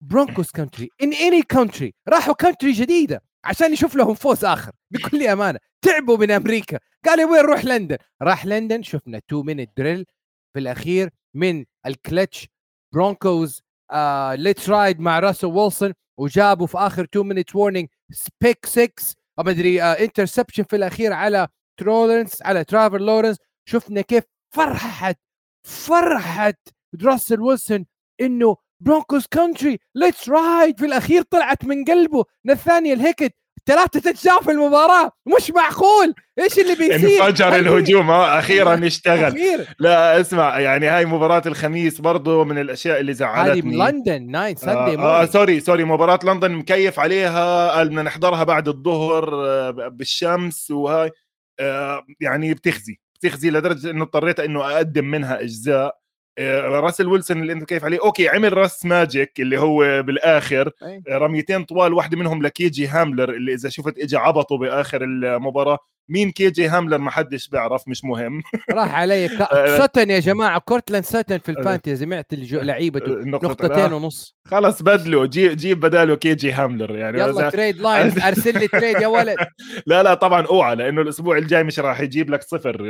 Broncos 0.00 0.50
country 0.50 0.88
in 1.02 1.12
any 1.12 1.42
country 1.42 1.94
راحوا 2.08 2.34
country 2.34 2.72
جديدة 2.72 3.22
عشان 3.44 3.72
يشوف 3.72 3.94
لهم 3.96 4.14
فوز 4.14 4.44
آخر. 4.44 4.72
بكل 4.90 5.26
أمانة. 5.26 5.58
تعبوا 5.82 6.16
من 6.16 6.30
أمريكا. 6.30 6.78
قال 7.04 7.18
يا 7.20 7.24
وين 7.24 7.42
نروح 7.42 7.64
لندن؟ 7.64 7.96
راح 8.22 8.46
لندن. 8.46 8.82
شفنا 8.82 9.18
2 9.18 9.46
minute 9.46 9.70
drill 9.76 10.06
في 10.52 10.58
الأخير 10.60 11.10
من 11.34 11.64
الكلتش 11.86 12.48
برونكوز 12.94 13.62
آه 13.90 14.34
let's 14.34 14.68
ride 14.70 15.00
مع 15.00 15.18
راسل 15.18 15.46
ويلسون 15.46 15.92
وجابوا 16.18 16.66
في 16.66 16.78
آخر 16.78 17.02
2 17.04 17.26
minute 17.26 17.56
warning 17.56 17.88
pick 18.10 18.66
6 18.66 18.92
ما 19.38 19.50
أدري 19.50 19.82
آه 19.82 19.92
interception 19.92 20.62
في 20.62 20.76
الأخير 20.76 21.12
على 21.12 21.48
ترولنس 21.80 22.42
على 22.42 22.64
تريفور 22.64 23.00
لورنس 23.00 23.36
شفنا 23.68 24.00
كيف 24.00 24.24
فرحت 24.54 25.18
فرحت 25.66 26.68
راسل 27.04 27.40
ويلسون 27.40 27.86
إنه 28.20 28.56
Broncos 28.80 29.26
country 29.26 29.78
let's 29.94 30.28
ride 30.28 30.78
في 30.78 30.86
الأخير 30.86 31.22
طلعت 31.22 31.64
من 31.64 31.84
قلبه. 31.84 32.24
نثانيال 32.46 33.00
هيكت 33.00 33.34
ثلاثة 33.66 34.00
touches 34.00 34.44
في 34.44 34.50
المباراة 34.50 35.10
مش 35.36 35.50
معقول! 35.50 36.14
إيش 36.38 36.58
اللي 36.58 36.74
بيصير؟ 36.74 37.26
انفجر 37.26 37.56
الهجوم 37.56 38.10
أخيرا 38.10 38.80
اشتغل. 38.86 39.24
أخير. 39.24 39.66
لا 39.78 40.20
اسمع 40.20 40.58
يعني 40.60 40.86
هاي 40.88 41.04
مباراة 41.06 41.42
الخميس 41.46 42.00
برضو 42.00 42.44
من 42.44 42.58
الأشياء 42.58 43.00
اللي 43.00 43.14
زعلتني. 43.14 43.60
هذه 43.82 43.90
لندن 43.90 44.30
night 44.30 44.58
Sunday 44.58 44.98
آه, 44.98 45.22
آه 45.22 45.24
sorry 45.24 45.60
sorry 45.60 45.84
مباراة 45.84 46.18
لندن 46.24 46.52
مكيف 46.52 47.00
عليها 47.00 47.70
قال 47.70 47.88
بدنا 47.88 48.02
نحضرها 48.02 48.44
بعد 48.44 48.68
الظهر 48.68 49.34
آه 49.46 49.70
بالشمس 49.70 50.70
وهاي. 50.70 51.10
آه 51.60 52.02
يعني 52.20 52.54
بتخزي 52.54 52.98
بتخزي 53.14 53.50
لدرجة 53.50 53.90
إنه 53.90 54.02
اضطريت 54.04 54.40
إنه 54.40 54.64
أقدم 54.74 55.04
منها 55.04 55.40
أجزاء. 55.40 55.86
آه، 55.86 56.01
راسل 56.40 57.06
ويلسون 57.06 57.42
اللي 57.42 57.52
انت 57.52 57.64
كيف 57.64 57.84
عليه. 57.84 57.98
أوكي 58.04 58.28
عمل 58.28 58.56
راس 58.56 58.84
magic 58.86 59.40
اللي 59.40 59.58
هو 59.58 60.02
بالآخر. 60.02 60.70
رميتين 61.10 61.64
طوال 61.64 61.94
واحدة 61.94 62.16
منهم 62.16 62.42
لكيجي 62.42 62.86
هاملر 62.86 63.30
اللي 63.30 63.54
إذا 63.54 63.68
شفت 63.68 63.98
اجى 63.98 64.16
عبطه 64.16 64.58
بآخر 64.58 65.04
المباراة. 65.04 65.78
مين 66.08 66.30
كي 66.30 66.50
جي 66.50 66.68
هاملر؟ 66.68 66.98
ما 66.98 67.10
حدش 67.10 67.48
بيعرف 67.48 67.88
مش 67.88 68.04
مهم. 68.04 68.42
راح 68.70 68.94
علي 68.94 69.28
ك... 69.28 69.38
ساتن 69.78 70.10
يا 70.10 70.20
جماعة 70.20 70.58
كورتلاند 70.58 71.04
ساتن 71.04 71.38
في 71.38 71.48
ال 71.48 71.54
fantasy 71.54 71.96
سمعت 72.06 72.26
لعيبته 72.32 73.12
نقطتين 73.12 73.92
ونص. 73.92 74.36
خلص 74.48 74.82
بدلوا 74.82 75.26
جيب 75.26 75.56
جيب 75.56 75.80
بداله 75.80 76.16
كي 76.16 76.34
جي 76.34 76.52
هاملر 76.52 76.96
يعني. 76.96 77.20
يلا 77.20 77.50
trade 77.50 77.76
line 77.76 78.20
أرسل 78.28 78.58
لي 78.58 78.68
trade 78.68 79.00
يا 79.00 79.06
ولد. 79.06 79.36
لا 79.86 80.02
لا 80.02 80.14
طبعا 80.14 80.46
أوعى 80.46 80.74
لأنه 80.74 81.02
الأسبوع 81.02 81.38
الجاي 81.38 81.64
مش 81.64 81.78
راح 81.78 82.00
يجيب 82.00 82.30
لك 82.30 82.42
صفر 82.42 82.82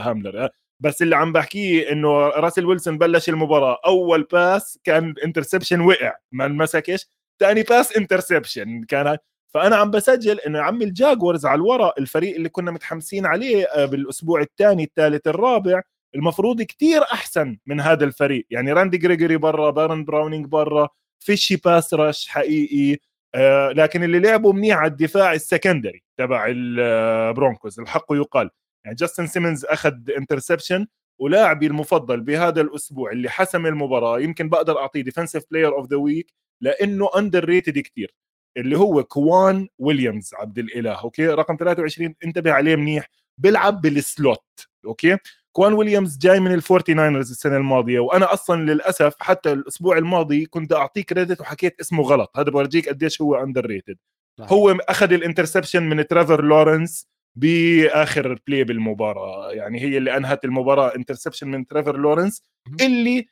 هاملر. 0.00 0.48
بس 0.80 1.02
اللي 1.02 1.16
عم 1.16 1.32
بحكيه 1.32 1.92
إنه 1.92 2.28
راسل 2.28 2.66
ويلسون 2.66 2.98
بلش 2.98 3.28
المباراة 3.28 3.80
أول 3.86 4.22
pass 4.22 4.78
كان 4.84 5.14
interception 5.24 5.80
وقع 5.80 6.16
ما 6.32 6.46
انمسكش 6.46 7.06
ثاني 7.40 7.62
pass 7.62 7.96
interception 7.96 8.82
كان 8.84 9.18
فأنا 9.54 9.76
عم 9.76 9.90
بسجل 9.90 10.40
إنه 10.40 10.60
عمي 10.60 10.84
الجاكوارز 10.84 11.46
على 11.46 11.54
الورق 11.54 11.94
الفريق 11.98 12.36
اللي 12.36 12.48
كنا 12.48 12.70
متحمسين 12.70 13.26
عليه 13.26 13.64
آه، 13.64 13.84
بالأسبوع 13.84 14.40
الثاني 14.40 14.84
الثالث 14.84 15.26
الرابع 15.26 15.82
المفروض 16.14 16.62
كتير 16.62 17.02
أحسن 17.02 17.58
من 17.66 17.80
هذا 17.80 18.04
الفريق. 18.04 18.46
يعني 18.50 18.72
راندي 18.72 18.98
جريجوري 18.98 19.36
برا 19.36 19.70
بارن 19.70 20.04
براونينج 20.04 20.46
برا 20.46 20.88
فيش 21.20 21.56
pass 21.56 21.94
rush 21.94 22.28
حقيقي 22.28 22.98
آه 23.34 23.68
لكن 23.72 24.04
اللي 24.04 24.18
لعبوا 24.18 24.52
منيح 24.52 24.76
على 24.76 24.90
الدفاع 24.90 25.32
ال 25.32 25.39
secondary 25.39 26.02
تبع 26.18 26.46
البرونكوز 26.48 27.80
الحق 27.80 28.06
يقال. 28.12 28.50
يعني 28.84 28.96
جاستن 28.96 29.26
سيمنز 29.26 29.64
أخذ 29.64 30.10
interception 30.16 30.86
ولاعبي 31.20 31.66
المفضل 31.66 32.20
بهذا 32.20 32.60
الأسبوع 32.60 33.12
اللي 33.12 33.28
حسم 33.28 33.66
المباراة 33.66 34.20
يمكن 34.20 34.48
بقدر 34.48 34.78
أعطيه 34.78 35.02
defensive 35.02 35.44
player 35.50 35.74
of 35.74 35.90
the 35.90 35.96
week 35.96 36.32
لأنه 36.60 37.10
underrated 37.16 37.78
كثير 37.78 38.14
اللي 38.56 38.78
هو 38.78 39.04
كوان 39.04 39.68
ويليامز 39.78 40.30
عبد 40.34 40.58
الإله 40.58 41.00
أوكي؟ 41.02 41.26
رقم 41.26 41.56
23 41.56 42.14
انتبه 42.24 42.52
عليه 42.52 42.76
منيح 42.76 43.08
بيلعب 43.38 43.80
بال 43.80 44.01
slot 44.01 44.44
أوكي؟ 44.84 45.16
كوان 45.52 45.72
ويليامز 45.72 46.18
جاي 46.18 46.40
من 46.40 46.54
الفورتي 46.54 46.94
ناينرز 46.94 47.30
السنة 47.30 47.56
الماضية 47.56 48.00
وأنا 48.00 48.32
أصلا 48.32 48.72
للأسف 48.72 49.14
حتى 49.20 49.52
الأسبوع 49.52 49.98
الماضي 49.98 50.46
كنت 50.46 50.72
أعطيه 50.72 51.02
credit 51.02 51.40
وحكيت 51.40 51.80
اسمه 51.80 52.02
غلط 52.02 52.38
هذا 52.38 52.50
بفرجيك 52.50 52.88
قديش 52.88 53.20
هو 53.20 53.34
underrated 53.34 53.98
هو 54.40 54.70
أخذ 54.70 55.12
ال 55.12 55.17
interception 55.17 55.82
من 55.82 56.06
ترافر 56.06 56.44
لورنس 56.44 57.08
بآخر 57.40 58.40
play 58.46 58.64
بالمباراة. 58.64 59.52
يعني 59.52 59.80
هي 59.80 59.98
اللي 59.98 60.16
أنهت 60.16 60.44
المباراة 60.44 60.94
interception 60.96 61.48
من 61.48 61.66
ترافر 61.66 61.96
لورنس 61.96 62.42
اللي 62.80 63.26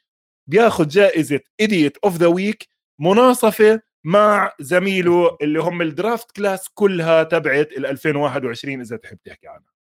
بياخذ 0.47 0.89
جائزة 0.89 1.41
idiot 1.61 1.97
of 2.05 2.17
the 2.17 2.27
week 2.27 2.69
مناصفة 3.01 3.81
مع 4.05 4.53
زميله 4.61 5.37
اللي 5.43 5.61
هم 5.61 5.83
ال 5.83 5.91
draft 5.91 6.31
class 6.31 6.69
كلها 6.75 7.23
تبعت 7.23 7.73
ال 7.73 7.87
2021 7.87 8.81
إذا 8.81 8.97
تحب 8.97 9.19
تحكي 9.25 9.49
عنها. 9.49 9.73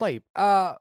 طيب 0.00 0.22
آه 0.36 0.78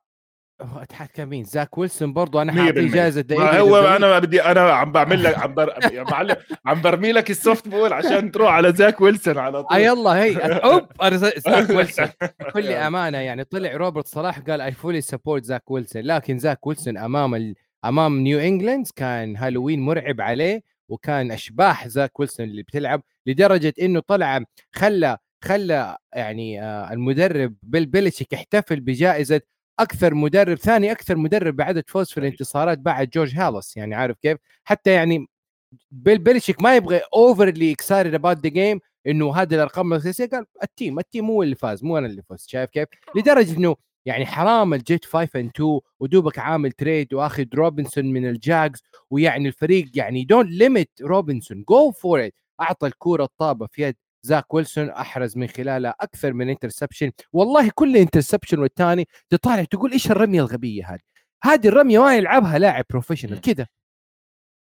اتحكى 0.62 1.26
مين 1.26 1.44
زاك 1.44 1.78
ويلسون 1.78 2.14
برضه 2.14 2.42
أنا 2.42 2.52
حاعطيه 2.54 2.92
جائزة 2.92 3.26
هو 3.60 3.78
أنا 3.78 4.20
بدي 4.20 4.42
أنا 4.44 4.62
عم 4.62 4.92
بعمل 4.92 5.24
لك 5.24 5.38
عم 5.38 5.54
بر... 5.54 5.74
يا 5.94 6.04
معلم 6.04 6.36
عم 6.66 6.82
برمي 6.82 7.12
لك 7.12 7.30
ال 7.30 7.68
softball 7.68 7.94
عشان 7.94 8.32
تروح 8.32 8.54
على 8.54 8.74
زاك 8.74 9.02
ويلسون 9.02 9.38
على 9.38 9.64
طول. 9.64 9.78
آه 9.78 9.80
يلا 9.80 10.10
هي. 10.24 10.38
أوب 10.38 10.88
أنا 11.02 11.18
زاك 11.18 11.70
ويلسون. 11.78 12.06
بكل 12.40 12.68
أمانة 12.68 13.18
يعني 13.18 13.44
طلع 13.44 13.76
روبرت 13.76 14.08
صلاح 14.08 14.40
قال 14.40 14.62
I 14.62 14.72
fully 14.72 15.02
support 15.02 15.44
زاك 15.44 15.72
ويلسون. 15.72 16.02
لكن 16.02 16.40
زاك 16.40 16.68
ويلسون 16.68 16.98
أمام 16.98 17.36
ال... 17.36 17.56
أمام 17.86 18.20
نيو 18.20 18.40
انجلاند 18.40 18.88
كان 18.96 19.38
هالوين 19.38 19.80
مرعب 19.82 20.22
عليه 20.22 20.62
وكان 20.90 21.32
أشباح 21.32 21.88
زاك 21.88 22.20
ويلسون 22.20 22.46
اللي 22.46 22.64
بتلعب 22.64 23.02
لدرجة 23.26 23.74
إنه 23.82 24.00
طلع 24.08 24.44
خلى 24.76 25.18
خلى 25.44 25.98
يعني 26.14 26.64
آه 26.64 26.94
المدرب 26.94 27.56
بيل 27.64 27.86
بيليشيك 27.86 28.34
احتفل 28.34 28.80
بجائزة 28.80 29.42
أكثر 29.82 30.14
مدرب 30.14 30.58
ثاني 30.58 30.92
أكثر 30.92 31.16
مدرب 31.16 31.56
بعدد 31.56 31.84
فوز 31.88 32.12
في 32.12 32.20
الانتصارات 32.20 32.78
بعد 32.78 33.10
جورج 33.10 33.36
هالس 33.36 33.78
يعني 33.78 33.96
عارف 33.96 34.18
كيف؟ 34.18 34.38
حتى 34.64 34.92
يعني 34.92 35.28
بيل 35.92 36.18
بيليشيك 36.20 36.64
ما 36.64 36.76
يبغى 36.76 37.02
overly 37.14 37.72
excited 37.72 38.14
about 38.14 38.38
the 38.38 38.50
game 38.50 38.80
إنه 39.08 39.36
هذه 39.36 39.56
الأرقام 39.56 39.94
الأساسية 39.94 40.26
قال 40.26 40.46
ال 40.64 40.71
team 40.71 41.00
ال 41.00 41.05
team 41.05 41.26
هو 41.26 41.44
اللي 41.44 41.56
فاز 41.56 41.84
مو 41.84 41.98
أنا 41.98 42.08
اللي 42.08 42.24
فزت 42.30 42.50
شايف 42.50 42.70
كيف؟ 42.70 42.88
لدرجة 43.16 43.58
إنه 43.58 43.76
يعني 44.06 44.26
حرام 44.26 44.74
الجيت 44.74 45.06
5 45.06 45.40
and 45.40 45.52
2 45.56 45.80
ودوبك 46.00 46.40
عامل 46.40 46.72
trade 46.72 47.14
وأخذ 47.14 47.46
روبنسون 47.56 48.06
من 48.06 48.30
الجاكس 48.30 48.84
ويعني 49.10 49.48
الفريق 49.48 49.90
يعني 49.94 50.24
don't 50.26 50.50
limit 50.52 50.90
Robinson 51.02 51.64
go 51.70 51.92
for 51.92 52.26
it 52.26 52.34
أعطى 52.62 52.88
الكوره 52.88 53.24
الطابة 53.24 53.68
في 53.72 53.82
يد 53.84 53.96
زاك 54.24 54.54
ويلسون 54.54 54.90
أحرز 54.90 55.38
من 55.38 55.48
خلالها 55.48 55.96
أكثر 56.00 56.34
من 56.34 56.50
interception. 56.50 57.12
والله 57.34 57.70
كل 57.76 57.98
interception 57.98 58.60
والثاني 58.60 59.08
تطالع 59.30 59.64
تقول 59.64 59.92
إيش 59.92 60.12
الرمية 60.12 60.42
الغبية 60.42 60.94
هذه؟ 60.94 61.00
هذه 61.44 61.68
الرمية 61.68 62.00
ما 62.00 62.16
يلعبها 62.16 62.60
لاعب 62.60 62.86
professional 62.90 63.42
كذا. 63.42 63.68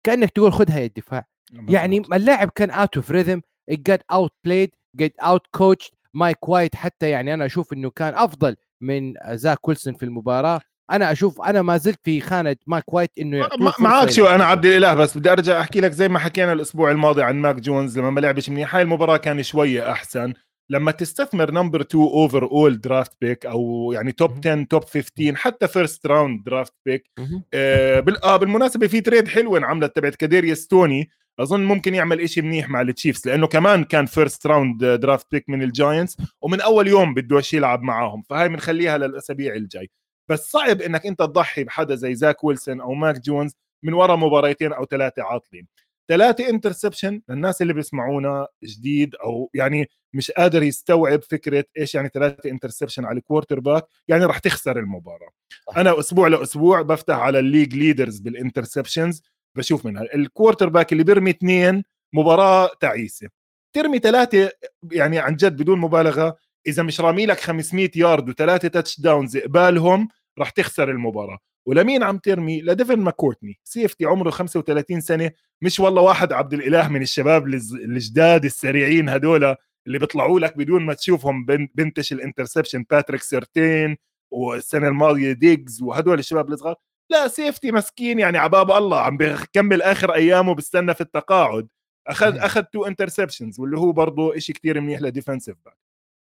كأنك 0.03 0.29
تقول 0.29 0.53
خذها 0.53 0.79
يا 0.79 0.85
الدفاع. 0.85 1.25
يعني 1.69 1.97
اللاعب 2.13 2.49
كان 2.49 2.71
out 2.71 2.95
of 2.95 3.11
rhythm 3.11 3.41
got 3.69 4.03
outplayed 4.11 4.75
got 4.95 5.19
outcoached 5.19 5.91
مايك 6.13 6.49
وايت 6.49 6.75
حتى 6.75 7.09
يعني 7.09 7.33
أنا 7.33 7.45
أشوف 7.45 7.73
إنه 7.73 7.89
كان 7.89 8.13
أفضل 8.15 8.55
من 8.81 9.13
زاك 9.31 9.67
ويلسون 9.67 9.93
في 9.93 10.03
المباراة. 10.05 10.61
أنا 10.91 11.11
أشوف 11.11 11.41
أنا 11.41 11.61
ما 11.61 11.77
زلت 11.77 11.99
في 12.03 12.21
خانة 12.21 12.55
مايك 12.67 12.93
وايت 12.93 13.11
إنه 13.19 13.49
معك 13.79 14.09
شو 14.09 14.25
أنا 14.25 14.45
عبد 14.45 14.65
الإله 14.65 14.93
بس 14.93 15.17
بدي 15.17 15.31
أرجع 15.31 15.61
أحكي 15.61 15.81
لك 15.81 15.91
زي 15.91 16.09
ما 16.09 16.19
حكينا 16.19 16.53
الأسبوع 16.53 16.91
الماضي 16.91 17.23
عن 17.23 17.35
ماك 17.35 17.55
جونز 17.55 17.99
لما 17.99 18.09
ما 18.09 18.19
لعبش 18.19 18.49
منيح. 18.49 18.75
هاي 18.75 18.81
المباراة 18.81 19.17
كان 19.17 19.43
شوية 19.43 19.91
أحسن. 19.91 20.33
لما 20.69 20.91
تستثمر 20.91 21.51
number 21.51 21.81
2 21.81 22.03
overall 22.03 22.81
draft 22.81 23.11
pick 23.21 23.45
أو 23.45 23.91
يعني 23.93 24.11
top 24.11 24.31
10 24.47 24.63
top 24.63 24.83
15 24.83 25.35
حتى 25.35 25.67
first 25.67 26.07
round 26.07 26.43
draft 26.43 26.73
pick 26.85 27.11
آه, 27.53 28.03
آه 28.23 28.37
بالمناسبة 28.37 28.87
في 28.87 29.01
trade 29.01 29.27
حلوة 29.27 29.57
انعملت 29.57 29.95
تبعت 29.95 30.15
كاديريس 30.15 30.67
توني 30.67 31.09
أظن 31.39 31.63
ممكن 31.63 31.95
يعمل 31.95 32.21
إشي 32.21 32.41
منيح 32.41 32.69
مع 32.69 32.81
التشيفز 32.81 33.27
لأنه 33.27 33.47
كمان 33.47 33.83
كان 33.83 34.05
first 34.05 34.47
round 34.47 34.85
draft 34.85 35.27
pick 35.31 35.49
من 35.49 35.61
الجاينتس 35.63 36.17
ومن 36.41 36.61
أول 36.61 36.87
يوم 36.87 37.13
بدوش 37.13 37.53
يلعب 37.53 37.81
معاهم. 37.81 38.23
فهاي 38.29 38.49
بنخليها 38.49 38.97
للأسابيع 38.97 39.55
الجاي. 39.55 39.89
بس 40.31 40.51
صعب 40.51 40.81
إنك 40.81 41.05
أنت 41.05 41.19
تضحي 41.19 41.63
بحدا 41.63 41.95
زي 41.95 42.15
زاك 42.15 42.43
ويلسون 42.43 42.81
أو 42.81 42.93
ماك 42.93 43.19
جونز 43.19 43.55
من 43.83 43.93
وراء 43.93 44.17
مباريتين 44.17 44.73
أو 44.73 44.85
ثلاثة 44.85 45.23
عاطلين. 45.23 45.67
ثلاثة 46.09 46.49
interception 46.49 47.21
للناس 47.29 47.61
اللي 47.61 47.73
بيسمعونا 47.73 48.47
جديد 48.63 49.15
أو 49.15 49.49
يعني 49.53 49.89
مش 50.13 50.31
قادر 50.31 50.63
يستوعب 50.63 51.23
فكرة 51.23 51.65
إيش 51.77 51.95
يعني 51.95 52.09
ثلاثة 52.13 52.49
interception 52.49 53.05
على 53.05 53.17
ال 53.17 53.59
quarterback 53.59 53.85
يعني 54.07 54.25
راح 54.25 54.39
تخسر 54.39 54.79
المباراة. 54.79 55.29
أنا 55.77 55.99
أسبوع 55.99 56.27
لأسبوع 56.27 56.81
بفتح 56.81 57.15
على 57.15 57.39
ال 57.39 57.45
league 57.45 57.75
leaders 57.75 58.19
بال 58.19 58.33
interceptions 58.33 59.21
بشوف 59.57 59.85
منها. 59.85 60.03
ال 60.15 60.69
quarterback 60.69 60.91
اللي 60.91 61.03
بيرمي 61.03 61.29
اثنين 61.29 61.83
مباراة 62.13 62.69
تعيسة. 62.79 63.29
ترمي 63.73 63.99
ثلاثة 63.99 64.51
يعني 64.91 65.19
عن 65.19 65.35
جد 65.35 65.61
بدون 65.61 65.79
مبالغة 65.79 66.37
إذا 66.67 66.83
مش 66.83 67.01
رامي 67.01 67.25
لك 67.25 67.39
500 67.39 67.91
يارد 67.95 68.29
وثلاثه 68.29 68.67
touchdowns 68.67 69.37
قبالهم 69.37 70.07
راح 70.39 70.49
تخسر 70.49 70.91
المباراة. 70.91 71.39
ولمين 71.65 72.03
عم 72.03 72.17
ترمي 72.17 72.61
لديفن 72.61 72.99
ماكورتني 72.99 73.59
safety 73.63 74.05
عمره 74.05 74.29
35 74.29 75.01
سنة 75.01 75.31
مش 75.61 75.79
والله 75.79 76.01
واحد 76.01 76.33
عبد 76.33 76.53
الإله 76.53 76.87
من 76.87 77.01
الشباب 77.01 77.47
الجداد 77.73 78.45
السريعين 78.45 79.09
هدول 79.09 79.55
اللي 79.87 79.99
بيطلعوا 79.99 80.39
لك 80.39 80.57
بدون 80.57 80.85
ما 80.85 80.93
تشوفهم 80.93 81.45
بنتش 81.45 82.13
ال 82.13 82.19
interception 82.19 82.85
باتريك 82.89 83.21
سيرتين 83.21 83.97
والسنة 84.31 84.87
الماضية 84.87 85.31
ديجز 85.31 85.81
وهدول 85.83 86.19
الشباب 86.19 86.49
الصغار. 86.49 86.75
لا 87.11 87.27
safety 87.27 87.71
مسكين 87.71 88.19
يعني 88.19 88.37
عباب 88.37 88.71
الله 88.71 88.99
عم 88.99 89.17
بكمل 89.17 89.81
آخر 89.81 90.13
أيامه 90.13 90.55
بستنى 90.55 90.93
في 90.93 91.01
التقاعد. 91.01 91.67
أخذ 92.07 92.37
أخذ 92.37 92.61
two 92.63 92.85
interceptions 92.85 93.59
واللي 93.59 93.77
هو 93.77 93.91
برضه 93.91 94.39
شيء 94.39 94.55
كثير 94.55 94.81
منيح 94.81 95.01
ل 95.01 95.07
defensive 95.07 95.57
back 95.65 95.77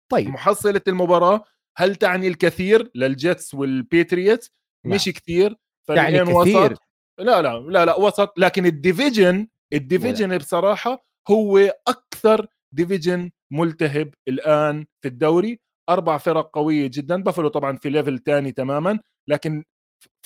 طيب. 0.08 0.28
محصلة 0.28 0.80
المباراة 0.88 1.44
هل 1.76 1.96
تعني 1.96 2.28
الكثير 2.28 2.90
للجيتس 2.94 3.54
والباتريوتس 3.54 4.50
مش 4.86 5.04
كثير 5.04 5.56
يعني 5.88 6.20
كثير. 6.20 6.72
وسط 6.72 6.82
لا 7.18 7.42
لا 7.42 7.58
لا 7.58 7.84
لا 7.84 7.98
وسط 7.98 8.38
لكن 8.38 8.66
ال 8.66 8.75
division 8.75 9.48
ال 9.72 9.79
division 9.79 10.38
بصراحة 10.38 11.02
هو 11.30 11.58
أكثر 11.88 12.46
division 12.72 13.30
ملتهب 13.50 14.14
الآن 14.28 14.86
في 15.02 15.08
الدوري. 15.08 15.60
أربع 15.88 16.18
فرق 16.18 16.50
قوية 16.52 16.90
جدا 16.92 17.22
بافلو 17.22 17.48
طبعا 17.48 17.76
في 17.76 17.90
level 17.90 18.18
ثاني 18.26 18.52
تماما 18.52 18.98
لكن 19.28 19.64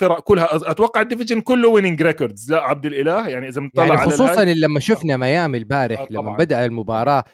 فرق 0.00 0.20
كلها 0.20 0.70
أتوقع 0.70 1.00
ال 1.00 1.04
division 1.04 1.40
كله 1.40 1.68
winning 1.68 2.02
records 2.02 2.52
لا 2.52 2.62
عبد 2.62 2.86
الإله 2.86 3.28
يعني 3.28 3.48
إذا 3.48 3.60
بنطلع 3.60 3.86
يعني 3.86 3.98
خصوصا 3.98 4.40
على 4.40 4.54
لما 4.54 4.80
شفنا 4.80 5.16
ميامي 5.16 5.58
البارح 5.58 6.00
آه 6.00 6.06
لما 6.10 6.36
بدأ 6.36 6.64
المباراة 6.64 7.24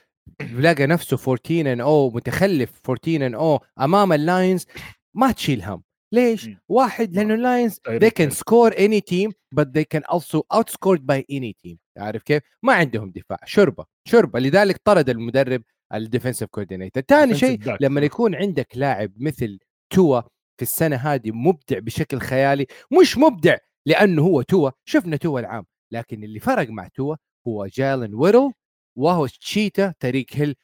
لقى 0.58 0.86
نفسه 0.86 1.16
14 1.28 1.72
and 1.72 1.80
O 1.80 2.10
متخلف 2.10 2.80
14 2.88 3.26
and 3.26 3.34
O 3.34 3.60
أمام 3.80 4.12
اللاينز 4.12 4.66
ما 5.14 5.32
تشيل 5.32 5.62
هم. 5.62 5.82
ليش؟ 6.12 6.50
واحد 6.68 7.14
لأنه 7.14 7.34
اللاينز 7.34 7.80
they 7.88 8.10
can 8.20 8.30
score 8.30 8.72
any 8.74 9.00
team 9.00 9.30
but 9.60 9.64
they 9.64 9.84
can 9.94 10.02
also 10.14 10.40
outscored 10.54 11.00
by 11.00 11.24
any 11.32 11.52
team. 11.66 11.76
عارف 11.98 12.22
كيف؟ 12.22 12.42
ما 12.62 12.72
عندهم 12.72 13.10
دفاع 13.10 13.38
شربة 13.44 13.84
شربة. 14.08 14.40
لذلك 14.40 14.80
طرد 14.84 15.10
المدرب 15.10 15.62
ال 15.94 15.99
defensive 15.99 16.48
coordinator 16.50 17.02
ثاني 17.08 17.34
شيء. 17.34 17.76
لما 17.80 18.00
يكون 18.00 18.34
عندك 18.34 18.66
لاعب 18.76 19.12
مثل 19.16 19.58
توا 19.90 20.20
في 20.56 20.62
السنة 20.62 20.96
هذه 20.96 21.30
مبدع 21.30 21.78
بشكل 21.78 22.18
خيالي 22.20 22.66
مش 23.00 23.18
مبدع 23.18 23.56
لأنه 23.86 24.22
هو 24.22 24.42
توا 24.42 24.70
شفنا 24.84 25.16
توا 25.16 25.40
العام 25.40 25.64
لكن 25.92 26.24
اللي 26.24 26.40
فرق 26.40 26.68
مع 26.68 26.88
توا 26.88 27.16
هو 27.48 27.66
جيلن 27.66 28.14
ويدل 28.14 28.52
وهو 28.96 29.26
Cheetah 29.26 29.94
تاريك 30.00 30.36
هيل 30.36 30.56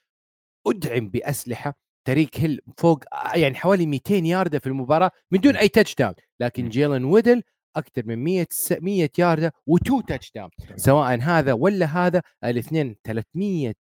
أدعم 0.67 1.09
بأسلحة 1.09 1.75
تاريك 2.07 2.41
هيل 2.41 2.61
فوق 2.79 3.05
يعني 3.35 3.55
حوالي 3.55 3.87
200 3.87 4.15
ياردة 4.27 4.59
في 4.59 4.67
المباراة 4.67 5.11
من 5.31 5.41
دون 5.41 5.57
أي 5.57 5.69
touchdown 5.69 6.15
لكن. 6.41 6.69
جيلن 6.69 7.05
ويدل 7.05 7.43
أكثر 7.77 8.03
من 8.07 8.19
100 8.25 8.47
س- 8.51 8.73
100 8.73 9.11
ياردة 9.19 9.53
و 9.67 10.01
two 10.01 10.33
touchdown 10.35 10.51
سواء 10.77 11.19
هذا 11.21 11.53
ولا 11.53 11.87
هذا 11.87 12.23
الاثنين 12.45 12.97
300 13.05 13.73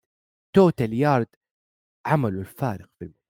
total 0.56 0.92
yard 0.94 1.26
عملوا 2.06 2.40
الفارق 2.40 2.86
في 2.98 3.04
المباراة. 3.04 3.22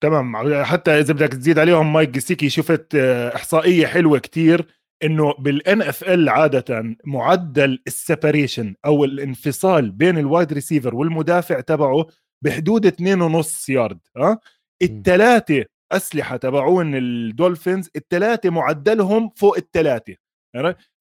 تمام. 0.00 0.64
حتى 0.64 0.90
إذا 1.00 1.12
بدك 1.14 1.28
تزيد 1.28 1.58
عليهم 1.58 1.92
مايك 1.92 2.08
جيسيكي 2.08 2.48
شفت 2.48 2.94
آه، 2.94 3.34
إحصائية 3.36 3.86
حلوة 3.86 4.18
كتير. 4.18 4.83
إنه 5.02 5.34
بال 5.38 5.82
NFL 5.82 6.28
عادة 6.28 6.96
معدل 7.04 7.82
ال 7.86 7.94
separation 7.94 8.74
أو 8.84 9.04
الانفصال 9.04 9.90
بين 9.90 10.18
ال 10.18 10.25
wide 10.25 10.52
receiver 10.52 10.94
والمدافع 10.94 11.60
تبعه 11.60 12.06
بحدود 12.42 12.86
2.5 12.86 13.68
يارد 13.68 13.98
ها 14.16 14.38
الثلاثه 14.82 15.64
أسلحة 15.92 16.36
تبعون 16.36 16.94
الدولفينز 16.94 17.90
الثلاثه 17.96 18.50
معدلهم 18.50 19.30
فوق 19.36 19.56
الثلاثه؟ 19.56 20.14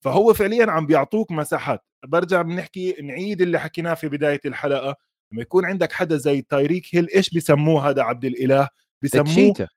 فهو 0.03 0.33
فعليا 0.33 0.71
عم 0.71 0.85
بيعطوك 0.85 1.31
مساحات. 1.31 1.85
برجع 2.05 2.41
بنحكي 2.41 2.95
نعيد 3.01 3.41
اللي 3.41 3.59
حكيناه 3.59 3.93
في 3.93 4.09
بداية 4.09 4.41
الحلقة 4.45 4.95
لما 5.31 5.41
يكون 5.41 5.65
عندك 5.65 5.91
حدا 5.91 6.17
زي 6.17 6.41
تايريك 6.41 6.95
هيل 6.95 7.09
إيش 7.15 7.29
بيسموه 7.29 7.89
هذا 7.89 8.01
عبد 8.01 8.25
الإله؟ 8.25 8.67
Cheetah 9.01 9.67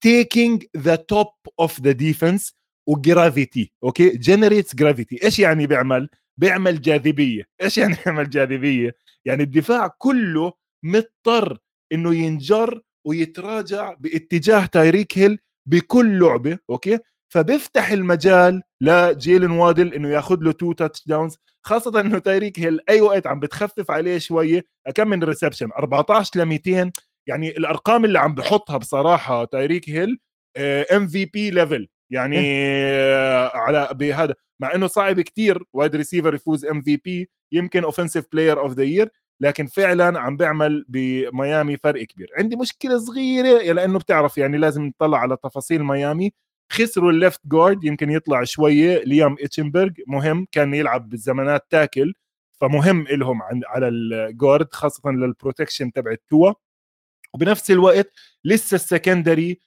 taking 0.00 0.64
the 0.76 0.96
top 0.96 1.26
off 1.60 1.80
the 1.80 1.92
defense 1.92 2.59
و 2.90 3.00
gravity 3.00 3.72
okay? 3.84 4.10
generates 4.10 4.74
gravity. 4.74 5.24
إيش 5.24 5.38
يعني 5.38 5.66
بيعمل؟ 5.66 6.08
بيعمل 6.36 6.80
جاذبية. 6.80 7.44
إيش 7.62 7.78
يعني 7.78 7.96
بيعمل 8.04 8.30
جاذبية؟ 8.30 8.94
يعني 9.24 9.42
الدفاع 9.42 9.86
كله 9.98 10.52
مضطر 10.84 11.58
إنه 11.92 12.14
ينجر 12.14 12.80
ويتراجع 13.06 13.94
باتجاه 13.94 14.66
تايريك 14.66 15.18
هيل 15.18 15.38
بكل 15.66 16.18
لعبة 16.18 16.58
okay؟ 16.70 16.98
فبيفتح 17.32 17.90
المجال 17.90 18.62
لجيلن 18.80 19.50
وادل 19.50 19.94
إنه 19.94 20.08
ياخذ 20.08 20.38
له 20.40 20.52
two 20.52 20.72
touchdowns 20.72 21.36
خاصة 21.66 22.00
إنه 22.00 22.18
تايريك 22.18 22.60
هيل 22.60 22.80
أي 22.88 23.00
وقت 23.00 23.26
عم 23.26 23.40
بتخفف 23.40 23.90
عليه 23.90 24.18
شوية 24.18 24.64
كم 24.94 25.08
من 25.08 25.24
reception 25.24 25.68
14 25.78 26.40
ل 26.40 26.44
200 26.44 26.92
يعني 27.26 27.50
الأرقام 27.50 28.04
اللي 28.04 28.18
عم 28.18 28.34
بحطها 28.34 28.76
بصراحة 28.76 29.44
تايريك 29.44 29.90
هيل 29.90 30.18
MVP 30.96 31.50
level 31.50 31.88
يعني 32.10 32.36
آه، 32.40 33.56
على 33.56 33.88
بهذا 33.92 34.34
مع 34.60 34.74
إنه 34.74 34.86
صعب 34.86 35.20
كتير 35.20 35.64
wide 35.72 35.96
receiver 35.96 36.34
يفوز 36.34 36.64
MVP 36.64 37.30
يمكن 37.52 37.84
offensive 37.84 38.24
player 38.32 38.60
of 38.60 38.72
the 38.72 38.82
year 38.82 39.08
لكن 39.40 39.66
فعلا 39.66 40.20
عم 40.20 40.36
بيعمل 40.36 40.84
بميامي 40.88 41.76
فرق 41.76 42.02
كبير. 42.02 42.30
عندي 42.38 42.56
مشكلة 42.56 42.98
صغيرة 42.98 43.72
لأنه 43.72 43.98
بتعرف 43.98 44.38
يعني 44.38 44.58
لازم 44.58 44.82
نطلع 44.84 45.18
على 45.18 45.36
تفاصيل 45.36 45.84
ميامي. 45.84 46.32
خسروا 46.72 47.10
ال 47.10 47.16
left 47.16 47.40
guard 47.46 47.84
يمكن 47.84 48.10
يطلع 48.10 48.44
شوية 48.44 49.04
ليام 49.04 49.36
إتشنبرغ. 49.40 49.90
مهم 50.06 50.46
كان 50.52 50.74
يلعب 50.74 51.08
بالزمانات 51.08 51.66
tackle 51.70 52.14
فمهم 52.60 53.04
لهم 53.10 53.42
على 53.66 53.88
ال 53.88 54.02
guard 54.02 54.74
خاصة 54.74 55.10
لل 55.10 55.24
protection 55.24 55.92
تبع 55.92 56.10
التوا 56.12 56.52
وبنفس 57.34 57.70
الوقت 57.70 58.12
لسه 58.44 58.74
ال 58.74 58.83
secondary 58.83 59.60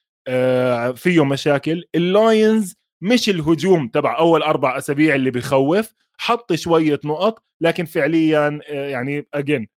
فيه 0.96 1.26
مشاكل. 1.26 1.84
اللاينز 1.96 2.76
مش 3.02 3.30
الهجوم 3.30 3.88
تبع 3.88 4.20
أول 4.20 4.44
أربع 4.44 4.78
أسابيع 4.78 5.16
اللي 5.16 5.32
بخوف 5.32 5.94
حط 6.18 6.54
شوية 6.54 7.00
نقط 7.06 7.44
لكن 7.62 7.86
فعليا 7.86 8.60
آه، 8.70 8.88
يعني 8.88 9.28
again 9.34 9.68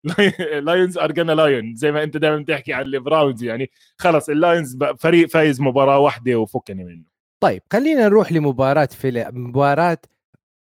Lions 0.61 0.99
are 0.99 1.12
gonna 1.12 1.33
Lion 1.33 1.75
زي 1.75 1.93
ما 1.93 2.03
أنت 2.03 2.17
دائما 2.17 2.37
بتحكي 2.37 2.73
عن 2.73 2.83
البراونز 2.83 3.43
يعني 3.43 3.71
خلص 3.99 4.29
اللاينز 4.29 4.79
فريق 4.99 5.29
فايز 5.29 5.61
مباراة 5.61 5.99
واحدة 5.99 6.37
وفكني 6.37 6.85
منه. 6.85 7.05
طيب 7.41 7.63
خلينا 7.73 8.09
نروح 8.09 8.33
لمباراة 8.33 8.87
في 8.87 9.31
مباراة 9.33 9.99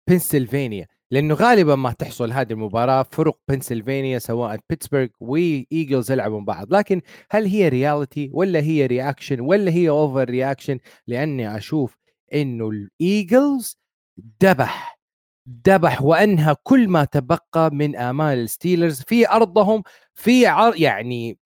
بنسلفانيا 0.09 0.87
لأنه 1.13 1.35
غالبا 1.35 1.75
ما 1.75 1.91
تحصل 1.91 2.31
هذه 2.31 2.53
المباراة 2.53 3.03
فرق 3.11 3.39
بنسلفانيا 3.47 4.19
سواء 4.19 4.59
بيتسبرغ 4.69 5.07
وايجلز 5.19 6.11
يلعبوا 6.11 6.41
بعض. 6.41 6.73
لكن 6.73 7.01
هل 7.31 7.45
هي 7.45 7.69
reality 7.69 8.29
ولا 8.33 8.59
هي 8.59 8.85
reaction 8.85 9.39
ولا 9.39 9.71
هي 9.71 9.89
overreaction 9.89 10.79
لأني 11.07 11.57
أشوف 11.57 11.97
إنه 12.33 12.69
الايجلز 12.69 13.77
ذبح 14.43 14.99
ذبح 15.67 16.01
وأنهى 16.01 16.55
كل 16.63 16.87
ما 16.87 17.05
تبقى 17.05 17.69
من 17.71 17.95
آمال 17.95 18.37
الستيلرز 18.39 19.01
في 19.01 19.29
أرضهم 19.29 19.83
في 20.13 20.47
عر 20.47 20.73
يعني 20.77 21.37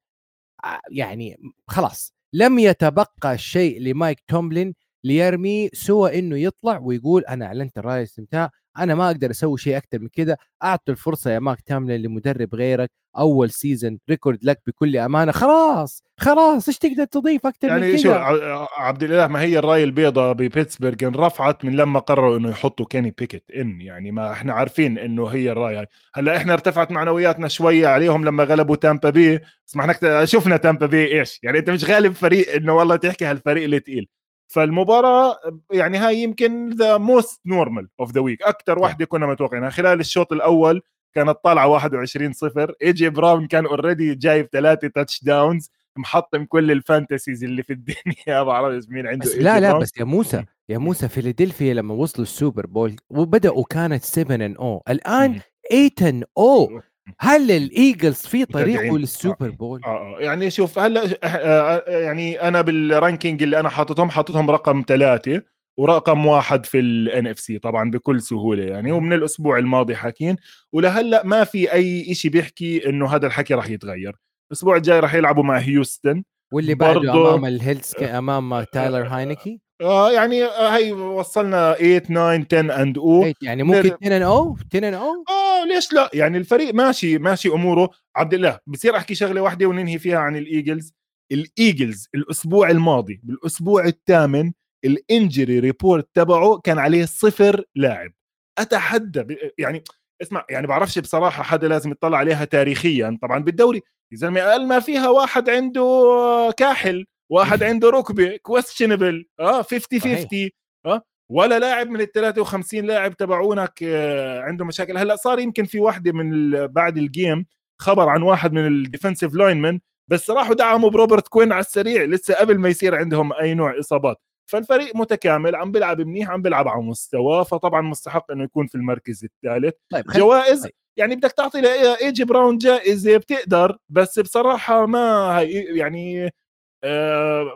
يعني 0.91 1.37
خلاص 1.67 2.13
لم 2.33 2.59
يتبقى 2.59 3.37
شيء 3.37 3.81
لمايك 3.81 4.19
توملين 4.27 4.73
ليرمي 5.03 5.69
سوى 5.73 6.19
إنه 6.19 6.37
يطلع 6.37 6.79
ويقول 6.79 7.25
أنا 7.25 7.45
أعلنت 7.45 7.77
الراية 7.77 7.97
الاستسلام 7.97 8.51
أنا 8.77 8.95
ما 8.95 9.07
أقدر 9.07 9.31
أسوي 9.31 9.57
شيء 9.57 9.77
أكثر 9.77 9.99
من 9.99 10.07
كذا 10.07 10.37
اعطوا 10.63 10.93
الفرصة 10.93 11.31
يا 11.31 11.39
مايك 11.39 11.61
توملين 11.61 12.01
لمدرب 12.01 12.55
غيرك 12.55 12.91
أول 13.17 13.49
season 13.49 13.99
record 14.09 14.39
لك 14.43 14.61
بكل 14.67 14.97
أمانة. 14.97 15.31
خلاص 15.31 16.03
خلاص 16.17 16.67
إيش 16.67 16.77
تقدر 16.77 17.03
تضيف 17.05 17.45
أكثر 17.45 17.67
من 17.77 17.83
يعني 17.83 17.97
شو 17.97 18.09
كذا 18.09 18.17
ع- 18.19 18.67
عبد 18.77 19.03
الإله 19.03 19.27
ما 19.27 19.41
هي 19.41 19.59
الراية 19.59 19.83
البيضاء 19.83 20.33
ببيتسبرغ؟ 20.33 20.95
انرفعت 21.03 21.65
من 21.65 21.75
لما 21.75 21.99
قرروا 21.99 22.37
إنه 22.37 22.49
يحطوا 22.49 22.85
كيني 22.89 23.13
بيكيت 23.17 23.43
ان 23.55 23.81
يعني 23.81 24.11
ما 24.11 24.31
إحنا 24.31 24.53
عارفين 24.53 24.97
إنه 24.97 25.27
هي 25.27 25.51
الراية. 25.51 25.77
هاي 25.77 25.85
هلأ 26.15 26.37
إحنا 26.37 26.53
ارتفعت 26.53 26.91
معنوياتنا 26.91 27.47
شوية 27.47 27.87
عليهم 27.87 28.25
لما 28.25 28.43
غلبوا 28.43 28.75
تامبا 28.75 29.09
بي 29.09 29.37
بس 29.67 29.75
ما 29.75 29.91
إحنا 29.91 30.25
شفنا 30.25 30.57
تامبا 30.57 30.85
بي 30.85 31.19
إيش؟ 31.19 31.39
يعني 31.43 31.59
أنت 31.59 31.69
مش 31.69 31.85
غالب 31.85 32.13
فريق 32.13 32.53
إنه 32.55 32.73
والله 32.73 32.95
تحكي 32.95 33.25
هالفريق 33.25 33.73
الثقيل 33.73 34.07
فالمباراة 34.47 35.37
يعني 35.71 35.97
هاي 35.97 36.17
يمكن 36.17 36.69
the 36.69 36.97
most 36.97 37.41
normal 37.45 37.87
of 37.99 38.11
the 38.11 38.21
week 38.21 38.41
أكثر 38.41 38.79
واحدة 38.79 39.05
كنا 39.05 39.27
متوقعينها. 39.27 39.69
خلال 39.69 39.99
الشوط 39.99 40.33
الأول 40.33 40.81
كانت 41.15 41.37
طالعة 41.43 41.67
21 41.67 42.33
0 42.33 42.73
ايجي 42.81 43.09
براون 43.09 43.47
كان 43.47 43.65
already 43.65 44.15
جايب 44.15 44.49
ثلاثة 44.51 44.87
touchdowns 44.87 45.71
محطم 45.97 46.45
كل 46.45 46.71
ال 46.71 46.78
fantasies 46.78 47.43
اللي 47.43 47.63
في 47.63 47.73
الدنيا. 47.73 48.43
بعرف 48.47 48.89
مين 48.89 49.07
عنده 49.07 49.25
بس 49.25 49.35
لا 49.35 49.59
لا 49.59 49.69
براون. 49.69 49.81
بس 49.81 49.97
يا 49.97 50.03
موسى 50.03 50.43
يا 50.69 50.77
موسى 50.77 51.07
فيلادلفيا 51.09 51.73
لما 51.73 51.93
وصلوا 51.93 52.23
السوبر 52.23 52.65
بول 52.65 52.95
وبدأوا 53.09 53.63
كانت 53.69 54.03
7 54.03 54.35
and 54.35 54.55
O 54.55 54.83
الآن 54.89 55.31
مم. 55.31 55.39
8 55.71 55.91
and 56.01 56.23
O 56.37 56.81
هل 57.19 57.51
الإيجلز 57.51 58.15
في. 58.15 58.45
طريقه 58.45 58.97
للسوبر 58.97 59.49
بول؟ 59.49 59.81
آه 59.85 59.87
آه، 59.87 60.19
يعني 60.19 60.49
شوف 60.49 60.79
هلا 60.79 61.03
آه، 61.23 61.27
آه، 61.27 61.99
يعني 61.99 62.41
أنا 62.41 62.61
بال 62.61 62.79
ranking 62.79 63.43
اللي 63.43 63.59
أنا 63.59 63.69
حاططهم 63.69 64.09
حاططهم 64.09 64.51
رقم 64.51 64.83
ثلاثة 64.87 65.41
ورقم 65.77 66.25
واحد 66.25 66.65
في 66.65 66.79
ال 66.79 67.27
NFC 67.27 67.59
طبعا 67.59 67.91
بكل 67.91 68.21
سهولة 68.21 68.63
يعني 68.63 68.91
ومن 68.91 69.13
الأسبوع 69.13 69.57
الماضي 69.57 69.95
حاكين 69.95 70.35
ولهلأ 70.73 71.25
ما 71.25 71.43
في 71.43 71.73
أي 71.73 72.15
شيء 72.15 72.31
بيحكي 72.31 72.89
إنه 72.89 73.15
هذا 73.15 73.27
الحكي 73.27 73.53
راح 73.53 73.69
يتغير. 73.69 74.15
الأسبوع 74.51 74.75
الجاي 74.75 74.99
راح 74.99 75.13
يلعبوا 75.13 75.43
مع 75.43 75.57
هيوستن 75.57 76.23
واللي 76.53 76.75
بعده 76.75 77.11
أمام 77.11 77.45
الهيلز 77.45 77.93
أمام 78.01 78.63
تايلر 78.63 79.07
هاينكي؟ 79.07 79.66
آه 79.81 80.11
يعني 80.11 80.43
آه، 80.43 80.77
هي 80.77 80.91
وصلنا 80.91 81.73
8 81.73 82.43
9 82.43 82.57
10 82.59 82.81
and 82.81 82.97
O. 82.97 83.33
يعني 83.41 83.63
ممكن 83.63 83.97
10 84.03 84.17
ان 84.17 84.21
أو؟ 84.21 84.57
10 84.73 84.87
ان 84.87 84.93
أو؟ 84.93 85.23
آه 85.29 85.65
ليش 85.65 85.93
لا؟ 85.93 86.09
يعني 86.13 86.37
الفريق 86.37 86.73
ماشي 86.73 87.17
ماشي 87.17 87.49
أموره. 87.49 87.89
عبد 88.15 88.33
الإله 88.33 88.59
بصير 88.67 88.97
أحكي 88.97 89.15
شغلة 89.15 89.41
واحدة 89.41 89.65
وننهي 89.65 89.99
فيها 89.99 90.17
عن 90.19 90.35
الإيجلز. 90.35 90.93
الإيجلز 91.31 92.09
الأسبوع 92.15 92.69
الماضي 92.69 93.19
بالأسبوع 93.23 93.85
الثامن 93.85 94.51
ال 94.85 94.96
injury 94.96 95.59
report 95.59 96.07
تبعه 96.13 96.57
كان 96.63 96.79
عليه 96.79 97.05
صفر 97.05 97.63
لاعب. 97.75 98.11
أتحدى 98.59 99.37
يعني 99.57 99.83
اسمع 100.21 100.45
يعني 100.49 100.67
بعرفش 100.67 100.99
بصراحة 100.99 101.43
حدا 101.43 101.67
لازم 101.67 101.91
يطلع 101.91 102.17
عليها 102.17 102.45
تاريخيا. 102.45 103.17
طبعا 103.21 103.39
بالدوري 103.43 103.81
يا 104.11 104.17
زلمة 104.17 104.41
أقل 104.41 104.67
ما 104.67 104.79
فيها 104.79 105.09
واحد 105.09 105.49
عنده 105.49 106.53
كاحل. 106.57 107.05
واحد 107.29 107.63
عنده 107.69 107.89
ركبة 107.89 108.37
questionable 108.37 109.25
آه 109.39 109.61
50 109.61 109.99
صحيح. 109.99 110.21
50 110.21 110.49
آه 110.85 111.01
ولا 111.31 111.59
لاعب 111.59 111.89
من 111.89 112.01
ال 112.01 112.11
53 112.11 112.85
لاعب 112.85 113.17
تبعونك 113.17 113.83
آه، 113.83 114.41
عنده 114.41 114.65
مشاكل 114.65 114.97
هلأ 114.97 115.15
صار 115.15 115.39
يمكن 115.39 115.65
في 115.65 115.79
واحدة 115.79 116.11
من 116.11 116.51
بعد 116.67 116.97
ال 116.97 117.07
game 117.07 117.45
خبر 117.81 118.09
عن 118.09 118.21
واحد 118.21 118.53
من 118.53 118.67
ال 118.67 118.74
defensive 118.74 119.33
linemen 119.33 119.79
بس 120.07 120.29
راحوا 120.29 120.55
دعموا 120.55 120.89
بروبرت 120.89 121.27
كوين 121.27 121.51
على 121.51 121.59
السريع 121.59 122.03
لسه 122.03 122.33
قبل 122.33 122.57
ما 122.57 122.69
يصير 122.69 122.95
عندهم 122.95 123.33
أي 123.33 123.53
نوع 123.53 123.79
إصابات 123.79 124.17
فالفريق 124.51 124.95
متكامل 124.95 125.55
عم 125.55 125.71
بيلعب 125.71 126.01
منيح 126.01 126.29
عم 126.29 126.41
بيلعب 126.41 126.67
على 126.67 126.81
مستواه 126.81 127.43
فطبعا 127.43 127.81
مستحق 127.81 128.31
إنه 128.31 128.43
يكون 128.43 128.67
في 128.67 128.75
المركز 128.75 129.23
الثالث 129.23 129.73
طيب. 129.91 130.05
جوائز 130.05 130.63
طيب. 130.63 130.71
يعني 130.97 131.15
بدك 131.15 131.31
تعطي 131.31 131.61
لايجي 131.61 132.23
براون 132.23 132.57
جائزة 132.57 133.17
بتقدر 133.17 133.77
بس 133.89 134.19
بصراحة 134.19 134.85
ما 134.85 135.41
يعني 135.75 136.31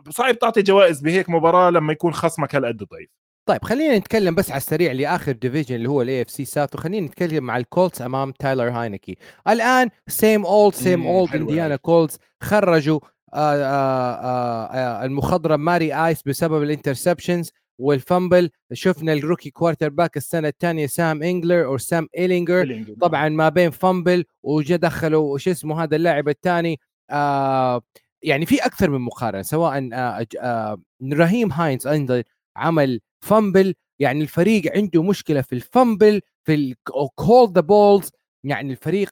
صعب 0.10 0.40
تعطي 0.40 0.62
جوائز 0.62 1.02
بهيك 1.02 1.30
مباراة 1.30 1.70
لما 1.70 1.94
يكون 1.94 2.14
خصمك 2.14 2.56
هالقد 2.56 2.84
ضعيف. 2.84 3.10
طيب 3.46 3.64
خلينا 3.64 3.98
نتكلم 3.98 4.36
بس 4.36 4.52
على 4.52 4.58
السريع 4.58 4.92
لآخر 4.92 5.32
division 5.32 5.76
اللي 5.76 5.90
هو 5.90 6.02
ال 6.02 6.22
AFC 6.22 6.30
South 6.30 6.76
وخلينا 6.76 7.08
نتكلم 7.08 7.44
مع 7.44 7.58
الكولتس 7.58 8.02
أمام 8.02 8.32
تايلر 8.32 8.70
هاينكي. 8.70 9.18
الآن 9.48 9.90
سيم 10.08 10.46
اولد 10.46 10.74
سيم 10.74 11.08
اولد 11.08 11.36
انديانا 11.36 11.76
كولتس 11.76 12.18
خرجوا 12.44 13.00
آآ 13.34 13.56
آآ 13.56 15.02
آآ 15.02 15.06
المخضرم 15.06 15.66
ماري 15.66 15.94
آيس 16.08 16.24
بسبب 16.24 16.64
الانترسبشنز 16.64 17.52
والفامبل 17.80 18.50
شفنا 18.74 19.14
الروكي 19.14 19.50
كوارتر 19.50 19.90
باك 19.90 20.18
السنة 20.18 20.48
الثانية 20.48 20.88
سام 20.88 21.24
انجلر 21.24 21.66
أو 21.66 21.78
سام 21.78 22.08
ايلينجر. 22.18 22.86
طبعا 23.02 23.30
ما 23.30 23.50
بين 23.50 23.70
فامبل 23.72 24.26
وجا 24.44 24.76
دخلوا 24.76 25.34
وش 25.34 25.48
اسمه 25.48 25.84
هذا 25.84 25.96
اللاعب 25.96 26.30
الثاني 26.30 26.80
آه 27.10 27.82
يعني 28.24 28.46
في 28.46 28.66
أكثر 28.66 28.90
من 28.90 29.02
مقارنة 29.02 29.42
سواء 29.42 29.90
آه 29.94 30.26
آه 30.42 30.82
رهيم 31.14 31.52
هاينز 31.52 31.88
أيضا 31.88 32.24
عمل 32.56 33.02
فامبل 33.26 33.74
يعني 34.00 34.22
الفريق 34.22 34.78
عنده 34.78 35.04
مشكلة 35.04 35.42
في 35.42 35.54
الفامبل 35.56 36.22
في 36.44 36.54
الكول 36.56 37.54
ذا 37.54 37.62
بولز 37.62 38.12
يعني 38.44 38.72
الفريق 38.72 39.12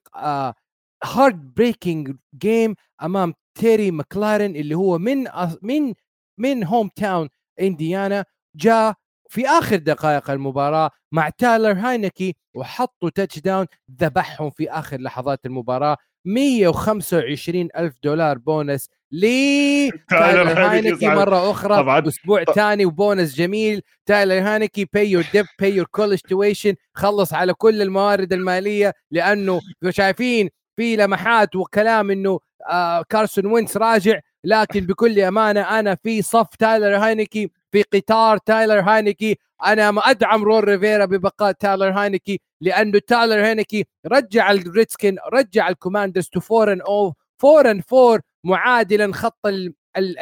heartbreaking 1.04 2.16
game 2.36 2.76
أمام 3.04 3.34
تيري 3.56 3.92
ماكلارن 3.92 4.56
اللي 4.56 4.76
هو 4.76 4.98
من 4.98 5.28
من 5.62 5.94
من 6.38 6.64
hometown 6.64 7.30
إنديانا 7.62 8.26
جاء 8.56 8.94
في 9.30 9.48
آخر 9.48 9.76
دقائق 9.76 10.30
المباراة 10.32 10.92
مع 11.12 11.30
تايلر 11.30 11.72
هاينكي 11.74 12.36
وحطوا 12.56 13.10
touchdown 13.10 13.66
ذبحهم 14.02 14.50
في 14.50 14.70
آخر 14.72 15.02
لحظات 15.02 15.46
المباراة. 15.46 15.98
125 16.26 17.68
ألف 17.78 17.94
دولار 18.04 18.38
بونس 18.38 18.90
لي 19.12 19.92
تايلر 20.10 20.50
هاينكي 20.52 21.08
مرة 21.08 21.52
أخرى 21.52 21.76
طبعا. 21.76 22.08
أسبوع 22.08 22.44
ثاني 22.44 22.86
وبونس 22.86 23.36
جميل. 23.36 23.82
تايلر 24.06 24.40
هاينكي 24.40 24.86
pay 24.94 25.12
your 25.12 25.24
debt 25.34 25.46
pay 25.60 25.76
your 25.76 25.86
college 25.92 26.20
tuition 26.20 26.76
خلص 26.94 27.34
على 27.34 27.54
كل 27.54 27.82
الموارد 27.82 28.34
المالية 28.34 28.94
لأنه 29.12 29.60
شايفين 29.90 30.50
في 30.76 30.96
لمحات 30.96 31.56
وكلام 31.56 32.12
إنه 32.12 32.40
آه 32.70 33.04
كارسون 33.10 33.46
وينس 33.46 33.78
راجع. 33.78 34.20
لكن 34.44 34.80
بكل 34.86 35.20
أمانة 35.20 35.62
أنا 35.80 35.96
في 35.96 36.22
صف 36.22 36.56
تايلر 36.60 36.96
هاينكي 36.98 37.52
في 37.72 37.84
قطار 37.84 38.38
تايلر 38.38 38.80
هاينكي 38.80 39.38
أنا 39.66 39.92
ما 39.92 40.02
أدعم 40.02 40.44
رون 40.44 40.64
ريفيرا 40.64 41.06
ببقاء 41.06 41.52
تايلر 41.52 41.90
هاينكي 41.90 42.42
لأنه 42.62 43.00
تايلر 43.08 43.46
هاينكي 43.46 43.86
رجع 44.06 44.52
الريدسكن 44.52 45.18
رجع 45.34 45.70
الكوماندرز 45.70 46.28
تو 46.28 46.62
4 46.62 46.74
ان 46.74 46.82
أو 46.82 47.14
4 47.46 47.72
ان 47.72 47.82
4 47.94 48.20
معادلا 48.44 49.14
خط 49.14 49.46
ال 49.46 49.74
ال 49.98 50.20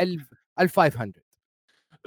ال 0.59 0.69
500 0.69 1.26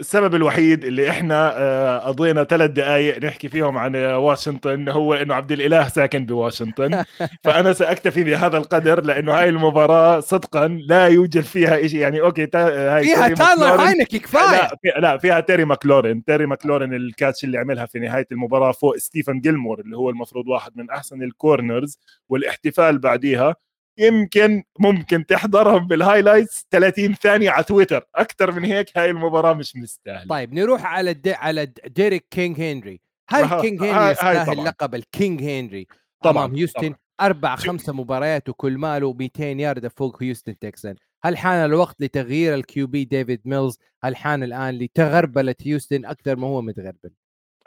السبب 0.00 0.34
الوحيد 0.34 0.84
اللي 0.84 1.10
إحنا 1.10 1.58
آه، 1.58 1.98
قضينا 1.98 2.44
ثلاث 2.44 2.70
دقائق 2.70 3.24
نحكي 3.24 3.48
فيهم 3.48 3.78
عن 3.78 3.96
واشنطن 3.96 4.88
هو 4.88 5.14
إنه 5.14 5.34
عبد 5.34 5.52
الإله 5.52 5.88
ساكن 5.88 6.26
بواشنطن. 6.26 7.04
فأنا 7.44 7.72
سأكتفي 7.72 8.24
بهذا 8.24 8.56
القدر 8.56 9.04
لأنه 9.04 9.32
هاي 9.32 9.48
المباراة 9.48 10.20
صدقا 10.20 10.68
لا 10.68 11.06
يوجد 11.06 11.40
فيها 11.40 11.86
شيء 11.86 12.00
يعني 12.00 12.20
okay 12.20 12.46
تا 12.46 12.96
هاي 12.96 13.04
فيها 13.04 13.28
تايلر 13.28 13.80
هاينك 13.80 14.06
كفاية. 14.08 14.50
لا, 14.50 14.76
في 14.82 15.00
لا 15.00 15.18
فيها 15.18 15.40
تيري 15.40 15.64
ماكلورين 15.64 16.24
تيري 16.24 16.46
ماكلورين 16.46 16.94
ال 16.94 17.02
catch 17.02 17.44
اللي 17.44 17.58
عملها 17.58 17.86
في 17.86 17.98
نهاية 17.98 18.26
المباراة 18.32 18.72
فوق 18.72 18.96
ستيفن 18.96 19.40
جيلمور 19.40 19.80
اللي 19.80 19.96
هو 19.96 20.10
المفروض 20.10 20.48
واحد 20.48 20.72
من 20.74 20.90
أحسن 20.90 21.22
ال 21.22 21.32
corners 21.32 21.98
والإحتفال 22.28 22.98
بعديها 22.98 23.56
يمكن 23.98 24.62
ممكن 24.78 25.26
تحضرهم 25.26 25.86
بال 25.86 25.99
highlights 25.99 26.66
30 26.70 27.14
ثانية 27.14 27.50
على 27.50 27.64
تويتر. 27.64 28.06
أكثر 28.14 28.52
من 28.52 28.64
هيك 28.64 28.98
هاي 28.98 29.10
المباراة 29.10 29.54
مش 29.54 29.76
مستاهلة. 29.76 30.28
طيب 30.28 30.54
نروح 30.54 30.84
على 30.84 31.14
دي 31.14 31.32
على 31.32 31.72
ديريك 31.86 32.26
كينج 32.30 32.60
هنري. 32.60 33.00
هل 33.28 33.60
كينج 33.60 33.82
هنري 33.82 34.10
يستاهل 34.10 34.64
لقب 34.64 34.94
الكينج 34.94 35.42
هنري 35.42 35.86
طبعا 36.22 36.56
هيوستن؟ 36.56 36.94
أربع 37.20 37.56
خمسة 37.56 37.92
مباريات 37.92 38.48
وكل 38.48 38.78
ماله 38.78 39.12
200 39.12 39.44
ياردة 39.44 39.88
فوق 39.88 40.22
هيوستن 40.22 40.58
تكسنز. 40.58 40.94
هل 41.24 41.36
حان 41.38 41.64
الوقت 41.64 42.00
لتغيير 42.00 42.54
ال 42.54 42.86
QB 42.86 43.04
ديفيد 43.04 43.40
ميلز 43.44 43.78
هل 44.04 44.16
حان 44.16 44.42
الآن 44.42 44.78
لتغربلة 44.78 45.54
هيوستن 45.62 46.04
أكثر 46.04 46.36
ما 46.36 46.46
هو 46.46 46.62
متغربل؟ 46.62 47.10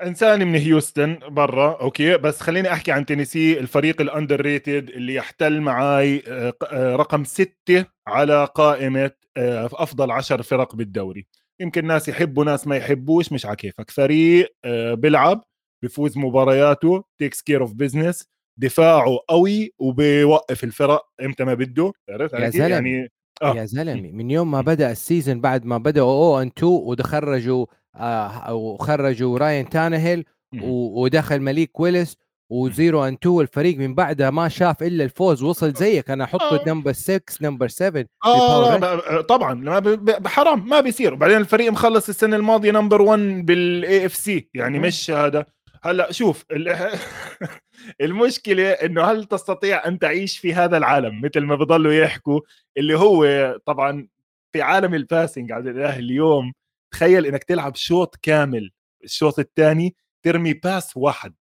انساني 0.08 0.46
من 0.46 0.56
هيوستن 0.56 1.20
برا 1.30 1.82
okay 1.82 2.18
بس 2.18 2.42
خليني 2.42 2.74
أحكي 2.74 2.92
عن 2.92 3.06
تينيسي 3.06 3.60
الفريق 3.60 4.02
ال 4.02 4.42
underrated 4.42 4.90
اللي 4.90 5.14
يحتل 5.14 5.62
معاي 5.62 6.24
آه، 6.28 6.54
آه، 6.72 6.96
رقم 6.96 7.24
ستة 7.24 7.86
على 8.08 8.46
قائمة 8.56 9.12
آه، 9.38 9.70
أفضل 9.74 10.12
عشر 10.12 10.42
فرق 10.42 10.76
بالدوري. 10.76 11.28
يمكن 11.60 11.86
ناس 11.88 12.08
يحبوا 12.08 12.46
ناس 12.46 12.68
ما 12.68 12.78
يحبوش 12.78 13.32
مش 13.32 13.46
على 13.46 13.56
كيفك. 13.56 13.92
فريق 13.92 14.56
بيلعب 14.94 15.44
بفوز 15.84 16.18
مبارياته 16.18 17.04
takes 17.20 17.42
care 17.42 17.62
of 17.62 17.74
business 17.74 18.28
دفاعه 18.60 19.20
قوي 19.28 19.74
وبيوقف 19.80 20.64
الفرق 20.64 21.06
إمتى 21.22 21.44
ما 21.44 21.54
بده. 21.54 21.92
زلمه 22.10 22.68
يعني 22.68 23.12
آه. 23.42 23.56
يا 23.56 23.66
زلمة 23.66 24.12
من 24.12 24.32
يوم 24.32 24.52
ما 24.52 24.62
بدأ 24.62 24.92
ال 24.92 24.99
season 24.99 25.42
بعد 25.42 25.66
ما 25.66 25.78
بدأوا 25.78 26.12
O 26.12 26.42
and 26.42 26.48
2 26.58 26.72
ودخرجوا 26.72 27.66
آه 27.96 28.54
وخرجوا 28.54 29.38
راين 29.38 29.70
تانهيل 29.70 30.26
ودخل 30.64 31.40
مليك 31.40 31.80
ويلس 31.80 32.18
و 32.50 32.60
zero 32.60 33.04
and 33.04 33.14
2 33.24 33.40
الفريق 33.40 33.78
من 33.78 33.96
بعدها 33.96 34.30
ما 34.30 34.48
شاف 34.50 34.84
إلا 34.84 35.04
الفوز 35.04 35.44
وصل 35.44 35.74
زيك. 35.74 36.10
أنا 36.12 36.24
أحطه 36.24 36.64
number 36.68 36.92
6 36.94 37.22
number 37.42 37.68
7 37.68 38.06
آه 38.26 39.22
طبعا 39.22 39.54
ما 39.54 40.30
حرام 40.30 40.70
ما 40.70 40.82
بيصير. 40.82 41.14
وبعدين 41.14 41.38
الفريق 41.38 41.72
مخلص 41.72 42.10
السنة 42.10 42.36
الماضية 42.36 42.72
number 42.72 43.02
1 43.02 43.46
بال 43.46 44.06
AFC 44.06 44.50
يعني 44.54 44.80
مش 44.80 45.12
هذا. 45.12 45.46
هلأ 45.84 46.12
شوف 46.12 46.46
المشكلة 48.02 48.72
إنه 48.72 49.04
هل 49.04 49.26
تستطيع 49.26 49.88
أن 49.88 50.00
تعيش 50.00 50.38
في 50.38 50.54
هذا 50.54 50.78
العالم 50.78 51.22
مثل 51.22 51.40
ما 51.40 51.56
بضلوا 51.56 51.94
يحكوا 51.94 52.42
اللي 52.78 52.98
هو 52.98 53.26
طبعا 53.66 54.08
في 54.52 54.62
عالم 54.62 54.94
ال 54.94 55.01
passing 55.01 55.52
عبد 55.52 55.68
الإله 55.68 56.00
اليوم 56.00 56.54
تخيل 56.92 57.26
إنك 57.26 57.44
تلعب 57.44 57.76
شوط 57.76 58.16
كامل 58.22 58.72
الشوط 59.04 59.40
الثاني 59.40 59.96
ترمي 60.24 60.54
pass 60.54 60.98
واحد 60.98 61.34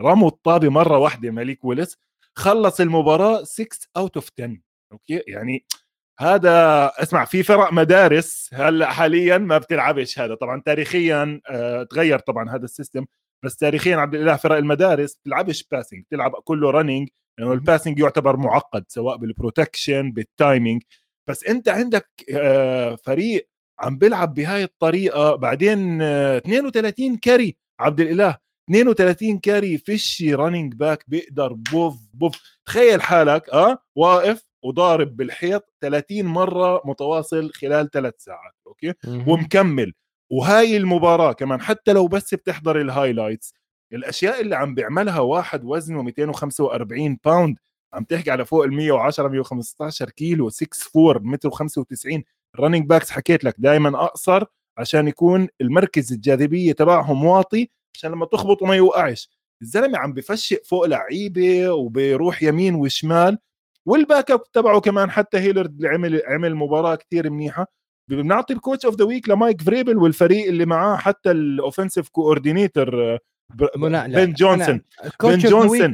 رموا 0.00 0.28
الطابة 0.28 0.68
مرة 0.68 0.98
واحدة 0.98 1.30
ماليك 1.30 1.64
ويلس 1.64 1.96
خلص 2.34 2.80
المباراة 2.80 3.44
6 3.44 3.68
out 3.96 4.16
of 4.16 4.28
10 4.38 4.56
okay؟ 4.92 5.22
يعني 5.26 5.64
هذا 6.18 6.86
اسمع 6.96 7.24
في 7.24 7.42
فرق 7.42 7.72
مدارس 7.72 8.50
هلأ 8.54 8.90
حاليا 8.90 9.38
ما 9.38 9.58
بتلعبش 9.58 10.18
هذا 10.18 10.34
طبعا 10.34 10.62
تاريخيا 10.66 11.40
آه 11.48 11.82
تغير 11.82 12.18
طبعا 12.18 12.50
هذا 12.50 12.64
ال 12.64 12.69
system. 12.69 13.06
بس 13.44 13.56
تاريخيا 13.56 13.96
عبد 13.96 14.14
الإله 14.14 14.36
فرق 14.36 14.56
المدارس 14.56 15.14
بتلعبش 15.14 15.64
passing 15.72 16.04
بتلعب 16.04 16.32
كله 16.32 16.70
running 16.70 17.08
لأنه 17.38 17.52
ال 17.52 17.58
passing 17.58 17.98
يعتبر 17.98 18.36
معقد 18.36 18.84
سواء 18.88 19.16
بال 19.16 19.32
protection 19.32 20.12
بال 20.12 20.29
timing 20.29 20.82
بس 21.28 21.44
أنت 21.44 21.68
عندك 21.68 22.08
آه 22.34 22.94
فريق 22.94 23.48
عم 23.80 23.98
بيلعب 23.98 24.34
بهاي 24.34 24.64
الطريقة 24.64 25.34
بعدين 25.36 26.02
32 26.02 27.16
carry 27.16 27.56
عبد 27.80 28.00
الإله 28.00 28.38
32 28.70 29.38
carry 29.38 29.78
فيش 29.78 30.22
running 30.28 30.74
back 30.74 31.04
بيقدر 31.08 31.52
بوف 31.52 31.96
بوف. 32.14 32.40
تخيل 32.66 33.02
حالك 33.02 33.48
آه 33.50 33.78
واقف 33.96 34.46
وضارب 34.64 35.16
بالحيط 35.16 35.74
30 35.80 36.24
مرة 36.24 36.82
متواصل 36.84 37.50
خلال 37.50 37.90
ثلاث 37.90 38.14
ساعات 38.18 38.52
okay؟ 38.66 38.94
ومكمل. 39.30 39.92
وهاي 40.30 40.76
المباراة 40.76 41.32
كمان 41.32 41.60
حتى 41.60 41.92
لو 41.92 42.08
بس 42.08 42.34
بتحضر 42.34 42.80
ال 42.80 42.87
highlights 42.87 43.54
الأشياء 43.92 44.40
اللي 44.40 44.56
عم 44.56 44.74
بيعملها 44.74 45.20
واحد 45.20 45.64
وزنه 45.64 46.02
245 46.02 47.18
pound 47.24 47.58
عم 47.94 48.04
تحكي 48.04 48.30
على 48.30 48.44
فوق 48.44 48.64
ال 48.64 48.72
110 48.72 49.28
115 49.28 50.10
كيلو 50.10 50.48
6 50.50 50.68
4 51.10 51.22
متر 51.22 51.50
95 51.50 52.22
ال 52.54 52.58
running 52.58 52.86
backs 52.86 53.10
حكيت 53.10 53.44
لك 53.44 53.54
دائما 53.58 54.04
أقصر 54.04 54.44
عشان 54.78 55.08
يكون 55.08 55.48
المركز 55.60 56.12
الجاذبية 56.12 56.72
تبعهم 56.72 57.24
واطي 57.24 57.68
عشان 57.94 58.10
لما 58.10 58.26
تخبطه 58.26 58.66
ما 58.66 58.76
يوقعش. 58.76 59.30
الزلمة 59.62 59.98
عم 59.98 60.12
بفشق 60.12 60.60
فوق 60.64 60.86
لعيبة 60.86 61.70
وبيروح 61.72 62.42
يمين 62.42 62.74
وشمال 62.74 63.38
وال 63.86 64.30
backup 64.30 64.42
تبعه 64.52 64.80
كمان 64.80 65.10
حتى 65.10 65.38
هيلرد 65.38 65.74
اللي 65.76 65.88
عمل 65.88 66.22
عمل 66.26 66.54
مباراة 66.54 66.94
كثير 66.96 67.30
منيحة. 67.30 67.66
بنعطي 68.16 68.54
ال 68.54 68.59
coach 68.59 68.84
of 68.86 68.94
the 68.96 69.04
week 69.04 69.28
لمايك 69.28 69.62
فريبل 69.62 69.96
والفريق 69.96 70.46
اللي 70.48 70.66
معاه 70.66 70.96
حتى 70.96 71.30
ال 71.30 71.38
offensive 71.38 72.08
coordinator 72.08 73.18
بن 74.26 74.32
جونسون 74.32 74.82
بن 75.22 75.38
جونسون 75.38 75.92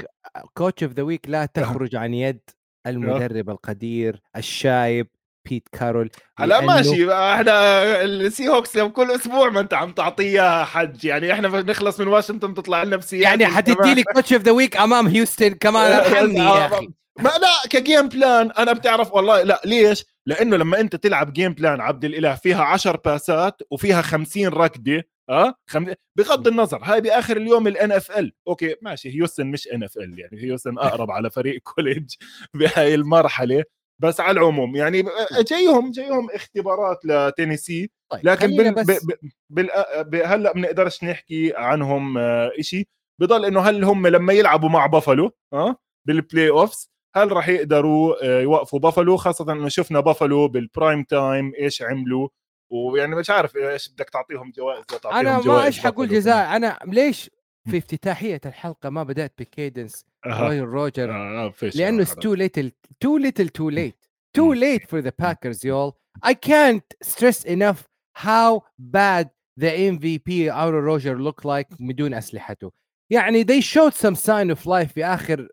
coach 0.55 0.83
of 0.83 0.93
the 0.93 1.03
week 1.03 1.29
لا 1.29 1.47
تخرج 1.47 1.97
عن 1.97 2.15
يد 2.15 2.41
المدرب 2.87 3.51
القدير 3.51 4.21
الشايب 4.37 5.07
بيت 5.51 5.69
كارول. 5.73 6.11
هلا 6.39 6.61
لأنه- 6.61 6.65
ماشي 6.65 7.13
إحنا 7.13 8.03
السي 8.05 8.49
هوكس 8.49 8.79
كل 8.79 9.11
أسبوع 9.11 9.51
ما 9.51 9.61
أنت 9.61 9.75
عم 9.75 9.93
تعطيها 9.93 10.65
حج 10.65 11.05
يعني 11.05 11.33
إحنا 11.33 11.49
بنخلص 11.49 12.01
من 12.01 12.09
واشنطن 12.09 12.55
تطلع 12.55 12.83
لنا 12.83 12.97
بسياتل 12.97 13.25
يعني 13.25 13.47
حتدي 13.47 13.95
لي 13.95 14.03
coach 14.03 14.33
of 14.33 14.43
the 14.43 14.51
week 14.53 14.77
أمام 14.77 15.07
هيوستن 15.07 15.49
كمان 15.49 15.93
ارحمني 16.01 16.39
يا 16.39 16.67
أخي. 16.67 16.89
ما 17.19 17.29
لا 17.29 17.69
ك 17.71 17.79
game 17.79 18.09
plan 18.09 18.51
أنا 18.51 18.73
بتعرف 18.73 19.13
والله 19.13 19.43
لا 19.43 19.61
ليش؟ 19.65 20.05
لأنه 20.27 20.57
لما 20.57 20.81
أنت 20.81 20.97
تلعب 20.97 21.33
game 21.33 21.53
plan 21.53 21.81
عبد 21.81 22.05
الإله 22.05 22.35
فيها 22.35 22.65
10 22.65 23.01
باسات 23.05 23.63
وفيها 23.71 24.03
50 24.03 24.49
ركضة 24.49 25.03
آه؟ 25.31 25.55
خم... 25.67 25.95
بغض 26.19 26.49
النظر 26.49 26.81
هاي 26.83 27.01
بآخر 27.01 27.37
اليوم 27.37 27.67
ال 27.67 28.33
NFL 28.49 28.61
okay 28.61 28.77
ماشي 28.83 29.15
هيوستن 29.15 29.47
مش 29.47 29.69
NFL 29.69 30.19
يعني 30.19 30.43
هيوستن 30.43 30.79
أقرب 30.79 31.11
على 31.11 31.31
فريق 31.31 31.63
college 31.75 32.15
بهاي 32.55 32.95
المرحلة. 32.95 33.65
بس 34.03 34.21
على 34.21 34.41
العموم 34.41 34.77
يعني 34.77 35.05
جايهم 35.51 35.91
جايهم 35.91 36.31
اختبارات 36.31 36.99
لتينيسي. 37.05 37.91
طيب 38.13 38.27
لكن 38.27 38.47
بال... 38.47 38.75
بس 38.75 38.87
ب... 38.87 39.11
ب... 39.11 39.31
بال... 39.51 39.69
ب... 39.97 40.15
هلأ 40.15 40.53
بنقدرش 40.53 41.05
نحكي 41.05 41.53
عنهم 41.57 42.19
آه، 42.19 42.51
إشي. 42.59 42.89
بضل 43.21 43.45
إنه 43.45 43.61
هل 43.61 43.85
هم 43.85 44.07
لما 44.07 44.33
يلعبوا 44.33 44.69
مع 44.69 44.87
بافلو 44.87 45.31
آه 45.53 45.77
بال 46.07 46.51
playoffs 46.51 46.96
هل 47.17 47.33
راح 47.33 47.49
يقدروا 47.49 48.15
آه، 48.25 48.41
يوقفوا 48.41 48.79
بافلو؟ 48.79 49.17
خاصة 49.17 49.53
إنه 49.53 49.69
شفنا 49.69 50.01
بافلو 50.01 50.49
بال 50.49 50.64
prime 50.64 51.03
time 51.03 51.53
إيش 51.59 51.83
عملوا؟ 51.83 52.29
ويعني 52.71 53.17
مش 53.17 53.31
عارف 53.31 53.57
إيش 53.57 53.89
بدك 53.89 54.11
تعطيهم 54.11 54.51
جوائز 54.57 54.85
تعطيهم 54.87 55.13
أنا 55.13 55.39
ما 55.41 55.65
إيش 55.65 55.81
حقول. 55.81 56.09
جزاء؟ 56.09 56.57
أنا 56.57 56.79
ليش. 56.87 57.31
في 57.71 57.79
افتتاحية 57.79 58.41
الحلقة 58.47 58.91
ما 58.91 59.03
بدأت 59.03 59.35
بكيدنس. 59.39 60.05
رويال 60.27 60.65
روجر 60.69 61.11
آه 61.15 61.51
فيش 61.51 61.77
لأنه 61.77 62.03
آه، 62.03 62.05
too 62.05 62.37
little 62.39 62.71
too 63.05 63.19
little 63.27 63.49
too 63.49 63.71
late. 63.77 64.07
Too 64.39 64.53
Mm. 64.55 64.61
late 64.61 64.85
for 64.91 65.01
the 65.07 65.13
Packers 65.25 65.59
y'all. 65.65 65.93
I 66.31 66.35
can't 66.35 66.87
stress 67.05 67.45
enough 67.45 67.81
how 68.27 68.61
bad 68.79 69.27
the 69.61 69.71
MVP 69.93 70.29
Aaron 70.51 70.85
Roger 70.85 71.17
look 71.19 71.45
like 71.45 71.77
بدون 71.81 72.15
أسلحته. 72.15 72.73
يعني 73.11 73.45
they 73.45 73.63
showed 73.63 73.93
some 73.95 74.17
sign 74.17 74.51
of 74.57 74.67
life 74.67 74.93
في 74.93 75.05
آخر 75.05 75.49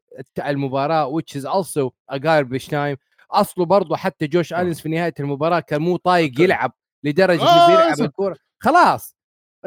المباراة 0.46 1.20
which 1.20 1.36
is 1.40 1.46
also 1.46 1.92
a 2.12 2.20
garbage 2.20 2.68
time 2.68 2.98
أصله 3.32 3.66
برضه 3.66 3.96
حتى 3.96 4.28
جوش 4.28 4.54
آه. 4.54 4.62
ألينز 4.62 4.80
في 4.80 4.90
نهاية 4.90 5.14
المباراة 5.20 5.60
كان 5.60 5.82
مو 5.82 5.98
طايق 5.98 6.42
يلعب 6.42 6.72
لدرجة 7.04 7.42
آه، 7.42 7.66
انه 7.68 7.76
بيلعب 7.78 7.96
صح. 7.96 8.04
الكورة 8.06 8.38
خلاص 8.60 9.16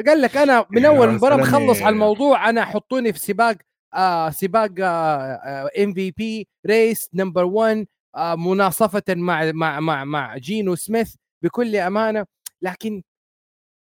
قال 0.06 0.20
لك 0.22 0.36
أنا 0.36 0.66
من 0.70 0.84
أول 0.84 1.10
مباراة 1.10 1.36
زلمة. 1.36 1.48
بخلص 1.66 1.82
على 1.82 1.92
الموضوع 1.92 2.48
أنا 2.48 2.64
حطوني 2.64 3.12
في 3.12 3.18
سباق 3.18 3.56
آه 3.94 4.30
سباق 4.30 4.70
ام 5.78 5.92
في 5.94 6.10
بي 6.10 6.48
ريس 6.66 7.08
نمبر 7.14 7.44
1 7.44 7.86
آه 8.16 8.34
مناصفة 8.34 9.02
مع 9.08 9.52
مع 9.52 9.80
مع 9.80 10.04
مع 10.04 10.36
جينو 10.36 10.74
سميث 10.74 11.14
بكل 11.42 11.76
أمانة 11.76 12.26
لكن 12.62 13.02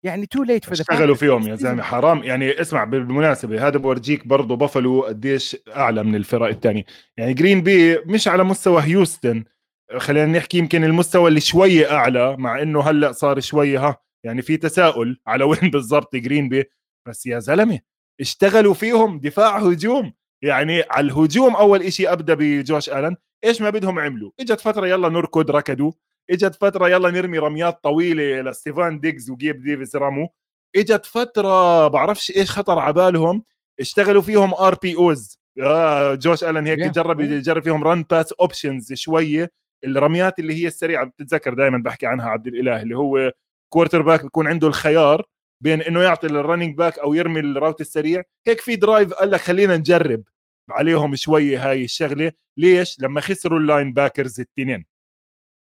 يعني 0.05 0.26
تو 0.26 0.42
ليت 0.42 0.64
فور 0.64 0.72
اشتغلوا 0.72 1.14
فيهم 1.14 1.48
يا 1.48 1.55
زلمة. 1.55 1.82
حرام. 1.82 2.22
يعني 2.24 2.61
اسمع 2.61 2.84
بالمناسبه 2.84 3.66
هذا 3.68 3.78
بورجيك 3.78 4.26
برضه 4.26 4.57
بافلو 4.57 5.00
قديش 5.03 5.57
أعلى 5.76 6.03
من 6.03 6.14
الفرق 6.14 6.46
الثانية 6.48 6.84
يعني 7.16 7.34
جرين 7.34 7.62
بي 7.62 7.98
مش 7.98 8.28
على 8.28 8.44
مستوى 8.44 8.82
هيوستن 8.82 9.44
خلينا 9.96 10.38
نحكي 10.38 10.59
يمكن 10.59 10.84
المستوى 10.84 11.28
اللي 11.28 11.40
شوية 11.40 11.92
أعلى 11.92 12.36
مع 12.36 12.62
إنه 12.62 12.80
هلأ 12.80 13.12
صار 13.12 13.40
شوية 13.40 13.88
ها 13.88 13.96
يعني 14.24 14.42
في 14.42 14.57
تساؤل 14.57 15.18
على 15.26 15.44
وين 15.44 15.70
بالضبط 15.72 16.16
جرين 16.16 16.48
بي 16.48 16.64
بس 17.09 17.26
يا 17.26 17.38
زلمة 17.38 17.80
اشتغلوا 18.20 18.74
فيهم 18.74 19.18
دفاع 19.20 19.59
هجوم. 19.59 20.12
يعني 20.42 20.82
على 20.90 21.07
الهجوم 21.07 21.57
أول 21.57 21.82
إشي 21.82 22.09
أبدأ 22.09 22.34
بجوش 22.34 22.88
آلن. 22.90 23.16
إيش 23.44 23.61
ما 23.62 23.70
بدهم 23.70 23.98
عملوا؟ 23.98 24.30
إجت 24.40 24.61
فترة 24.61 24.86
يلا 24.86 25.09
نركض 25.09 25.50
ركضوا. 25.50 25.92
إجت 26.30 26.54
فترة 26.54 26.88
يلا 26.88 27.10
نرمي 27.10 27.38
رميات 27.38 27.82
طويلة 27.82 28.40
لستيفان 28.40 29.00
ديجز 29.00 29.30
وجيب 29.30 29.62
ديفيس 29.62 29.96
رموا 29.96 30.28
إجت 30.76 31.06
فترة 31.06 31.88
بعرفش 31.88 32.30
إيش 32.36 32.50
خطر 32.50 32.78
على 32.78 32.92
بالهم 32.92 33.44
اشتغلوا 33.80 34.22
فيهم 34.22 34.54
RPOs. 34.55 35.38
آه 35.62 36.14
جوش 36.14 36.44
ألن 36.44 36.66
هيك. 36.66 36.78
جرب 36.78 37.20
يجرب 37.20 37.62
فيهم 37.62 37.84
run 37.84 38.03
pass 38.11 38.32
options 38.32 38.92
شوية. 38.92 39.52
الرميات 39.84 40.38
اللي 40.38 40.54
هي 40.62 40.66
السريعة 40.66 41.04
بتتذكر 41.04 41.54
دائما 41.54 41.78
بحكي 41.78 42.06
عنها 42.06 42.28
عبد 42.28 42.46
الإله 42.46 42.82
اللي 42.82 42.96
هو 42.96 43.32
quarterback 43.72 44.22
بيكون 44.22 44.46
عنده 44.48 44.68
الخيار 44.68 45.26
بين 45.60 45.82
إنه 45.82 46.02
يعطي 46.02 46.26
لل 46.26 46.38
running 46.38 46.76
back 46.76 46.98
أو 46.98 47.14
يرمي 47.14 47.40
ال 47.40 47.47
route 47.47 47.80
السريع. 47.80 48.22
هيك 48.46 48.60
في 48.60 48.76
drive 48.76 49.12
قال 49.12 49.30
لك 49.30 49.40
خلينا 49.40 49.76
نجرب. 49.76 50.22
عليهم 50.70 51.14
شوية 51.16 51.70
هاي 51.70 51.84
الشغلة. 51.84 52.32
ليش؟ 52.56 53.00
لما 53.00 53.20
خسروا 53.20 53.58
ال 53.59 53.92
linebackers 53.92 54.40
التنين. 54.40 54.91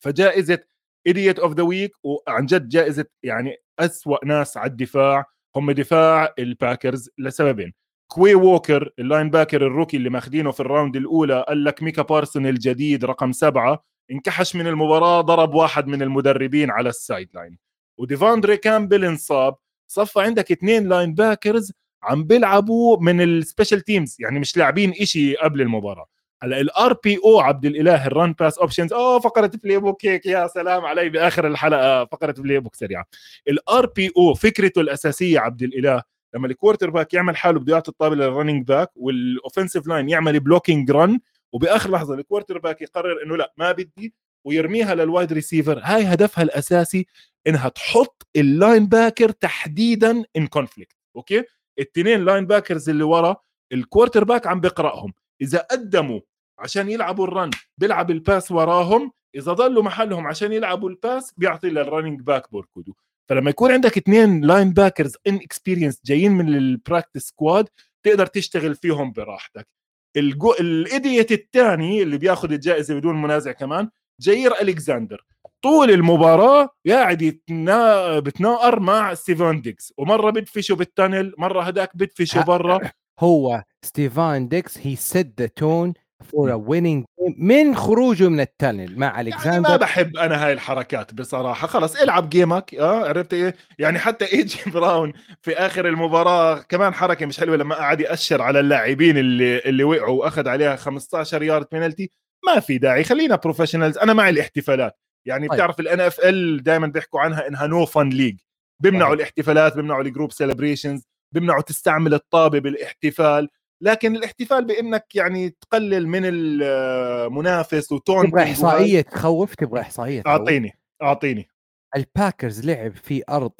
فجائزة 0.01 0.59
idiot 1.07 1.39
of 1.39 1.53
the 1.55 1.63
week 1.63 1.93
وعن 2.03 2.47
جد 2.47 2.69
جائزة 2.69 3.05
يعني 3.23 3.57
أسوأ 3.79 4.25
ناس 4.25 4.57
على 4.57 4.71
الدفاع 4.71 5.25
هم 5.57 5.71
دفاع 5.71 6.35
الباكرز 6.39 7.11
لسببين. 7.19 7.73
كوي 8.09 8.35
ووكر 8.35 8.91
ال 8.99 9.31
linebacker 9.31 9.67
ال 9.67 9.71
rookie 9.71 9.97
اللي 9.97 10.11
ماخدينه 10.11 10.51
في 10.51 10.61
ال 10.61 10.67
round 10.67 10.97
الأولى 10.97 11.45
قال 11.49 11.65
لك 11.65 11.83
ميكا 11.83 12.03
بارسون 12.03 12.47
الجديد 12.47 13.05
رقم 13.05 13.33
سبعة 13.33 13.85
انكحش 14.11 14.57
من 14.57 14.67
المباراة 14.67 15.21
ضرب 15.21 15.55
واحد 15.55 15.87
من 15.87 16.03
المدربين 16.03 16.71
على 16.71 16.89
ال 16.89 17.29
sideline 17.35 17.59
وديفاندري 17.99 18.57
كامبل 18.57 19.05
انصاب 19.05 19.57
صفى 19.91 20.21
عندك 20.21 20.53
اثنين 20.53 20.89
linebackers 20.89 21.73
عم 22.03 22.25
بيلعبوا 22.25 22.97
من 23.01 23.21
ال 23.21 23.28
special 23.28 23.81
teams 23.81 24.17
يعني 24.21 24.39
مش 24.39 24.57
لاعبين 24.57 24.91
إشي 25.01 25.37
قبل 25.37 25.61
المباراة. 25.61 26.07
هلا 26.43 26.61
ال 26.61 26.93
RPO 27.05 27.41
عبد 27.41 27.65
الإله 27.65 28.07
ال 28.07 28.13
run 28.13 28.33
pass 28.33 28.59
options 28.59 28.93
أوه 28.93 29.19
فقرة 29.21 29.51
playbook 29.65 30.07
هيك 30.07 30.27
يا 30.27 30.47
سلام 30.47 30.85
علي 30.85 31.09
بآخر 31.09 31.47
الحلقة 31.47 32.05
فقرة 32.05 32.35
playbook 32.39 32.75
سريعة. 32.75 33.07
ال 33.49 33.87
RPO 33.87 34.35
فكرته 34.35 34.81
الأساسية 34.81 35.41
عبد 35.41 35.63
الإله 35.63 36.03
لما 36.35 36.47
ال 36.47 36.91
quarterback 36.91 37.15
يعمل 37.15 37.37
حاله 37.37 37.61
بده 37.61 37.73
يعطي 37.75 37.91
الطابه 37.91 38.15
لل 38.17 38.28
running 38.28 38.67
back 38.67 38.91
وال 38.97 39.13
offensive 39.13 39.87
line 39.87 40.09
يعمل 40.09 40.41
blocking 40.41 40.91
run 40.91 41.21
وبآخر 41.53 41.91
لحظة 41.91 42.15
ال 42.15 42.59
quarterback 42.59 42.83
يقرر 42.83 43.23
إنه 43.23 43.37
لأ 43.37 43.53
ما 43.57 43.73
بدي 43.73 44.15
ويرميها 44.45 44.95
لل 44.95 45.07
wide 45.07 45.33
receiver 45.33 45.81
هاي 45.83 46.03
هدفها 46.03 46.45
الأساسي 46.45 47.07
إنها 47.47 47.69
تحط 47.69 48.27
ال 48.37 48.87
linebacker 48.87 49.31
تحديدا 49.31 50.25
in 50.37 50.47
conflict 50.47 50.97
okay؟ 51.17 51.45
التنين 51.79 52.25
linebackers 52.25 52.89
اللي 52.89 53.05
ورا 53.05 53.37
ال 53.73 54.25
quarterback 54.25 54.47
عم 54.47 54.61
بقرأهم. 54.61 55.13
إذا 55.41 55.59
قدموا 55.59 56.21
عشان 56.59 56.89
يلعبوا 56.91 57.27
ال 57.27 57.33
run 57.33 57.51
بيلعب 57.79 58.11
ال 58.11 58.19
pass 58.19 58.53
وراهم 58.53 59.13
إذا 59.35 59.53
ضلوا 59.53 59.83
محلهم 59.83 60.27
عشان 60.27 60.53
يلعبوا 60.53 60.91
ال 60.91 60.99
pass 60.99 61.35
بيعطي 61.37 61.71
لل 61.71 61.82
running 61.82 62.21
back 62.21 62.53
بوركودو. 62.53 62.95
فلما 63.29 63.51
يكون 63.51 63.73
عندك 63.73 63.97
اثنين 63.97 64.41
linebackers 64.41 65.17
inexperienced 65.27 66.01
جايين 66.05 66.33
من 66.33 66.49
ال 66.49 66.58
practice 66.58 67.29
squad 67.29 67.69
تقدر 68.03 68.27
تشتغل 68.27 68.75
فيهم 68.75 69.13
براحتك. 69.13 69.69
الجو... 70.17 70.53
ال 70.53 70.66
idiot 70.66 71.33
الثاني 71.33 72.03
اللي 72.03 72.19
بياخذ 72.19 72.53
الجائزة 72.53 72.95
بدون 72.95 73.23
منازع 73.23 73.53
كمان 73.53 73.91
جاير 74.21 74.53
الكساندر 74.63 75.25
طول 75.63 75.91
المباراة 75.91 76.69
قاعد 76.89 77.23
يتنا... 77.23 78.19
بتناقر 78.19 78.81
مع 78.81 79.15
ستيفان 79.15 79.61
ديكس. 79.61 79.93
ومرة 79.97 80.31
بدفشه 80.31 80.75
بال 80.75 80.90
tunnel 80.90 81.35
مرة 81.39 81.63
هداك 81.63 81.97
بدفشه 81.97 82.43
برا. 82.45 82.81
هو 83.21 83.63
ستيفان 83.85 84.49
ديكس 84.49 84.79
he 84.79 84.97
set 84.97 85.41
the 85.41 85.47
tone 85.47 85.95
for 86.25 86.51
winning 86.51 87.05
من 87.39 87.77
خروجه 87.77 88.29
من 88.29 88.41
ال 88.41 88.49
tunnel 88.49 88.99
مع 88.99 89.07
يعني 89.07 89.31
ما 89.31 89.37
الكساندر 89.37 89.77
بحب 89.77 90.17
أنا 90.17 90.47
هاي 90.47 90.53
الحركات 90.53 91.15
بصراحة. 91.15 91.67
خلص 91.67 91.97
إلعب 91.97 92.29
game 92.29 92.65
ك 92.65 92.75
آه 92.75 93.09
عرفت 93.09 93.35
إيه؟ 93.35 93.55
يعني 93.79 93.99
حتى 93.99 94.25
إي 94.33 94.45
جي 94.45 94.71
براون 94.71 95.13
في 95.43 95.53
آخر 95.53 95.89
المباراة 95.89 96.59
كمان 96.69 96.95
حركة 96.95 97.27
مش 97.27 97.41
حلوة 97.41 97.57
لما 97.57 97.75
قعد 97.75 98.01
يأشر 98.01 98.43
على 98.43 98.61
اللاعبين 98.61 99.19
اللي 99.19 99.59
اللي 99.59 99.85
وقعوا 99.85 100.21
وأخذ 100.21 100.49
عليها 100.49 100.77
15 100.77 101.43
yard 101.43 101.67
penalty 101.73 102.11
ما 102.47 102.61
في 102.61 102.79
داعي 102.79 103.05
خلينا 103.05 103.37
professionals 103.37 103.99
أنا 103.99 104.13
مع 104.13 104.29
الاحتفالات. 104.29 104.99
يعني 105.27 105.49
طيب. 105.49 105.57
بتعرف 105.57 105.81
ال 105.81 106.01
NFL 106.01 106.63
دائما 106.63 106.87
بيحكوا 106.87 107.21
عنها 107.21 107.49
إنها 107.49 107.67
no 107.67 107.87
fun 107.87 108.09
league 108.09 108.39
بيمنعوا 108.83 109.09
صحيح. 109.09 109.17
الاحتفالات 109.21 109.77
بيمنعوا 109.77 110.03
ال 110.03 110.08
group 110.08 110.33
celebrations 110.33 111.03
بيمنعوا 111.35 111.63
تستعمل 111.63 112.15
الطابة 112.15 112.59
بالاحتفال. 112.59 113.49
لكن 113.81 114.17
الاحتفال 114.17 114.65
بإنك 114.65 115.15
يعني 115.15 115.51
تقلل 115.51 116.09
من 116.09 116.23
المنافس 116.25 117.93
و 117.93 117.99
taunt 117.99 118.31
تبغى 118.31 118.43
إحصائية 118.43 119.01
تخوف 119.01 119.55
تبغى 119.55 119.81
إحصائية 119.81 120.23
تخوف. 120.23 120.39
أعطيني 120.39 120.79
أعطيني. 121.03 121.49
الباكرز 121.97 122.67
لعب 122.67 122.97
في 122.97 123.23
أرض 123.29 123.53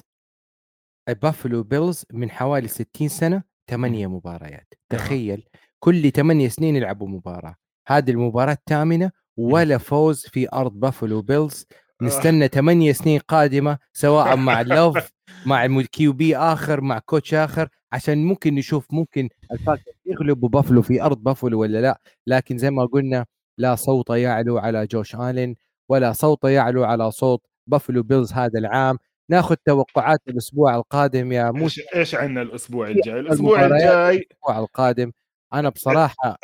بافلو 1.23 1.63
بيلز 1.63 2.05
من 2.13 2.31
حوالي 2.31 2.69
60 2.69 3.09
سنة 3.09 3.43
ثمانية 3.71 4.07
مباريات. 4.07 4.75
تخيل 4.89 5.49
كل 5.79 6.11
ثمانية 6.11 6.49
سنين 6.49 6.77
يلعبوا 6.77 7.09
مباراة. 7.09 7.57
هذه 7.89 8.11
المباراة 8.11 8.53
الثامنة 8.53 9.11
ولا 9.37 9.79
فوز 9.79 10.27
في 10.27 10.49
أرض 10.53 10.73
بافلو 10.73 11.23
بيلز. 11.23 11.67
نستنى 12.03 12.49
ثمانية 12.49 12.93
سنين 12.93 13.21
قادمة 13.21 13.79
سواء 13.93 14.37
مع 14.37 14.63
لوف 14.77 15.13
مع 15.47 15.83
QB 15.83 16.37
آخر 16.37 16.81
مع 16.81 16.99
coach 16.99 17.35
آخر. 17.35 17.69
عشان 17.93 18.25
ممكن 18.25 18.55
نشوف 18.55 18.87
ممكن 18.93 19.29
الباكرز 19.53 19.95
يغلبوا 20.07 20.49
بافلو 20.49 20.83
في 20.83 21.03
أرض 21.03 21.23
بافلو 21.23 21.61
ولا 21.61 21.81
لأ 21.81 22.01
لكن 22.27 22.59
زي 22.59 22.71
ما 22.71 22.85
قلنا 22.85 23.27
لا 23.59 23.75
صوت 23.75 24.11
يعلو 24.11 24.59
على 24.59 24.87
جوش 24.87 25.15
آلين 25.15 25.57
ولا 25.89 26.13
صوت 26.13 26.45
يعلو 26.45 26.85
على 26.85 27.11
صوت 27.11 27.43
بافلو 27.67 28.03
بيلز 28.03 28.33
هذا 28.33 28.59
العام. 28.59 28.99
ناخذ 29.31 29.55
توقعات 29.65 30.21
الأسبوع 30.29 30.77
القادم 30.77 31.33
يا 31.33 31.51
موسى. 31.51 31.83
إيش 31.95 32.15
عندنا 32.15 32.43
الأسبوع 32.43 32.89
الجاي؟ 32.89 33.21
الأسبوع 33.21 33.67
الجاي 33.67 34.17
الأسبوع 34.17 34.59
القادم. 34.59 35.13
أنا 35.55 35.69
بصراحة 35.69 36.39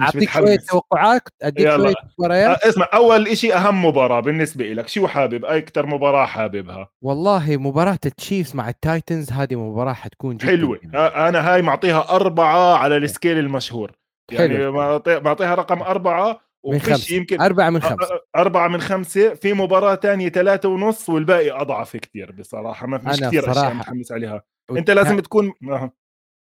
أعطيك 0.00 0.30
شوية 0.30 0.56
توقعات 0.56 1.22
أديك 1.42 1.76
شوية 1.76 1.94
مباريات. 2.18 2.64
آه، 2.64 2.68
اسمع 2.68 2.88
أول 2.94 3.36
شيء 3.36 3.56
أهم 3.56 3.84
مباراة 3.84 4.20
بالنسبة 4.20 4.72
لك 4.72 4.88
شو 4.88 5.06
حابب؟ 5.06 5.44
أكثر 5.44 5.86
مباراة 5.86 6.26
حاببها؟ 6.26 6.88
والله 7.02 7.56
مباراة 7.56 7.98
التشيفز 8.06 8.56
مع 8.56 8.68
التايتنز 8.68 9.32
هذه 9.32 9.54
مباراة 9.54 9.92
حتكون 9.92 10.36
جدا 10.36 10.46
حلوة. 10.46 10.80
آه، 10.94 11.28
أنا 11.28 11.54
هاي 11.54 11.62
معطيها 11.62 12.10
أربعة 12.10 12.76
على 12.76 12.96
ال 12.96 13.03
scale 13.03 13.38
المشهور. 13.38 13.92
يعني 14.32 14.70
معطيها 15.20 15.54
رقم 15.54 15.82
أربعة 15.82 16.40
وفيش 16.64 17.10
يمكن 17.10 17.40
أربعة 17.40 17.70
من 17.70 17.82
خمسة. 17.82 18.20
أربعة 18.36 18.68
من 18.68 18.80
خمسة. 18.80 19.34
في 19.34 19.52
مباراة 19.52 19.94
تانية 19.94 20.28
ثلاثة 20.28 20.68
ونص 20.68 21.08
والباقي 21.08 21.50
أضعف 21.50 21.96
كتير 21.96 22.32
بصراحة. 22.32 22.86
ما 22.86 22.98
فيش 22.98 23.20
كثير 23.20 23.50
أشياء 23.50 23.74
متحمس 23.74 24.12
عليها. 24.12 24.42
أنت 24.70 24.90
لازم 24.90 25.20
تكون 25.20 25.52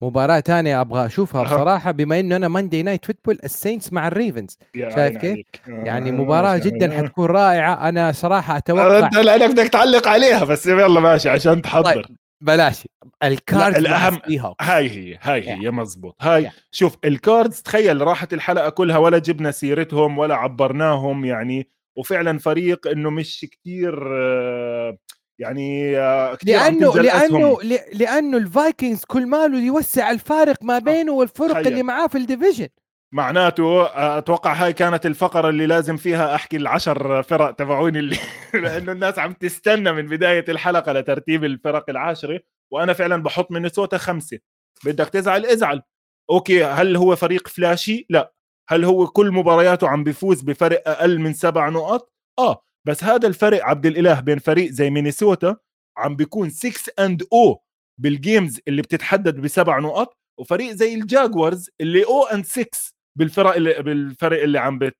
مباراة 0.01 0.39
تانية 0.39 0.81
أبغى 0.81 1.05
أشوفها 1.05 1.43
بصراحة 1.43 1.91
بما 1.91 2.19
إنه 2.19 2.35
أنا 2.35 2.47
Monday 2.47 2.83
Night 2.83 3.05
Football 3.05 3.39
السينتس 3.43 3.93
مع 3.93 4.07
الريفنز. 4.07 4.57
شايف 4.75 5.17
كيف؟ 5.17 5.45
يعني 5.67 6.11
مباراة 6.11 6.57
جدا 6.65 6.97
حتكون 6.97 7.25
رائعة. 7.25 7.89
أنا 7.89 8.11
صراحة 8.11 8.57
أتوقع 8.57 8.99
انت 8.99 9.15
لا 9.15 9.47
بدك 9.47 9.67
تعلق 9.67 10.07
عليها 10.07 10.43
بس 10.43 10.65
يلا 10.65 10.99
ماشي 10.99 11.29
عشان 11.29 11.61
تحضر. 11.61 11.93
طيب. 11.93 12.05
بلاش. 12.41 12.87
الكاردز 13.23 13.77
الأهم 13.77 14.19
هاي 14.61 14.89
هي 14.89 15.19
هاي 15.21 15.49
هي 15.49 15.69
yeah. 15.69 15.73
مزبوط. 15.73 16.15
هاي 16.21 16.49
yeah. 16.49 16.53
شوف 16.71 16.97
الكاردز 17.05 17.61
تخيل 17.61 18.01
راحت 18.01 18.33
الحلقة 18.33 18.69
كلها 18.69 18.97
ولا 18.97 19.17
جبنا 19.17 19.51
سيرتهم 19.51 20.17
ولا 20.17 20.35
عبرناهم 20.35 21.25
يعني. 21.25 21.69
وفعلا 21.97 22.37
فريق 22.37 22.87
إنه 22.87 23.09
مش 23.09 23.45
كثير 23.51 24.17
آه، 24.17 24.97
يعني 25.39 25.97
آه، 25.97 26.35
كثير 26.35 26.55
لأنه 26.55 26.93
لأنه 26.93 27.57
لأنه 27.93 28.37
الفايكنجز 28.37 29.05
كل 29.05 29.27
ماله 29.27 29.59
يوسع 29.59 30.11
الفارق 30.11 30.63
ما 30.63 30.75
آه، 30.75 30.79
بينه 30.79 31.11
والفرق 31.11 31.57
اللي 31.57 31.83
معاه 31.83 32.07
في 32.07 32.17
ال 32.17 32.22
division. 32.22 32.67
معناته 33.13 33.85
أتوقع 34.17 34.53
هاي 34.53 34.73
كانت 34.73 35.05
الفقرة 35.05 35.49
اللي 35.49 35.67
لازم 35.67 35.97
فيها 35.97 36.35
أحكي 36.35 36.57
العشر 36.57 37.23
فرق 37.23 37.51
تبعوني 37.51 37.99
اللي 37.99 38.17
لأنه 38.53 38.91
الناس 38.91 39.19
عم 39.19 39.33
تستنى 39.33 39.91
من 39.91 40.07
بداية 40.07 40.45
الحلقة 40.49 40.91
لترتيب 40.93 41.43
الفرق 41.43 41.89
العاشرة 41.89 42.39
وأنا 42.71 42.93
فعلا 42.93 43.23
بحط 43.23 43.51
مينيسوتا 43.51 43.97
خمسة. 43.97 44.39
بدك 44.85 45.09
تزعل؟ 45.09 45.45
ازعل. 45.45 45.81
okay 46.29 46.63
هل 46.63 46.95
هو 46.95 47.15
فريق 47.15 47.47
flashy؟ 47.47 48.05
لا. 48.09 48.33
هل 48.69 48.85
هو 48.85 49.07
كل 49.07 49.31
مبارياته 49.31 49.87
عم 49.87 50.03
بيفوز 50.03 50.41
بفرق 50.41 50.89
أقل 50.89 51.19
من 51.19 51.33
سبع 51.33 51.69
نقط 51.69 52.11
آه. 52.39 52.63
بس 52.87 53.03
هذا 53.03 53.27
الفرق 53.27 53.65
عبد 53.65 53.85
الإله 53.85 54.19
بين 54.19 54.39
فريق 54.39 54.71
زي 54.71 54.89
مينيسوتا 54.89 55.57
عم 55.97 56.15
بيكون 56.15 56.49
6 56.49 56.91
and 56.99 57.23
0 57.33 57.61
بال 57.97 58.15
games 58.15 58.59
اللي 58.67 58.81
بتتحدد 58.81 59.39
بسبع 59.39 59.79
نقط 59.79 60.17
وفريق 60.39 60.71
زي 60.71 60.93
الجاكوارز 60.93 61.69
اللي 61.81 62.05
0 62.05 62.23
and 62.23 62.45
6 62.45 62.69
بالفرق 63.17 63.55
اللي 63.55 63.73
بالفرق 63.83 64.41
اللي 64.41 64.59
عم 64.59 64.79
بت 64.79 64.97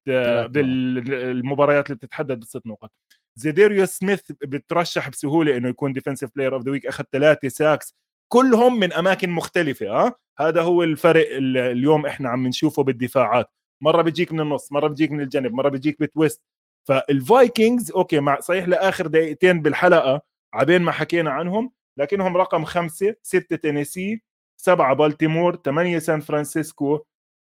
بالمباريات 0.49 1.85
اللي 1.85 1.95
بتتحدد 1.95 2.39
بست 2.39 2.67
نقط 2.67 2.91
زاداريوس 3.35 3.89
سميث 3.89 4.21
بترشح 4.31 5.09
بسهولة 5.09 5.57
إنه 5.57 5.69
يكون 5.69 5.93
defensive 5.93 6.29
player 6.35 6.55
of 6.55 6.63
the 6.63 6.71
week 6.71 6.85
أخذ 6.85 7.03
ثلاثة 7.11 7.47
sacks 7.47 7.95
كلهم 8.31 8.79
من 8.79 8.93
أماكن 8.93 9.29
مختلفة 9.29 9.87
ها 9.87 10.07
أه؟ 10.07 10.15
هذا 10.39 10.61
هو 10.61 10.83
الفرق 10.83 11.27
اليوم 11.31 12.05
إحنا 12.05 12.29
عم 12.29 12.47
نشوفه 12.47 12.83
بالدفاعات. 12.83 13.49
مرة 13.81 14.01
بيجيك 14.01 14.31
من 14.33 14.39
النص 14.39 14.71
مرة 14.71 14.87
بيجيك 14.87 15.11
من 15.11 15.21
الجنب 15.21 15.51
مرة 15.53 15.69
بيجيك 15.69 15.99
ب 15.99 16.06
twist 16.06 16.41
فالفايكنجز 16.89 17.91
okay 17.91 18.19
مع 18.19 18.39
صحيح 18.39 18.67
لآخر 18.67 19.07
دقيقتين 19.07 19.61
بالحلقة 19.61 20.21
عبين 20.53 20.81
ما 20.81 20.91
حكينا 20.91 21.31
عنهم 21.31 21.71
لكنهم 21.97 22.37
رقم 22.37 22.65
خمسة 22.65 23.15
ستة 23.23 23.55
تينيسي 23.55 24.21
سبعة 24.61 24.95
بالتيمور 24.95 25.55
ثمانية 25.65 25.99
سان 25.99 26.19
فرانسيسكو 26.19 26.99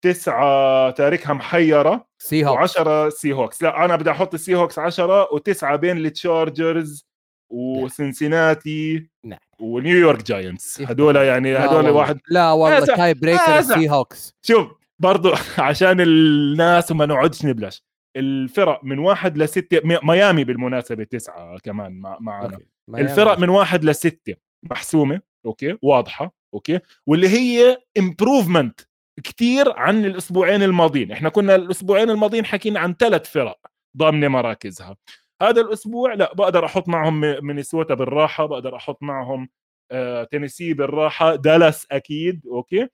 تسعة 0.04 0.90
تاركها 0.90 1.32
محيرة 1.32 2.06
سي 2.18 2.46
هوكس 2.46 2.78
و10 2.78 3.08
سي 3.08 3.32
هوكس 3.32 3.62
لا 3.62 3.84
أنا 3.84 3.96
بدي 3.96 4.10
أحط 4.10 4.34
السي 4.34 4.54
هوكس 4.54 4.78
10 4.78 5.34
وتسعة 5.34 5.76
بين 5.76 5.96
التشارجرز 5.96 7.08
وسنسيناتي 7.52 9.10
نعم. 9.24 9.38
ونيويورك 9.60 10.22
Giants. 10.22 10.80
هدول 10.80 11.16
يعني 11.16 11.56
هدول 11.56 11.90
واحد 11.90 12.20
لا 12.28 12.52
والله 12.52 12.84
tie 12.96 13.14
breaker 13.14 13.58
ال 13.58 13.90
Seahawks 13.90 14.34
شوف 14.42 14.66
برضو 14.98 15.32
عشان 15.58 16.00
الناس 16.00 16.90
وما 16.90 17.06
نقعدش 17.06 17.44
نبلش. 17.44 17.87
الفرق 18.18 18.84
من 18.84 18.98
واحد 18.98 19.38
لستة 19.38 19.80
ميامي 20.02 20.44
بالمناسبة 20.44 21.04
تسعة 21.04 21.58
كمان 21.58 21.92
معنا. 22.20 22.58
الفرق 22.94 23.38
من 23.38 23.48
واحد 23.48 23.84
لستة 23.84 24.34
محسومة 24.62 25.20
okay 25.46 25.78
واضحة 25.82 26.34
okay 26.54 26.80
واللي 27.06 27.28
هي 27.28 27.78
improvement 27.98 28.80
كثير 29.24 29.72
عن 29.72 30.04
الأسبوعين 30.04 30.62
الماضيين. 30.62 31.12
إحنا 31.12 31.28
كنا 31.28 31.54
الأسبوعين 31.54 32.10
الماضيين 32.10 32.44
حكينا 32.44 32.80
عن 32.80 32.94
ثلاث 32.94 33.30
فرق 33.30 33.58
ضامنة 33.96 34.28
مراكزها. 34.28 34.96
هذا 35.42 35.60
الأسبوع 35.60 36.14
لا 36.14 36.34
بقدر 36.34 36.64
أحط 36.64 36.88
معهم 36.88 37.20
مينيسوتا 37.20 37.94
بالراحة 37.94 38.46
بقدر 38.46 38.76
أحط 38.76 39.02
معهم 39.02 39.48
آه، 39.90 40.24
تينيسي 40.24 40.74
بالراحة 40.74 41.34
دالاس 41.34 41.86
أكيد 41.90 42.46
okay. 42.46 42.88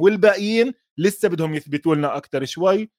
والباقيين 0.00 0.74
لسه 0.98 1.28
بدهم 1.28 1.54
يثبتوا 1.54 1.94
لنا 1.94 2.16
أكثر 2.16 2.44
شوي. 2.44 2.90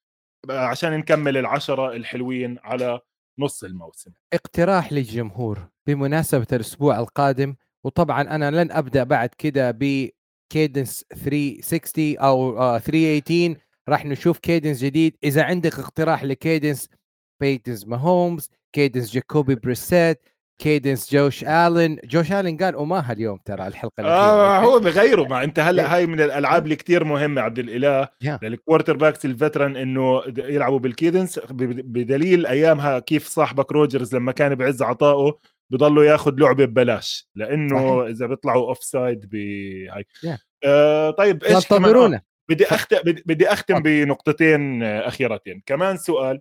عشان 0.50 0.98
نكمل 0.98 1.38
العشرة 1.38 1.92
الحلوين 1.92 2.58
على 2.64 3.00
نص 3.40 3.64
الموسم. 3.64 4.12
اقتراح 4.34 4.94
للجمهور 4.94 5.68
بمناسبة 5.88 6.48
الأسبوع 6.54 7.00
القادم 7.00 7.56
وطبعا 7.84 8.22
أنا 8.22 8.52
لن 8.52 8.72
أبدأ 8.72 9.04
بعد 9.04 9.30
كده 9.30 9.72
ب 9.72 9.88
cadence 9.88 11.06
360 11.16 12.18
أو 12.18 12.78
318 12.80 13.52
آه، 13.52 13.56
راح 13.90 14.06
نشوف 14.06 14.40
cadence 14.40 14.84
جديد. 14.84 15.18
إذا 15.24 15.44
عندك 15.44 15.80
اقتراح 15.80 16.24
ل 16.24 16.32
cadence 16.32 16.90
بيتنز 17.40 17.86
ماهومز 17.86 18.50
cadence 18.74 19.12
جاكوبي 19.12 19.56
بريسيت 19.56 20.29
cadence 20.60 21.14
جوش 21.14 21.44
الن 21.44 21.98
جوش 22.04 22.32
الن 22.32 22.58
قال 22.58 22.74
أوماها 22.74 23.12
اليوم 23.12 23.40
ترى 23.46 23.68
الحلقة 23.68 24.04
آه 24.04 24.60
هو 24.60 24.80
بغيره. 24.80 25.24
ما 25.24 25.44
أنت 25.44 25.60
هلا 25.60 25.96
هاي 25.96 26.08
من 26.08 26.22
الألعاب 26.22 26.64
اللي 26.64 26.76
كثير 26.76 27.04
مهمة 27.04 27.42
عبد 27.42 27.60
الإله. 27.60 28.06
Yeah. 28.06 28.44
لل 28.44 28.51
quarterbacks 28.51 28.98
ال 28.98 29.26
veteran 29.26 29.76
إنه 29.76 30.22
يلعبوا 30.38 30.80
بال 30.80 30.93
cadence 30.93 31.40
بدليل 31.50 32.46
أيامها 32.46 33.00
كيف 33.00 33.28
صاحبك 33.28 33.72
روجرز 33.72 34.16
لما 34.16 34.32
كان 34.32 34.56
بعز 34.56 34.82
عطائه 34.82 35.40
بضلوا 35.72 36.04
ياخذ 36.04 36.34
لعبة 36.40 36.66
ببلاش. 36.66 37.30
لأنه 37.36 38.00
صحيح. 38.00 38.10
إذا 38.10 38.26
بيطلعوا 38.26 38.68
offside 38.68 39.30
بهاي 39.30 40.06
yeah. 40.26 40.38
آه 40.64 41.12
طيب 41.12 41.44
إيش 41.44 41.68
كمان؟ 41.68 42.14
آه، 42.14 42.22
بدي 42.50 42.66
اختم 42.66 42.98
بدي 43.06 43.48
أختم 43.48 43.80
بنقطتين 43.80 44.84
أخيرتين. 44.84 45.62
كمان 45.66 45.98
سؤال 45.98 46.40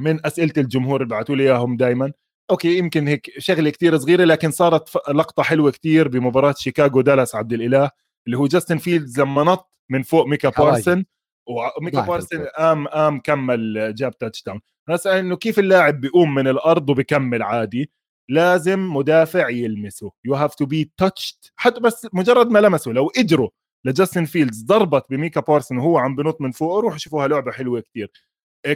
من 0.00 0.26
أسئلة 0.26 0.52
الجمهور 0.58 1.02
اللي 1.02 1.14
بعثوا 1.14 1.36
لي 1.36 1.42
إياهم 1.42 1.76
دائما 1.76 2.12
okay 2.50 2.78
يمكن 2.78 3.08
هيك 3.08 3.30
شغلة 3.38 3.70
كتير 3.70 3.98
صغيرة 3.98 4.24
لكن 4.24 4.50
صارت 4.50 5.08
لقطة 5.08 5.42
حلوة 5.42 5.70
كتير 5.70 6.08
بمباراة 6.08 6.54
شيكاغو 6.58 7.00
دالاس 7.00 7.34
عبد 7.34 7.52
الإله 7.52 7.90
اللي 8.26 8.38
هو 8.38 8.46
جاستن 8.46 8.78
فيلدز 8.78 9.20
لما 9.20 9.44
نط 9.44 9.70
من 9.88 10.02
فوق 10.02 10.26
ميكا 10.26 10.48
بارسن 10.48 11.04
وميكا 11.46 12.00
بارسن 12.00 12.44
قام 12.58 12.88
قام 12.88 13.20
كمل 13.20 13.94
جاب 13.94 14.18
touchdown 14.18 14.60
اسال 14.88 15.12
إنه 15.12 15.36
كيف 15.36 15.58
اللاعب 15.58 16.00
بيقوم 16.00 16.34
من 16.34 16.48
الأرض 16.48 16.90
وبكمل 16.90 17.42
عادي؟ 17.42 17.90
لازم 18.28 18.94
مدافع 18.94 19.48
يلمسه. 19.48 20.10
you 20.24 20.34
have 20.34 20.54
to 20.54 20.66
be 20.66 20.92
touched 20.96 21.36
حتى 21.56 21.80
بس 21.80 22.08
مجرد 22.12 22.50
ما 22.50 22.58
لمسه 22.58 22.90
لو 22.90 23.10
إجره 23.16 23.50
لجاستن 23.84 24.24
فيلدز 24.24 24.64
ضربت 24.64 25.04
بميكا 25.10 25.40
بارسن 25.40 25.78
وهو 25.78 25.98
عم 25.98 26.16
بنط 26.16 26.40
من 26.40 26.50
فوق 26.50 26.78
روحوا 26.78 26.98
شوفوها 26.98 27.28
لعبة 27.28 27.52
حلوة 27.52 27.80
كتير. 27.80 28.10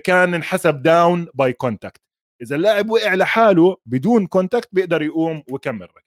كان 0.05 0.35
انحسب 0.35 0.83
down 0.83 1.27
by 1.35 1.53
contact 1.53 2.04
إذا 2.45 2.57
اللاعب 2.57 2.91
وقع 2.91 3.15
لحاله 3.15 3.77
بدون 3.87 4.27
contact 4.27 4.69
بيقدر 4.73 5.03
يقوم 5.03 5.43
ويكمل 5.51 5.83
ركض. 5.83 6.05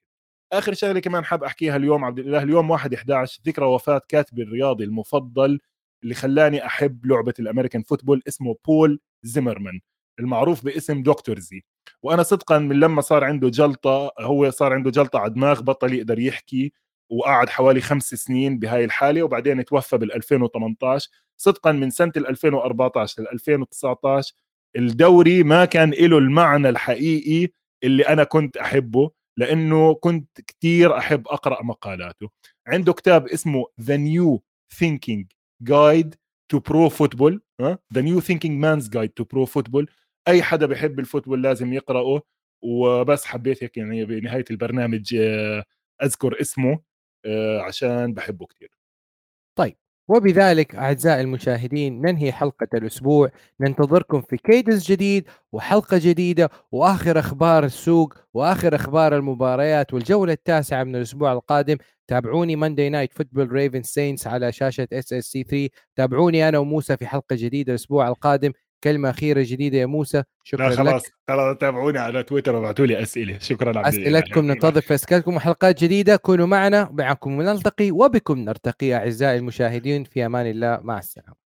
آخر 0.53 0.73
شغلة 0.73 0.99
كمان 0.99 1.25
حاب 1.25 1.43
أحكيها 1.43 1.75
اليوم 1.75 2.05
عبد 2.05 2.19
الإله 2.19 2.43
اليوم 2.43 2.69
1 2.69 2.93
11 2.93 3.41
ذكرى 3.47 3.65
وفاة 3.65 4.01
كاتبي 4.09 4.41
الرياضي 4.43 4.83
المفضل 4.83 5.59
اللي 6.03 6.13
خلاني 6.15 6.65
أحب 6.65 7.05
لعبة 7.05 7.33
ال 7.39 7.44
American 7.44 7.81
football 7.83 8.21
اسمه 8.27 8.55
بول 8.67 8.99
زيمرمان 9.23 9.79
المعروف 10.19 10.65
باسم 10.65 11.03
Doctor 11.03 11.39
Z. 11.39 11.63
وأنا 12.03 12.23
صدقا 12.23 12.59
من 12.59 12.79
لما 12.79 13.01
صار 13.01 13.23
عنده 13.23 13.49
جلطة 13.49 14.11
هو 14.19 14.49
صار 14.49 14.73
عنده 14.73 14.91
جلطة 14.91 15.19
على 15.19 15.27
الدماغ 15.27 15.61
بطل 15.61 15.93
يقدر 15.93 16.19
يحكي 16.19 16.73
وقعد 17.09 17.49
حوالي 17.49 17.81
خمس 17.81 18.03
سنين 18.15 18.59
بهاي 18.59 18.85
الحالة 18.85 19.23
وبعدين 19.23 19.65
توفى 19.65 19.97
بال 19.97 20.13
2018 20.13 21.09
صدقا 21.37 21.71
من 21.71 21.89
سنة 21.89 22.11
2014 22.17 23.23
ل 23.23 23.27
2019 23.27 24.33
الدوري 24.75 25.43
ما 25.43 25.65
كان 25.65 25.89
له 25.89 26.17
المعنى 26.17 26.69
الحقيقي 26.69 27.53
اللي 27.83 28.03
أنا 28.07 28.23
كنت 28.23 28.57
أحبه 28.57 29.11
لأنه 29.37 29.93
كنت 29.93 30.41
كثير 30.41 30.97
أحب 30.97 31.27
أقرأ 31.27 31.63
مقالاته. 31.63 32.29
عنده 32.67 32.93
كتاب 32.93 33.27
اسمه 33.27 33.65
The 33.81 33.97
New 33.97 34.43
Thinking 34.73 35.31
Guide 35.61 36.15
to 36.51 36.59
Pro 36.59 36.89
Football 36.89 37.41
The 37.93 38.01
New 38.01 38.21
Thinking 38.21 38.59
Man's 38.61 38.89
Guide 38.89 39.09
to 39.09 39.23
Pro 39.23 39.45
Football 39.45 39.89
أي 40.27 40.43
حدا 40.43 40.65
بحب 40.65 40.99
ال 40.99 41.04
football 41.04 41.43
لازم 41.43 41.73
يقرأه 41.73 42.21
وبس 42.63 43.25
حبيت 43.25 43.63
هيك 43.63 43.77
يعني 43.77 44.05
بنهايه 44.05 44.45
البرنامج 44.51 45.15
آه، 45.15 45.63
أذكر 46.03 46.41
اسمه 46.41 46.79
آه، 47.25 47.61
عشان 47.61 48.13
بحبه 48.13 48.45
كثير 48.45 48.71
طيب 49.57 49.77
وبذلك 50.07 50.75
أعزائي 50.75 51.21
المشاهدين 51.21 52.01
ننهي 52.01 52.31
حلقة 52.31 52.67
الأسبوع. 52.73 53.29
ننتظركم 53.59 54.21
في 54.21 54.37
cadence 54.37 54.91
جديد 54.91 55.25
وحلقة 55.51 55.97
جديدة 56.03 56.49
وآخر 56.71 57.19
أخبار 57.19 57.63
السوق 57.65 58.13
وآخر 58.33 58.75
أخبار 58.75 59.15
المباريات 59.17 59.93
والجولة 59.93 60.33
التاسعة 60.33 60.83
من 60.83 60.95
الأسبوع 60.95 61.33
القادم. 61.33 61.77
تابعوني 62.07 62.55
Monday 62.55 62.89
Night 62.89 63.13
Football 63.13 63.51
Ravens 63.51 63.83
Saints 63.83 64.27
على 64.27 64.51
شاشة 64.51 64.87
SSC 64.93 65.43
3 65.43 65.69
تابعوني 65.95 66.49
أنا 66.49 66.57
وموسى 66.57 66.97
في 66.97 67.07
حلقة 67.07 67.35
جديدة 67.35 67.71
الأسبوع 67.73 68.07
القادم. 68.07 68.51
كلمة 68.83 69.09
أخيرة 69.09 69.45
جديدة 69.47 69.77
يا 69.77 69.85
موسى 69.85 70.23
شكرا 70.43 70.69
لا 70.69 70.75
خلاص 70.75 71.05
لك. 71.05 71.13
خلاص 71.27 71.57
تابعوني 71.57 71.99
على 71.99 72.23
تويتر 72.23 72.55
وابعثوا 72.55 72.85
لي 72.85 73.01
أسئلة. 73.01 73.39
شكرا 73.39 73.77
عبد 73.77 73.87
أسئلتكم 73.87 74.45
ننتظر 74.45 74.81
في 74.81 74.93
أسئلتكم 74.93 75.35
وحلقات 75.35 75.83
جديدة. 75.83 76.15
كونوا 76.15 76.47
معنا 76.47 76.89
معكم 76.91 77.41
نلتقي 77.41 77.91
وبكم 77.91 78.39
نرتقي 78.39 78.93
أعزائي 78.93 79.37
المشاهدين. 79.37 80.03
في 80.03 80.25
أمان 80.25 80.47
الله 80.47 80.79
مع 80.83 80.99
السلامة. 80.99 81.46